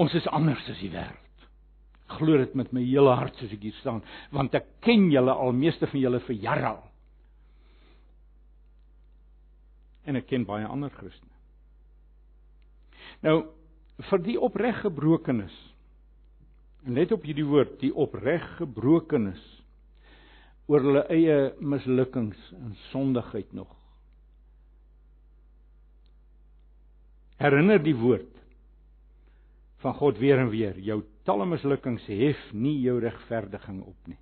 ons 0.00 0.12
is 0.16 0.26
anders 0.32 0.62
as 0.72 0.80
die 0.80 0.92
wêreld. 0.92 1.20
Glo 2.14 2.38
dit 2.38 2.54
met 2.56 2.70
my 2.76 2.82
hele 2.84 3.12
hart 3.16 3.36
soos 3.40 3.52
ek 3.52 3.64
hier 3.64 3.76
staan, 3.80 4.02
want 4.32 4.54
ek 4.56 4.68
ken 4.84 5.08
julle 5.12 5.32
al 5.32 5.52
meeste 5.56 5.88
van 5.90 6.00
julle 6.00 6.20
vir 6.26 6.36
jare 6.40 6.70
al. 6.70 6.82
En 10.04 10.20
ek 10.20 10.28
ken 10.28 10.44
baie 10.48 10.68
ander 10.68 10.92
Christene. 10.92 11.32
Nou, 13.24 13.38
vir 14.02 14.22
die 14.24 14.36
opreg 14.40 14.80
gebrokenis. 14.82 15.54
Let 16.84 17.14
op 17.14 17.24
hierdie 17.24 17.46
woord, 17.46 17.78
die 17.80 17.92
opreg 17.94 18.44
gebrokenis 18.58 19.42
oor 20.68 20.84
hulle 20.84 21.04
eie 21.12 21.38
mislukkings 21.60 22.40
en 22.56 22.74
sondigheid 22.90 23.52
nog. 23.56 23.70
Herinner 27.40 27.82
die 27.82 27.96
woord 27.98 28.30
van 29.84 29.96
God 29.98 30.18
weer 30.18 30.40
en 30.40 30.48
weer, 30.48 30.78
jou 30.80 31.02
talle 31.28 31.44
mislukkings 31.48 32.06
hef 32.08 32.40
nie 32.56 32.78
jou 32.84 32.96
regverdiging 33.04 33.82
op 33.84 34.08
nie. 34.08 34.20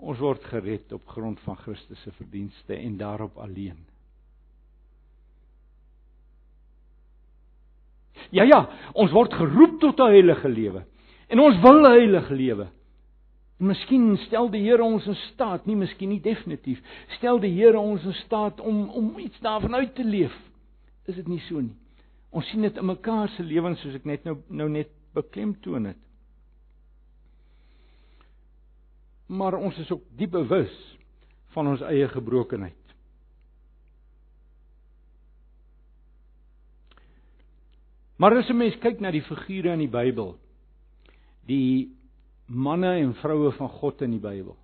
Ons 0.00 0.20
word 0.22 0.44
gered 0.48 0.92
op 0.96 1.08
grond 1.12 1.40
van 1.44 1.58
Christus 1.60 2.00
se 2.04 2.12
verdienste 2.16 2.76
en 2.76 2.96
daarop 3.00 3.36
alleen. 3.42 3.82
Ja 8.30 8.44
ja, 8.46 8.60
ons 8.94 9.12
word 9.12 9.34
geroep 9.34 9.80
tot 9.80 9.98
'n 10.00 10.12
heilige 10.12 10.48
lewe. 10.48 10.84
En 11.28 11.40
ons 11.40 11.60
wil 11.60 11.80
'n 11.80 11.90
heilige 11.90 12.34
lewe. 12.34 12.68
Miskien 13.60 14.16
stel 14.16 14.48
die 14.50 14.62
Here 14.62 14.82
ons 14.82 15.06
in 15.06 15.14
staat, 15.14 15.66
nie 15.66 15.76
miskien 15.76 16.08
nie 16.08 16.20
definitief. 16.20 16.80
Stel 17.18 17.40
die 17.40 17.52
Here 17.52 17.78
ons 17.78 18.04
in 18.04 18.16
staat 18.24 18.60
om 18.60 18.88
om 18.88 19.18
iets 19.18 19.40
daarvan 19.40 19.74
uit 19.74 19.94
te 19.94 20.04
leef. 20.04 20.32
Is 21.06 21.14
dit 21.14 21.28
nie 21.28 21.42
so 21.48 21.60
nie? 21.60 21.76
Ons 22.30 22.48
sien 22.48 22.62
dit 22.62 22.76
in 22.76 22.86
mekaar 22.86 23.28
se 23.28 23.42
lewens 23.42 23.80
soos 23.80 23.94
ek 23.94 24.06
net 24.08 24.24
nou 24.24 24.38
nou 24.48 24.68
net 24.68 24.88
beklemtoon 25.14 25.90
het. 25.90 26.00
Maar 29.26 29.58
ons 29.58 29.78
is 29.78 29.90
ook 29.92 30.02
diep 30.16 30.30
bewus 30.30 30.72
van 31.54 31.68
ons 31.74 31.82
eie 31.82 32.08
gebrokenheid. 32.08 32.79
Maar 38.20 38.36
as 38.36 38.48
'n 38.48 38.56
mens 38.56 38.76
kyk 38.78 39.00
na 39.00 39.10
die 39.10 39.22
figure 39.22 39.72
in 39.72 39.78
die 39.78 39.88
Bybel, 39.88 40.36
die 41.46 41.96
manne 42.46 42.98
en 43.00 43.14
vroue 43.14 43.52
van 43.52 43.68
God 43.68 44.02
in 44.02 44.10
die 44.10 44.20
Bybel. 44.20 44.56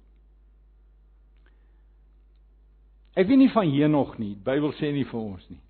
Ek 3.17 3.27
weet 3.27 3.39
nie 3.39 3.53
van 3.53 3.71
Henog 3.71 4.19
nie. 4.19 4.35
Die 4.35 4.45
Bybel 4.45 4.75
sê 4.77 4.93
nie 4.93 5.07
vir 5.09 5.21
ons 5.21 5.49
nie. 5.49 5.61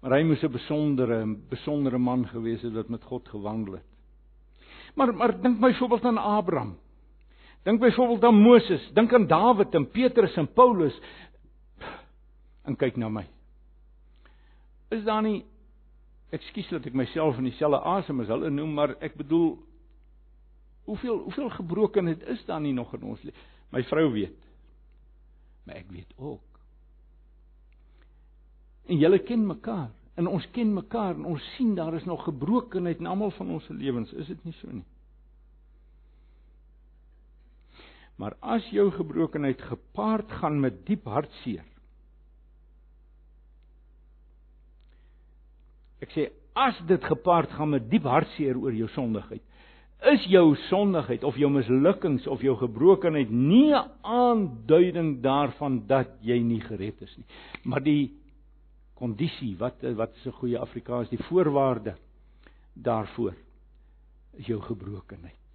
Maar 0.00 0.18
hy 0.18 0.22
moes 0.22 0.42
'n 0.44 0.52
besondere, 0.52 1.26
besondere 1.50 1.98
man 1.98 2.26
gewees 2.26 2.62
het 2.62 2.72
wat 2.72 2.88
met 2.88 3.02
God 3.02 3.28
gewandel 3.28 3.74
het. 3.74 3.86
Maar 4.94 5.14
maar 5.14 5.40
dink 5.40 5.60
byvoorbeeld 5.60 6.04
aan 6.04 6.18
Abraham. 6.18 6.76
Dink 7.64 7.80
byvoorbeeld 7.80 8.24
aan 8.24 8.42
Moses, 8.42 8.90
dink 8.94 9.12
aan 9.12 9.26
Dawid 9.26 9.74
en 9.74 9.90
Petrus 9.90 10.36
en 10.36 10.52
Paulus. 10.52 11.00
En 12.64 12.76
kyk 12.76 12.96
na 12.96 13.08
my. 13.08 13.26
Is 14.90 15.04
daar 15.04 15.22
nie 15.22 15.44
Ekskuus 16.34 16.72
dat 16.74 16.86
ek 16.88 16.96
myself 16.98 17.38
in 17.38 17.46
dieselfde 17.46 17.78
asem 17.86 18.20
as 18.24 18.30
hulle 18.32 18.50
noem, 18.50 18.72
maar 18.74 18.96
ek 19.04 19.14
bedoel 19.18 19.54
hoeveel 20.86 21.20
hoeveel 21.26 21.50
gebrokenheid 21.58 22.22
is 22.34 22.42
daar 22.46 22.60
nie 22.62 22.74
nog 22.74 22.94
in 22.94 23.06
ons 23.06 23.22
lewe? 23.22 23.46
My 23.74 23.82
vrou 23.86 24.08
weet. 24.14 24.42
Maar 25.66 25.80
ek 25.82 25.90
weet 25.90 26.12
ook. 26.16 26.60
En 28.86 28.98
julle 29.02 29.18
ken 29.26 29.46
mekaar 29.46 29.90
en 30.16 30.28
ons 30.30 30.46
ken 30.56 30.70
mekaar 30.72 31.14
en 31.18 31.26
ons 31.28 31.48
sien 31.56 31.74
daar 31.76 31.94
is 31.94 32.06
nog 32.08 32.24
gebrokenheid 32.24 33.02
in 33.02 33.10
almal 33.10 33.34
van 33.36 33.50
ons 33.58 33.66
lewens, 33.68 34.12
is 34.16 34.30
dit 34.32 34.44
nie 34.44 34.54
so 34.62 34.70
nie? 34.72 34.86
Maar 38.16 38.36
as 38.40 38.64
jou 38.72 38.86
gebrokenheid 38.94 39.60
gepaard 39.68 40.30
gaan 40.40 40.60
met 40.60 40.78
diep 40.88 41.04
hartseer. 41.04 41.66
Ek 46.02 46.10
sê 46.12 46.30
as 46.56 46.76
dit 46.88 47.04
gepaard 47.04 47.50
gaan 47.56 47.70
met 47.70 47.90
diep 47.90 48.04
hartseer 48.08 48.56
oor 48.56 48.72
jou 48.72 48.88
sondigheid, 48.88 49.42
is 50.12 50.24
jou 50.28 50.54
sondigheid 50.68 51.24
of 51.24 51.36
jou 51.40 51.48
mislukkings 51.50 52.26
of 52.28 52.42
jou 52.44 52.56
gebrokenheid 52.60 53.30
nie 53.30 53.72
'n 53.72 53.90
aanduiding 54.02 55.22
daarvan 55.22 55.86
dat 55.86 56.08
jy 56.20 56.38
nie 56.42 56.60
gered 56.60 57.02
is 57.02 57.16
nie, 57.16 57.26
maar 57.64 57.80
die 57.80 58.12
kondisie 58.94 59.56
wat 59.58 59.82
wat 59.96 60.16
is 60.16 60.26
'n 60.26 60.38
goeie 60.40 60.58
Afrikaans 60.58 61.08
die 61.08 61.22
voorwaarde 61.28 61.94
daarvoor 62.74 63.34
is 64.38 64.46
jou 64.46 64.60
gebrokenheid. 64.60 65.45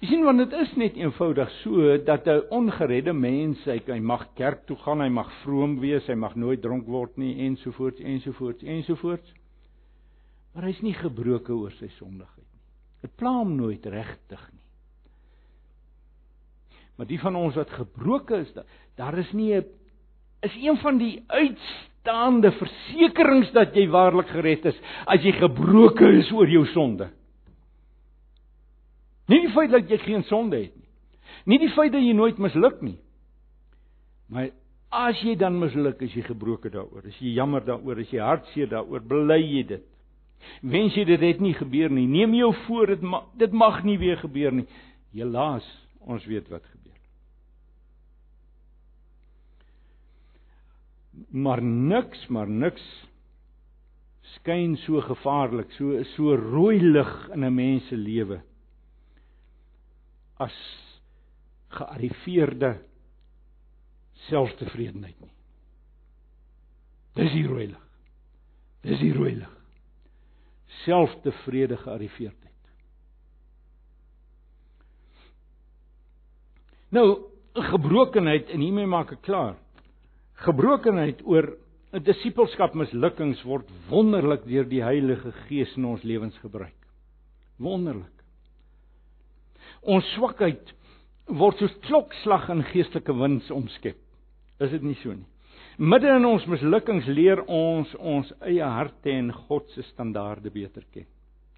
Jy 0.00 0.08
sien 0.08 0.24
want 0.24 0.38
dit 0.38 0.52
is 0.60 0.70
net 0.80 0.96
eenvoudig 0.96 1.50
so 1.60 1.96
dat 2.04 2.26
'n 2.26 2.46
ongeredde 2.50 3.12
mens 3.12 3.64
hy, 3.64 3.80
hy 3.86 3.98
mag 4.00 4.28
kerk 4.34 4.66
toe 4.66 4.76
gaan, 4.76 5.00
hy 5.00 5.08
mag 5.08 5.32
vroom 5.42 5.80
wees, 5.80 6.06
hy 6.06 6.14
mag 6.14 6.34
nooit 6.36 6.62
dronk 6.62 6.86
word 6.86 7.16
nie 7.16 7.36
ensovoorts 7.46 8.00
ensovoorts 8.00 8.62
ensovoorts. 8.62 9.34
Maar 10.54 10.64
hy's 10.64 10.82
nie 10.82 10.94
gebroke 10.94 11.52
oor 11.52 11.72
sy 11.72 11.88
sondigheid 11.98 12.46
nie. 12.46 12.62
Dit 13.02 13.16
pla 13.16 13.30
hom 13.30 13.56
nooit 13.56 13.86
regtig 13.86 14.48
nie. 14.52 14.66
Maar 16.96 17.06
die 17.06 17.20
van 17.20 17.36
ons 17.36 17.54
wat 17.56 17.70
gebroke 17.70 18.42
is, 18.42 18.50
daar 18.96 19.18
is 19.18 19.32
nie 19.32 19.54
'n 19.54 19.64
is 20.42 20.56
een 20.56 20.76
van 20.76 20.98
die 20.98 21.24
uitstaande 21.26 22.52
versekerings 22.52 23.52
dat 23.52 23.74
jy 23.76 23.88
waarlik 23.88 24.28
gered 24.28 24.64
is 24.64 24.78
as 25.06 25.22
jy 25.22 25.32
gebroke 25.32 26.08
is 26.18 26.32
oor 26.32 26.48
jou 26.48 26.66
sonde. 26.66 27.10
Nie 29.30 29.40
die 29.44 29.52
feit 29.54 29.70
dat 29.70 29.90
jy 29.90 30.00
geen 30.02 30.24
sonde 30.28 30.58
het 30.58 30.74
nie. 30.74 30.88
Nie 31.46 31.60
die 31.62 31.70
feit 31.76 31.92
dat 31.94 32.02
jy 32.02 32.14
nooit 32.16 32.40
misluk 32.42 32.80
nie. 32.82 32.98
Maar 34.30 34.50
as 34.90 35.22
jy 35.22 35.36
dan 35.38 35.58
misluk, 35.60 36.02
is 36.02 36.14
jy 36.14 36.24
gebroke 36.26 36.70
daaroor. 36.70 37.06
As 37.06 37.18
jy 37.22 37.36
jammer 37.38 37.64
daaroor, 37.66 38.02
as 38.02 38.10
jy 38.10 38.20
hartseer 38.22 38.70
daaroor, 38.70 39.06
bely 39.06 39.38
jy 39.38 39.62
dit. 39.76 39.86
Wens 40.66 40.96
jy 40.96 41.04
dit 41.06 41.22
het 41.22 41.40
nie 41.42 41.54
gebeur 41.54 41.92
nie. 41.92 42.08
Neem 42.10 42.34
jou 42.38 42.50
voor 42.66 42.94
dit 42.96 43.02
ma 43.06 43.22
dit 43.38 43.52
mag 43.52 43.82
nie 43.86 43.98
weer 44.00 44.18
gebeur 44.22 44.54
nie. 44.56 44.66
Helaas, 45.14 45.66
ons 46.00 46.26
weet 46.26 46.48
wat 46.50 46.64
gebeur. 46.64 46.80
maar 51.30 51.62
niks, 51.62 52.26
maar 52.28 52.48
niks 52.48 52.82
skyn 54.36 54.76
so 54.84 55.00
gevaarlik, 55.04 55.72
so 55.76 56.02
so 56.14 56.36
rooi 56.36 56.78
lig 56.80 57.12
in 57.34 57.44
'n 57.44 57.54
mens 57.54 57.88
se 57.88 57.96
lewe 57.96 58.40
as 60.40 60.56
gearriveerde 61.76 62.74
selftevredenheid 64.28 65.16
nie. 65.20 65.32
Dis 67.20 67.32
die 67.34 67.46
rooi 67.46 67.66
lig. 67.70 67.86
Dis 68.86 69.00
die 69.02 69.12
rooi 69.14 69.34
lig. 69.38 69.56
Selftevrede 70.84 71.76
gearriveerdheid. 71.80 72.46
Nou, 76.94 77.06
gebrokenheid 77.70 78.50
en 78.54 78.62
hiermee 78.62 78.88
maak 78.90 79.12
ek 79.14 79.26
klaar 79.26 79.58
gebrokenheid 80.44 81.20
oor 81.28 81.56
'n 81.92 82.02
disippelskap 82.06 82.74
mislukkings 82.74 83.42
word 83.44 83.68
wonderlik 83.90 84.44
deur 84.46 84.64
die 84.64 84.82
Heilige 84.82 85.32
Gees 85.46 85.76
in 85.76 85.84
ons 85.84 86.02
lewens 86.02 86.38
gebruik. 86.38 86.76
Wonderlik. 87.58 88.19
Ons 89.82 90.06
swakheid 90.16 90.74
word 91.30 91.60
soos 91.60 91.76
klokslag 91.86 92.48
in 92.52 92.64
geestelike 92.72 93.14
wins 93.16 93.50
omskep. 93.54 93.98
Is 94.60 94.72
dit 94.74 94.82
nie 94.84 94.98
so 95.00 95.14
nie? 95.14 95.26
Midde 95.80 96.10
in 96.12 96.26
ons 96.28 96.44
mislukkings 96.50 97.06
leer 97.08 97.40
ons 97.48 97.92
ons 97.96 98.28
eie 98.44 98.64
harte 98.64 99.12
en 99.14 99.30
God 99.46 99.68
se 99.72 99.84
standaarde 99.88 100.50
beter 100.52 100.84
ken. 100.92 101.06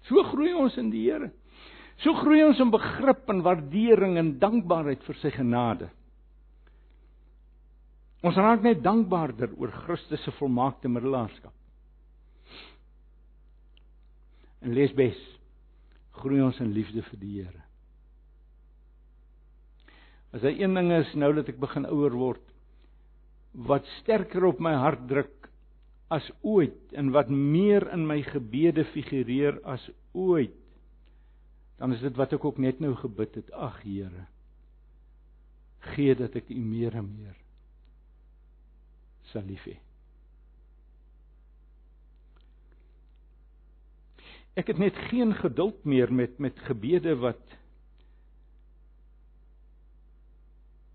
So 0.07 0.23
groei 0.29 0.53
ons 0.55 0.77
in 0.79 0.91
die 0.93 1.01
Here. 1.09 1.31
So 2.03 2.15
groei 2.21 2.39
ons 2.45 2.61
in 2.63 2.71
begrip 2.71 3.27
en 3.31 3.43
waardering 3.43 4.15
en 4.19 4.37
dankbaarheid 4.39 5.03
vir 5.03 5.19
sy 5.19 5.31
genade. 5.35 5.89
Ons 8.23 8.39
raak 8.39 8.63
net 8.63 8.83
dankbaarder 8.83 9.51
oor 9.59 9.75
Christus 9.83 10.23
se 10.23 10.31
volmaakte 10.39 10.87
middelaarskap. 10.87 11.51
En 14.63 14.71
lees 14.71 14.95
bes. 14.95 15.19
Groei 16.23 16.39
ons 16.45 16.63
in 16.63 16.71
liefde 16.71 17.03
vir 17.09 17.19
die 17.19 17.35
Here. 17.41 17.62
As 20.33 20.41
hy 20.41 20.55
een 20.57 20.73
ding 20.77 20.91
is 20.95 21.13
nou 21.19 21.31
dat 21.37 21.51
ek 21.51 21.61
begin 21.61 21.85
ouer 21.89 22.15
word 22.17 22.49
wat 23.53 23.85
sterker 23.99 24.47
op 24.49 24.61
my 24.63 24.73
hart 24.81 25.03
druk 25.09 25.49
as 26.13 26.25
ooit 26.41 26.95
en 26.97 27.11
wat 27.13 27.29
meer 27.29 27.85
in 27.93 28.07
my 28.09 28.17
gebede 28.25 28.81
figureer 28.95 29.59
as 29.69 29.83
ooit 30.17 30.57
dan 31.77 31.93
is 31.93 32.01
dit 32.01 32.17
wat 32.17 32.33
ek 32.33 32.45
ook 32.45 32.57
net 32.61 32.81
nou 32.81 32.95
gebid 32.97 33.37
het 33.37 33.53
ag 33.53 33.77
Here 33.85 34.25
gee 35.93 36.15
dat 36.17 36.35
ek 36.39 36.49
U 36.49 36.59
meer 36.63 36.95
en 36.97 37.09
meer 37.11 37.37
sal 39.31 39.45
lief 39.47 39.63
hê. 39.67 39.77
Ek 44.59 44.69
het 44.69 44.79
net 44.81 44.97
geen 45.09 45.33
geduld 45.39 45.81
meer 45.89 46.11
met 46.13 46.37
met 46.43 46.59
gebede 46.67 47.15
wat 47.21 47.55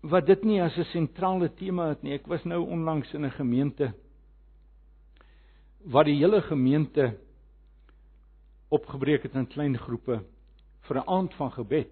wat 0.01 0.25
dit 0.25 0.43
nie 0.43 0.61
as 0.61 0.77
'n 0.77 0.83
sentrale 0.83 1.49
tema 1.55 1.89
het 1.89 2.01
nie. 2.03 2.13
Ek 2.13 2.27
was 2.27 2.43
nou 2.43 2.67
onlangs 2.67 3.13
in 3.13 3.25
'n 3.25 3.31
gemeente 3.31 3.93
waar 5.83 6.03
die 6.03 6.17
hele 6.17 6.41
gemeente 6.41 7.17
opgebreek 8.69 9.23
het 9.23 9.35
in 9.35 9.47
klein 9.47 9.77
groepe 9.77 10.23
vir 10.81 10.97
'n 10.97 11.07
aand 11.07 11.33
van 11.33 11.51
gebed 11.51 11.91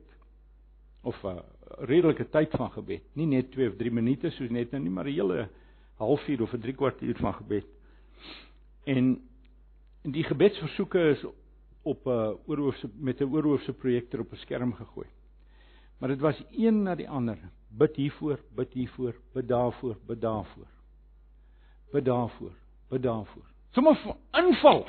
of 1.04 1.24
'n 1.24 1.42
redelike 1.80 2.30
tyd 2.30 2.52
van 2.52 2.72
gebed. 2.72 3.04
Nie 3.14 3.26
net 3.26 3.52
2 3.52 3.70
of 3.70 3.76
3 3.76 3.92
minute 3.92 4.30
soos 4.30 4.50
net 4.50 4.72
nou 4.72 4.84
nie, 4.84 4.92
maar 4.92 5.06
'n 5.06 5.14
hele 5.14 5.50
halfuur 5.98 6.42
of 6.42 6.54
'n 6.54 6.60
3 6.60 6.74
kwartier 6.74 7.16
van 7.16 7.34
gebed. 7.34 7.66
En 8.86 9.22
die 10.02 10.24
gebedsversoeke 10.24 11.00
is 11.00 11.26
op 11.84 12.06
'n 12.06 12.38
oorhoofse 12.46 12.90
met 13.00 13.20
'n 13.22 13.34
oorhoofse 13.34 13.74
projektor 13.74 14.20
op 14.20 14.32
'n 14.32 14.36
skerm 14.36 14.74
gegooi. 14.74 15.08
Maar 15.98 16.10
dit 16.10 16.20
was 16.20 16.44
een 16.52 16.84
na 16.84 16.96
die 16.96 17.10
ander. 17.10 17.38
Bid 17.68 17.96
hiervoor, 17.96 18.40
bid 18.56 18.74
hiervoor, 18.74 19.16
bid 19.34 19.48
daarvoor, 19.48 19.98
bid 20.06 20.22
daarvoor. 20.22 20.68
Bid 21.92 22.06
daarvoor, 22.06 22.52
bid 22.90 23.04
daarvoor. 23.04 23.46
Sommige 23.70 24.16
inval. 24.32 24.88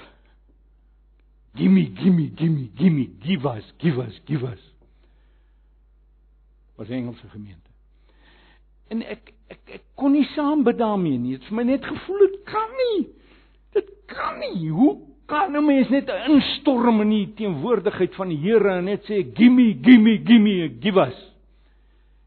Gimme, 1.54 1.90
gimme, 1.94 2.30
gimme, 2.34 2.70
gimme, 2.74 3.08
give 3.20 3.48
us, 3.56 3.74
give 3.78 4.02
us, 4.02 4.20
give 4.24 4.46
us. 4.46 4.74
Was 6.76 6.88
Engelse 6.88 7.28
gemeente. 7.28 7.70
En 8.88 9.02
ek 9.02 9.32
ek 9.46 9.72
ek 9.78 9.82
kon 9.94 10.12
nie 10.12 10.24
saam 10.32 10.62
bid 10.64 10.78
daarmee 10.78 11.18
nie. 11.18 11.34
Dit 11.36 11.40
het 11.40 11.48
vir 11.50 11.56
my 11.58 11.64
net 11.68 11.84
gevoel 11.84 12.22
dit 12.24 12.36
kan 12.48 12.76
nie. 12.82 13.00
Dit 13.76 13.90
kan 14.06 14.38
nie. 14.40 14.68
Hoe 14.70 14.94
kan 15.28 15.56
'n 15.56 15.64
mens 15.64 15.88
net 15.92 16.08
instorm 16.26 17.00
in 17.00 17.10
die 17.10 17.32
teenwoordigheid 17.36 18.14
van 18.14 18.28
die 18.28 18.40
Here 18.40 18.78
en 18.78 18.84
net 18.84 19.04
sê 19.04 19.22
gimme 19.34 19.74
gimme 19.82 20.18
gimme 20.24 20.70
give 20.80 21.00
us. 21.00 21.18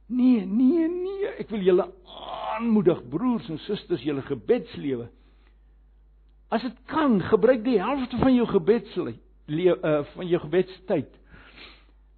Nee, 0.07 0.45
nee, 0.45 0.87
nee. 0.87 1.27
Ek 1.39 1.49
wil 1.49 1.61
julle 1.61 1.87
aanmoedig 2.55 3.01
broers 3.09 3.49
en 3.49 3.57
susters 3.57 4.03
julle 4.03 4.21
gebedslewe 4.21 5.09
As 6.51 6.63
dit 6.65 6.79
kan, 6.91 7.15
gebruik 7.23 7.63
die 7.63 7.79
helfte 7.79 8.17
van 8.19 8.33
jou 8.35 8.45
gebedslewe 8.49 9.75
uh, 9.87 10.01
van 10.17 10.27
jou 10.27 10.39
gebedstyd 10.43 11.17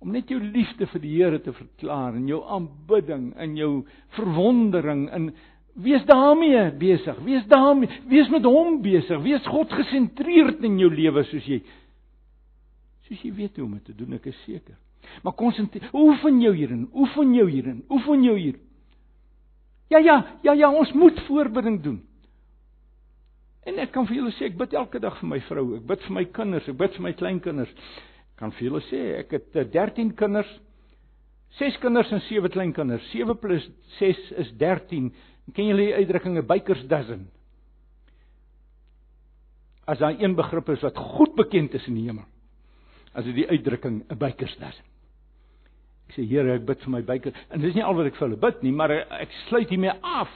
om 0.04 0.12
net 0.12 0.28
jou 0.28 0.40
liefde 0.42 0.84
vir 0.90 1.00
die 1.00 1.12
Here 1.14 1.38
te 1.40 1.54
verklaar 1.56 2.18
en 2.18 2.26
jou 2.28 2.42
aanbidding 2.52 3.30
en 3.40 3.54
jou 3.56 3.70
verwondering 4.18 5.06
en 5.16 5.30
wees 5.74 6.06
daarmee 6.06 6.72
besig. 6.78 7.18
Wees 7.26 7.46
daarmee, 7.50 7.90
wees 8.08 8.30
met 8.30 8.46
hom 8.46 8.82
besig. 8.82 9.22
Wees 9.22 9.46
God 9.48 9.74
gesentreerd 9.74 10.64
in 10.64 10.78
jou 10.82 10.92
lewe 10.94 11.26
soos 11.30 11.48
jy 11.50 11.62
soos 13.04 13.20
jy 13.26 13.34
weet 13.36 13.58
hoe 13.60 13.66
om 13.66 13.74
dit 13.76 13.86
te 13.90 13.96
doen, 13.98 14.14
ek 14.16 14.30
is 14.32 14.38
seker. 14.46 14.78
Maar 15.26 15.36
konsentreer, 15.36 15.90
oefen 15.94 16.40
jou 16.42 16.54
hierin, 16.56 16.86
oefen 16.96 17.34
jou 17.36 17.50
hierin, 17.50 17.82
oefen 17.92 18.24
jou 18.24 18.38
hier. 18.40 18.56
Ja 19.92 20.00
ja, 20.00 20.16
ja 20.42 20.54
ja, 20.56 20.70
ons 20.72 20.94
moet 20.96 21.20
voorbereiding 21.28 21.82
doen. 21.84 22.00
En 23.68 23.80
ek 23.80 23.92
kan 23.96 24.08
vir 24.08 24.22
julle 24.22 24.32
sê 24.36 24.48
ek 24.50 24.58
bid 24.60 24.74
elke 24.76 25.00
dag 25.04 25.18
vir 25.20 25.30
my 25.30 25.40
vrou, 25.50 25.66
ek 25.78 25.84
bid 25.92 26.08
vir 26.08 26.16
my 26.16 26.24
kinders, 26.36 26.70
ek 26.72 26.80
bid 26.80 26.96
vir 26.96 27.06
my 27.06 27.14
kleinkinders. 27.20 27.76
Ek 28.24 28.40
kan 28.40 28.56
vir 28.56 28.70
julle 28.70 28.82
sê 28.88 29.02
ek 29.20 29.36
het 29.36 29.60
13 29.76 30.10
eh, 30.10 30.16
kinders, 30.20 30.56
6 31.60 31.78
kinders 31.84 32.10
en 32.12 32.24
7 32.26 32.50
kleinkinders. 32.50 33.06
7 33.12 33.36
plus 33.38 33.68
6 34.00 34.32
is 34.42 34.50
13. 34.58 35.12
Ken 35.52 35.68
julle 35.68 35.90
die 35.90 35.96
uitdrukking 35.96 36.38
'n 36.38 36.48
bikers 36.48 36.86
dozen? 36.88 37.28
As 39.86 40.00
daar 40.00 40.16
een 40.16 40.36
begrip 40.36 40.70
is 40.70 40.82
wat 40.82 40.98
goed 40.98 41.36
bekend 41.36 41.74
is 41.74 41.88
in 41.88 41.96
die 41.96 42.08
hemel, 42.08 42.26
as 43.14 43.26
dit 43.26 43.36
die 43.36 43.50
uitdrukking 43.50 44.06
'n 44.10 44.18
bikers 44.18 44.56
dozen. 44.58 44.86
Ek 46.08 46.16
sê 46.16 46.28
Here, 46.28 46.56
ek 46.56 46.66
bid 46.66 46.80
vir 46.82 46.92
my 46.92 47.02
bikers 47.02 47.36
en 47.50 47.62
dis 47.62 47.76
nie 47.76 47.84
al 47.84 47.96
wat 47.96 48.06
ek 48.06 48.16
vir 48.16 48.28
hulle 48.28 48.40
bid 48.40 48.64
nie, 48.64 48.72
maar 48.72 48.92
ek 48.92 49.30
sluit 49.50 49.70
hiermee 49.70 49.94
af. 50.02 50.30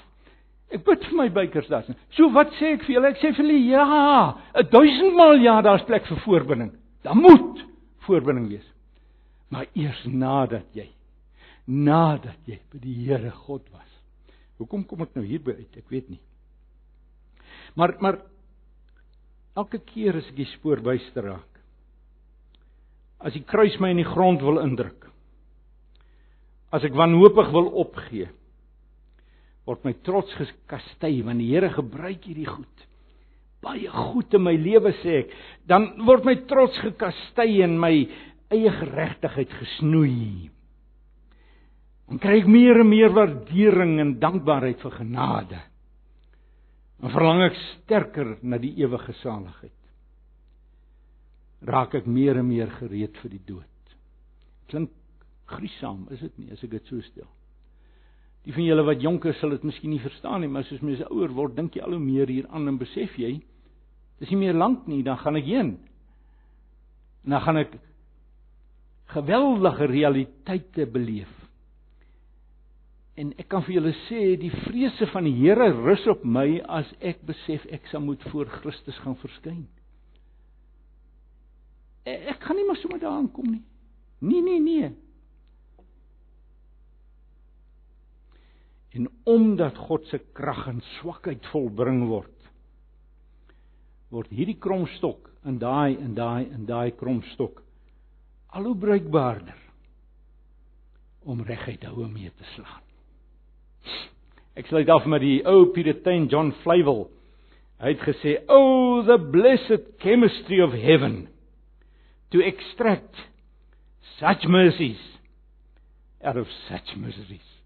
Ek 0.70 0.84
bid 0.84 1.04
vir 1.06 1.16
my 1.16 1.30
bykers 1.30 1.68
daar. 1.68 1.86
So 2.12 2.30
wat 2.34 2.52
sê 2.60 2.74
ek 2.76 2.84
vir 2.84 2.96
julle? 2.96 3.08
Ek 3.08 3.22
sê 3.22 3.32
vir 3.32 3.46
julle 3.46 3.60
ja, 3.70 4.38
'n 4.56 4.70
duisend 4.70 5.16
maal 5.16 5.40
ja, 5.40 5.62
daar's 5.62 5.86
plek 5.86 6.06
vir 6.06 6.20
voorbinding. 6.26 6.74
Daar 7.04 7.16
moet 7.16 7.66
voorbinding 8.00 8.50
wees. 8.50 8.74
Maar 9.50 9.66
eers 9.76 10.06
nadat 10.06 10.66
jy 10.74 10.90
nadat 11.68 12.40
jy 12.48 12.58
by 12.72 12.80
die 12.80 12.96
Here 13.06 13.32
God 13.46 13.64
was. 13.76 13.87
Hoekom 14.58 14.86
kom 14.90 15.04
ek 15.06 15.14
nou 15.18 15.26
hierby 15.26 15.58
uit? 15.58 15.78
Ek 15.78 15.92
weet 15.94 16.10
nie. 16.10 16.22
Maar 17.78 17.96
maar 18.02 18.22
elke 19.58 19.80
keer 19.82 20.18
as 20.18 20.32
ek 20.32 20.40
die 20.40 20.50
spoor 20.56 20.82
byster 20.86 21.26
raak. 21.30 21.62
As 23.18 23.34
die 23.34 23.46
kruis 23.46 23.78
my 23.82 23.92
in 23.94 24.02
die 24.02 24.10
grond 24.10 24.44
wil 24.46 24.62
indruk. 24.62 25.08
As 26.74 26.86
ek 26.86 26.98
wanhoopig 26.98 27.50
wil 27.54 27.72
opgee 27.86 28.30
word 29.68 29.84
my 29.84 29.94
trots 30.08 30.32
geskastei 30.40 31.20
want 31.28 31.44
die 31.44 31.52
Here 31.52 31.70
gebruik 31.76 32.24
hierdie 32.24 32.48
goed. 32.48 32.86
Baie 33.64 33.90
goed 33.92 34.36
in 34.38 34.46
my 34.46 34.54
lewe 34.56 34.94
sê 35.02 35.24
ek, 35.24 35.34
dan 35.68 35.90
word 36.08 36.28
my 36.28 36.38
trots 36.48 36.78
gekastei 36.86 37.64
en 37.66 37.76
my 37.82 37.92
eie 38.54 38.72
geregtigheid 38.78 39.52
gesnoei. 39.60 40.48
Dan 42.08 42.22
kry 42.24 42.38
ek 42.40 42.48
meer 42.48 42.80
en 42.82 42.88
meer 42.88 43.12
waardering 43.12 43.98
en 44.00 44.14
dankbaarheid 44.22 44.80
vir 44.84 44.94
genade. 44.96 45.60
Dan 47.02 47.14
verlang 47.14 47.44
ek 47.50 47.58
sterker 47.64 48.38
na 48.42 48.60
die 48.62 48.74
ewige 48.80 49.14
saligheid. 49.22 49.74
Raak 51.68 51.98
ek 52.00 52.08
meer 52.08 52.40
en 52.40 52.48
meer 52.48 52.72
gereed 52.80 53.18
vir 53.22 53.34
die 53.34 53.44
dood. 53.50 53.98
Klink 54.72 54.94
griesaam, 55.52 56.06
is 56.14 56.24
dit 56.24 56.40
nie 56.40 56.54
as 56.56 56.64
ek 56.64 56.74
dit 56.78 56.90
so 56.90 57.02
stel? 57.06 57.28
Die 58.48 58.56
van 58.56 58.64
julle 58.64 58.86
wat 58.88 59.04
jonk 59.04 59.26
is, 59.28 59.36
sal 59.42 59.52
dit 59.52 59.66
miskien 59.68 59.92
nie 59.92 60.00
verstaan 60.00 60.40
nie, 60.44 60.52
maar 60.52 60.64
soos 60.68 60.84
mense 60.86 61.08
ouer 61.12 61.34
word, 61.36 61.58
dink 61.58 61.76
jy 61.76 61.84
al 61.84 61.98
hoe 61.98 62.04
meer 62.04 62.30
hieraan 62.32 62.70
en 62.72 62.80
besef 62.80 63.18
jy, 63.20 63.34
dis 64.22 64.32
nie 64.32 64.46
meer 64.46 64.56
lank 64.56 64.88
nie, 64.88 65.02
dan 65.04 65.20
gaan 65.20 65.36
ek 65.40 65.50
heen. 65.50 65.74
En 67.28 67.36
dan 67.36 67.44
gaan 67.44 67.60
ek 67.60 67.76
geweldige 69.12 69.90
realiteite 69.92 70.88
beleef. 70.94 71.34
En 73.18 73.32
ek 73.42 73.48
kan 73.50 73.64
vir 73.66 73.80
julle 73.80 73.94
sê, 74.06 74.22
die 74.38 74.54
vrese 74.54 75.08
van 75.10 75.26
die 75.26 75.34
Here 75.40 75.72
rus 75.74 76.06
op 76.12 76.22
my 76.22 76.60
as 76.70 76.90
ek 77.02 77.24
besef 77.26 77.66
ek 77.74 77.90
sal 77.90 78.04
moet 78.06 78.22
voor 78.30 78.50
Christus 78.60 79.00
gaan 79.02 79.18
verskyn. 79.24 79.66
Ek 82.08 82.40
kan 82.46 82.56
nie 82.56 82.68
maar 82.68 82.78
sommer 82.80 83.02
daar 83.02 83.18
aankom 83.18 83.50
nie. 83.50 83.64
Nee, 84.22 84.42
nee, 84.46 84.62
nee. 84.62 84.92
En 88.98 89.10
omdat 89.30 89.78
God 89.90 90.06
se 90.10 90.22
krag 90.38 90.64
in 90.72 90.80
swakheid 90.98 91.46
volbring 91.52 92.06
word, 92.10 92.34
word 94.14 94.32
hierdie 94.34 94.58
kromstok 94.62 95.28
in 95.46 95.60
daai 95.62 95.98
en 95.98 96.16
daai 96.18 96.48
en 96.48 96.66
daai 96.70 96.94
kromstok 96.98 97.62
al 98.56 98.70
hoe 98.70 98.78
bruikbaarder 98.80 99.64
om 101.28 101.44
reguit 101.44 101.84
houe 101.90 102.08
mee 102.08 102.32
te 102.32 102.54
slaan. 102.56 102.87
Ek 104.58 104.68
sluit 104.68 104.90
af 104.90 105.06
met 105.06 105.22
die 105.22 105.42
ou 105.46 105.68
Puritan 105.74 106.28
John 106.32 106.52
Flavel. 106.64 107.08
Hy 107.78 107.94
het 107.94 108.02
gesê, 108.02 108.38
"Oh 108.50 109.06
the 109.06 109.18
blessed 109.18 110.00
chemistry 110.00 110.62
of 110.62 110.74
heaven 110.74 111.28
to 112.32 112.40
extract 112.40 113.16
such 114.20 114.48
mercies 114.48 115.20
out 116.24 116.38
of 116.38 116.48
such 116.68 116.96
miseries." 116.98 117.62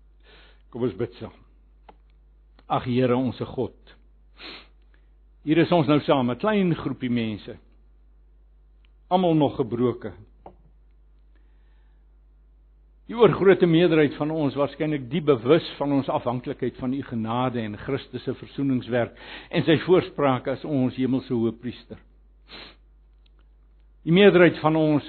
Kom 0.70 0.84
ons 0.84 0.98
bid 0.98 1.14
saam. 1.14 1.34
Ag 2.70 2.84
Here 2.84 3.16
onsse 3.16 3.46
God. 3.46 3.76
Hier 5.44 5.58
is 5.58 5.72
ons 5.72 5.88
nou 5.88 6.00
saam, 6.00 6.30
'n 6.30 6.40
klein 6.40 6.76
groepie 6.76 7.10
mense. 7.10 7.58
Almal 9.10 9.36
nog 9.36 9.56
gebroke. 9.56 10.14
Die 13.10 13.18
oorgrootste 13.18 13.68
meerderheid 13.68 14.14
van 14.20 14.32
ons 14.32 14.56
waarskynlik 14.56 15.10
die 15.12 15.24
bewus 15.26 15.66
van 15.80 15.92
ons 15.98 16.10
afhanklikheid 16.10 16.78
van 16.80 16.94
u 16.94 17.02
genade 17.04 17.60
en 17.62 17.78
Christus 17.78 18.24
se 18.24 18.36
versoeningswerk 18.38 19.18
en 19.50 19.66
sy 19.68 19.80
voorspraak 19.86 20.48
as 20.54 20.64
ons 20.68 20.96
hemelse 21.00 21.34
hoëpriester. 21.34 22.00
Die 24.06 24.16
meerderheid 24.16 24.58
van 24.62 24.78
ons 24.80 25.08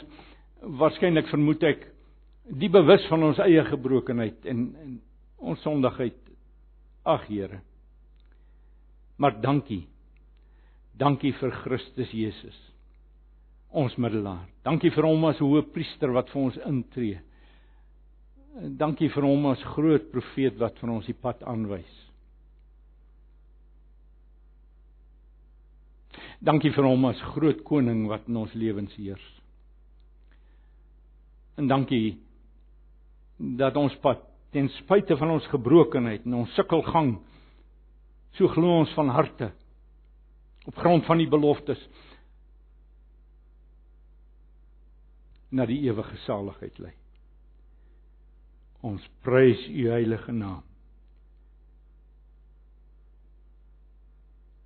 waarskynlik 0.81 1.29
vermoed 1.31 1.63
ek 1.69 1.87
die 2.59 2.71
bewus 2.73 3.05
van 3.11 3.23
ons 3.29 3.41
eie 3.45 3.63
gebrokenheid 3.69 4.49
en, 4.51 4.67
en 4.83 4.99
ons 5.53 5.63
sondigheid. 5.63 6.19
Ag 7.03 7.25
Here. 7.27 7.61
Maar 9.19 9.41
dankie. 9.43 9.85
Dankie 10.99 11.33
vir 11.39 11.55
Christus 11.63 12.11
Jesus. 12.15 12.59
Ons 13.73 13.95
middelaar. 13.97 14.45
Dankie 14.67 14.93
vir 14.95 15.07
hom 15.09 15.25
as 15.31 15.41
hoëpriester 15.43 16.13
wat 16.15 16.31
vir 16.31 16.43
ons 16.43 16.59
intree. 16.69 17.21
Dankie 18.53 19.09
vir 19.09 19.25
hom 19.25 19.47
as 19.49 19.63
groot 19.73 20.11
profeet 20.13 20.59
wat 20.61 20.77
vir 20.83 20.91
ons 20.93 21.07
die 21.09 21.17
pad 21.17 21.41
aanwys. 21.49 21.93
Dankie 26.45 26.73
vir 26.75 26.85
hom 26.85 27.07
as 27.09 27.21
groot 27.33 27.63
koning 27.65 28.05
wat 28.11 28.29
in 28.29 28.37
ons 28.43 28.53
lewens 28.59 28.93
heers. 28.99 29.25
En 31.57 31.69
dankie 31.71 32.19
dat 33.63 33.77
ons 33.81 33.95
pad 34.05 34.21
ten 34.53 34.69
spyte 34.83 35.17
van 35.17 35.33
ons 35.39 35.49
gebrokenheid 35.49 36.27
en 36.29 36.43
ons 36.43 36.57
sukkelgang 36.59 37.15
so 38.37 38.53
glo 38.53 38.83
ons 38.83 38.93
van 38.99 39.13
harte 39.17 39.49
op 40.69 40.77
grond 40.77 41.07
van 41.09 41.21
die 41.21 41.31
beloftes 41.31 41.81
na 45.53 45.65
die 45.69 45.81
ewige 45.89 46.21
saligheid 46.27 46.79
lei. 46.81 46.93
Ons 48.83 49.05
prys 49.23 49.63
u 49.71 49.89
heilige 49.95 50.33
naam. 50.35 50.63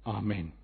Amen. 0.07 0.56